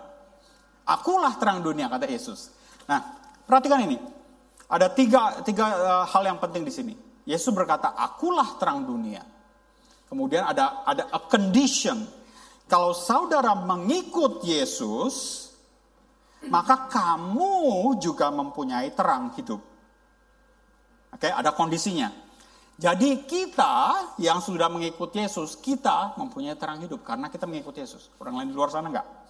Akulah 0.81 1.37
terang 1.37 1.61
dunia, 1.61 1.85
kata 1.85 2.09
Yesus. 2.09 2.49
Nah, 2.89 3.13
perhatikan 3.45 3.85
ini. 3.85 4.01
Ada 4.73 4.89
tiga, 4.89 5.45
tiga 5.45 5.65
uh, 5.69 6.05
hal 6.09 6.33
yang 6.33 6.41
penting 6.41 6.65
di 6.65 6.73
sini. 6.73 6.93
Yesus 7.29 7.53
berkata, 7.53 7.93
akulah 7.93 8.57
terang 8.57 8.81
dunia. 8.89 9.21
Kemudian 10.09 10.49
ada 10.49 10.81
ada 10.81 11.13
a 11.13 11.21
condition. 11.29 12.01
Kalau 12.65 12.97
saudara 12.97 13.53
mengikut 13.53 14.41
Yesus, 14.41 15.45
maka 16.49 16.89
kamu 16.89 17.93
juga 18.01 18.33
mempunyai 18.33 18.89
terang 18.97 19.29
hidup. 19.37 19.61
Oke, 21.13 21.29
ada 21.29 21.53
kondisinya. 21.53 22.09
Jadi 22.73 23.29
kita 23.29 24.17
yang 24.17 24.41
sudah 24.41 24.65
mengikuti 24.73 25.21
Yesus, 25.21 25.53
kita 25.61 26.17
mempunyai 26.17 26.57
terang 26.57 26.81
hidup 26.81 27.05
karena 27.05 27.29
kita 27.29 27.45
mengikuti 27.45 27.85
Yesus. 27.85 28.09
Orang 28.17 28.41
lain 28.41 28.49
di 28.49 28.55
luar 28.57 28.73
sana 28.73 28.89
enggak. 28.89 29.22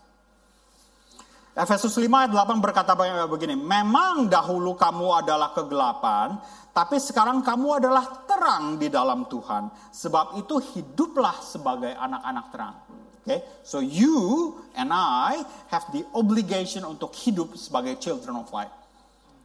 Efesus 1.54 1.93
5 1.93 2.10
ayat 2.10 2.34
8 2.34 2.66
berkata 2.66 2.97
begini, 3.30 3.54
memang 3.54 4.26
dahulu 4.26 4.74
kamu 4.74 5.22
adalah 5.22 5.54
kegelapan, 5.54 6.41
tapi 6.74 6.97
sekarang 6.97 7.45
kamu 7.45 7.78
adalah 7.78 8.26
terang 8.26 8.82
di 8.82 8.89
dalam 8.89 9.30
Tuhan. 9.30 9.70
Sebab 9.93 10.41
itu 10.41 10.58
hiduplah 10.58 11.38
sebagai 11.45 11.93
anak-anak 11.93 12.45
terang. 12.49 12.76
Okay? 13.24 13.39
so 13.64 13.80
you 13.80 14.51
and 14.76 14.91
I 14.91 15.39
have 15.72 15.88
the 15.95 16.04
obligation 16.12 16.84
untuk 16.84 17.16
hidup 17.16 17.56
sebagai 17.56 18.01
children 18.01 18.41
of 18.41 18.49
light. 18.49 18.74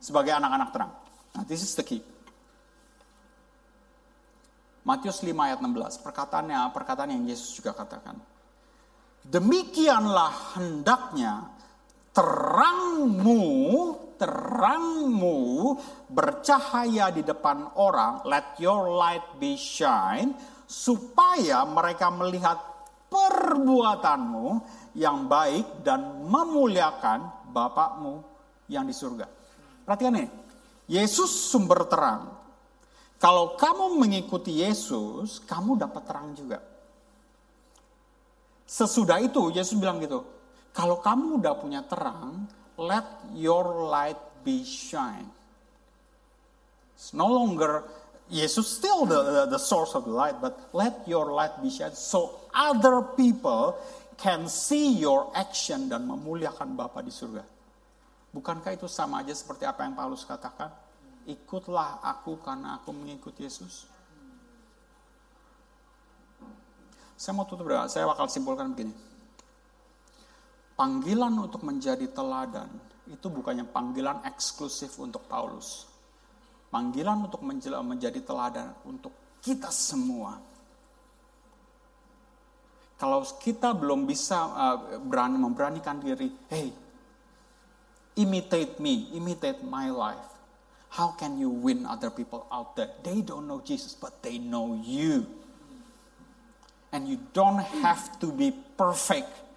Sebagai 0.00 0.32
anak-anak 0.32 0.68
terang. 0.72 0.92
Nah, 1.36 1.44
this 1.44 1.61
is 1.61 1.76
the 1.76 1.84
key. 1.84 2.00
Matius 4.88 5.20
5 5.20 5.28
ayat 5.36 5.61
16, 5.61 6.00
perkataannya 6.00 6.72
perkataan 6.72 7.12
yang 7.12 7.28
Yesus 7.28 7.52
juga 7.52 7.76
katakan. 7.76 8.16
Demikianlah 9.28 10.56
hendaknya 10.56 11.57
terangmu, 12.18 13.42
terangmu 14.18 15.38
bercahaya 16.10 17.14
di 17.14 17.22
depan 17.22 17.78
orang, 17.78 18.26
let 18.26 18.58
your 18.58 18.90
light 18.90 19.22
be 19.38 19.54
shine, 19.54 20.34
supaya 20.66 21.62
mereka 21.62 22.10
melihat 22.10 22.58
perbuatanmu 23.06 24.46
yang 24.98 25.30
baik 25.30 25.86
dan 25.86 26.26
memuliakan 26.26 27.38
Bapakmu 27.48 28.20
yang 28.68 28.84
di 28.84 28.92
surga. 28.92 29.24
Perhatikan 29.86 30.18
ini, 30.18 30.28
Yesus 30.90 31.48
sumber 31.48 31.86
terang, 31.86 32.34
kalau 33.22 33.54
kamu 33.54 33.94
mengikuti 33.94 34.60
Yesus, 34.60 35.38
kamu 35.46 35.78
dapat 35.80 36.02
terang 36.04 36.34
juga. 36.34 36.58
Sesudah 38.68 39.16
itu 39.22 39.48
Yesus 39.48 39.78
bilang 39.80 39.96
gitu, 40.02 40.38
kalau 40.78 41.02
kamu 41.02 41.42
udah 41.42 41.58
punya 41.58 41.82
terang, 41.90 42.46
let 42.78 43.02
your 43.34 43.90
light 43.90 44.14
be 44.46 44.62
shine. 44.62 45.26
It's 46.94 47.10
no 47.10 47.26
longer 47.26 47.82
Jesus 48.30 48.78
still 48.78 49.02
the, 49.02 49.18
the, 49.26 49.58
the 49.58 49.60
source 49.60 49.98
of 49.98 50.06
the 50.06 50.14
light, 50.14 50.38
but 50.38 50.70
let 50.70 51.02
your 51.10 51.34
light 51.34 51.58
be 51.58 51.66
shed 51.66 51.98
so 51.98 52.46
other 52.54 53.02
people 53.18 53.74
can 54.14 54.46
see 54.46 54.94
your 54.94 55.34
action 55.34 55.90
dan 55.90 56.06
memuliakan 56.06 56.78
Bapa 56.78 57.02
di 57.02 57.10
surga. 57.10 57.42
Bukankah 58.30 58.78
itu 58.78 58.86
sama 58.86 59.26
aja 59.26 59.34
seperti 59.34 59.66
apa 59.66 59.82
yang 59.82 59.98
Paulus 59.98 60.22
katakan? 60.22 60.70
Ikutlah 61.26 61.98
aku 62.06 62.38
karena 62.38 62.78
aku 62.78 62.94
mengikut 62.94 63.34
Yesus. 63.34 63.90
Saya 67.18 67.34
mau 67.34 67.50
tutup, 67.50 67.66
saya 67.90 68.06
bakal 68.06 68.30
simpulkan 68.30 68.70
begini. 68.70 69.07
Panggilan 70.78 71.34
untuk 71.34 71.66
menjadi 71.66 72.06
teladan 72.14 72.70
itu 73.10 73.26
bukannya 73.26 73.66
panggilan 73.66 74.22
eksklusif 74.22 74.94
untuk 75.02 75.26
Paulus. 75.26 75.90
Panggilan 76.70 77.26
untuk 77.26 77.42
menjadi 77.42 78.22
teladan 78.22 78.78
untuk 78.86 79.10
kita 79.42 79.74
semua. 79.74 80.38
Kalau 82.94 83.26
kita 83.42 83.74
belum 83.74 84.06
bisa 84.06 84.38
uh, 84.38 84.78
berani 85.02 85.38
memberanikan 85.38 85.98
diri, 85.98 86.30
hey, 86.46 86.70
imitate 88.18 88.78
me, 88.78 89.10
imitate 89.18 89.62
my 89.66 89.90
life. 89.90 90.30
How 90.94 91.14
can 91.14 91.38
you 91.42 91.50
win 91.50 91.86
other 91.86 92.10
people 92.10 92.46
out 92.50 92.78
there? 92.78 92.90
They 93.02 93.22
don't 93.22 93.46
know 93.50 93.62
Jesus, 93.62 93.94
but 93.94 94.22
they 94.22 94.38
know 94.38 94.78
you. 94.78 95.26
And 96.90 97.06
you 97.06 97.18
don't 97.34 97.62
have 97.82 98.18
to 98.22 98.30
be 98.30 98.50
perfect 98.78 99.47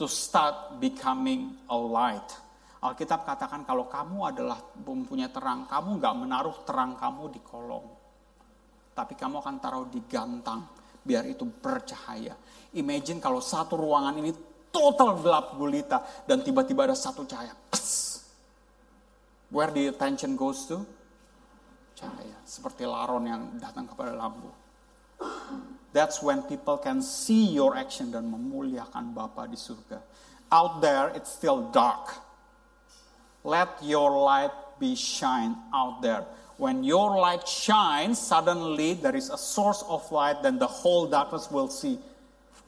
to 0.00 0.08
start 0.08 0.80
becoming 0.80 1.60
a 1.68 1.76
light. 1.76 2.24
Alkitab 2.80 3.28
katakan 3.28 3.68
kalau 3.68 3.84
kamu 3.84 4.32
adalah 4.32 4.56
mempunyai 4.80 5.28
terang, 5.28 5.68
kamu 5.68 6.00
nggak 6.00 6.14
menaruh 6.16 6.56
terang 6.64 6.96
kamu 6.96 7.28
di 7.28 7.40
kolong. 7.44 7.84
Tapi 8.96 9.12
kamu 9.12 9.44
akan 9.44 9.56
taruh 9.60 9.84
di 9.92 10.00
gantang, 10.08 10.64
biar 11.04 11.28
itu 11.28 11.44
bercahaya. 11.44 12.32
Imagine 12.72 13.20
kalau 13.20 13.44
satu 13.44 13.76
ruangan 13.76 14.16
ini 14.16 14.32
total 14.72 15.20
gelap 15.20 15.60
gulita, 15.60 16.00
dan 16.24 16.40
tiba-tiba 16.40 16.88
ada 16.88 16.96
satu 16.96 17.28
cahaya. 17.28 17.52
Pss. 17.68 18.24
Where 19.52 19.68
the 19.68 19.92
attention 19.92 20.32
goes 20.40 20.64
to? 20.72 20.80
Cahaya, 21.92 22.40
seperti 22.48 22.88
laron 22.88 23.28
yang 23.28 23.42
datang 23.60 23.84
kepada 23.84 24.16
lampu. 24.16 24.48
That's 25.92 26.22
when 26.22 26.42
people 26.42 26.78
can 26.78 27.02
see 27.02 27.50
your 27.50 27.76
action 27.76 28.12
dan 28.14 28.30
memuliakan 28.30 29.10
Bapa 29.14 29.50
di 29.50 29.58
surga. 29.58 29.98
Out 30.50 30.80
there 30.80 31.10
it's 31.14 31.30
still 31.34 31.70
dark. 31.74 32.14
Let 33.42 33.82
your 33.82 34.14
light 34.14 34.54
be 34.78 34.94
shine 34.94 35.56
out 35.74 36.02
there. 36.02 36.24
When 36.60 36.84
your 36.84 37.18
light 37.18 37.48
shines, 37.48 38.20
suddenly 38.20 38.94
there 38.94 39.16
is 39.16 39.30
a 39.30 39.38
source 39.38 39.82
of 39.88 40.04
light, 40.12 40.42
then 40.42 40.58
the 40.58 40.68
whole 40.68 41.06
darkness 41.06 41.50
will 41.50 41.68
see 41.68 41.98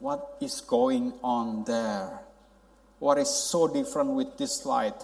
what 0.00 0.36
is 0.40 0.60
going 0.62 1.12
on 1.22 1.64
there. 1.64 2.20
What 2.98 3.18
is 3.18 3.28
so 3.28 3.68
different 3.68 4.10
with 4.10 4.38
this 4.38 4.64
light? 4.64 4.96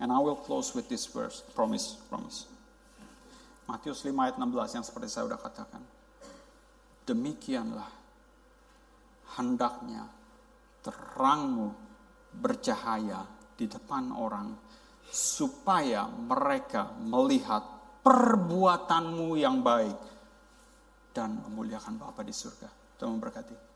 And 0.00 0.10
I 0.10 0.18
will 0.18 0.36
close 0.36 0.74
with 0.74 0.88
this 0.88 1.06
verse. 1.06 1.42
Promise, 1.54 1.96
promise. 2.08 2.46
Matius 3.72 4.04
5 4.04 4.12
ayat 4.12 4.36
16 4.36 4.76
yang 4.76 4.84
seperti 4.84 5.08
saya 5.08 5.24
sudah 5.32 5.40
katakan. 5.40 5.80
Demikianlah 7.08 7.88
hendaknya 9.40 10.04
terangmu 10.84 11.72
bercahaya 12.36 13.24
di 13.56 13.64
depan 13.64 14.12
orang 14.12 14.52
supaya 15.08 16.04
mereka 16.04 16.92
melihat 17.00 17.64
perbuatanmu 18.04 19.40
yang 19.40 19.64
baik 19.64 19.96
dan 21.16 21.40
memuliakan 21.40 21.96
Bapa 21.96 22.20
di 22.20 22.34
surga. 22.36 22.68
Tuhan 23.00 23.16
memberkati. 23.16 23.71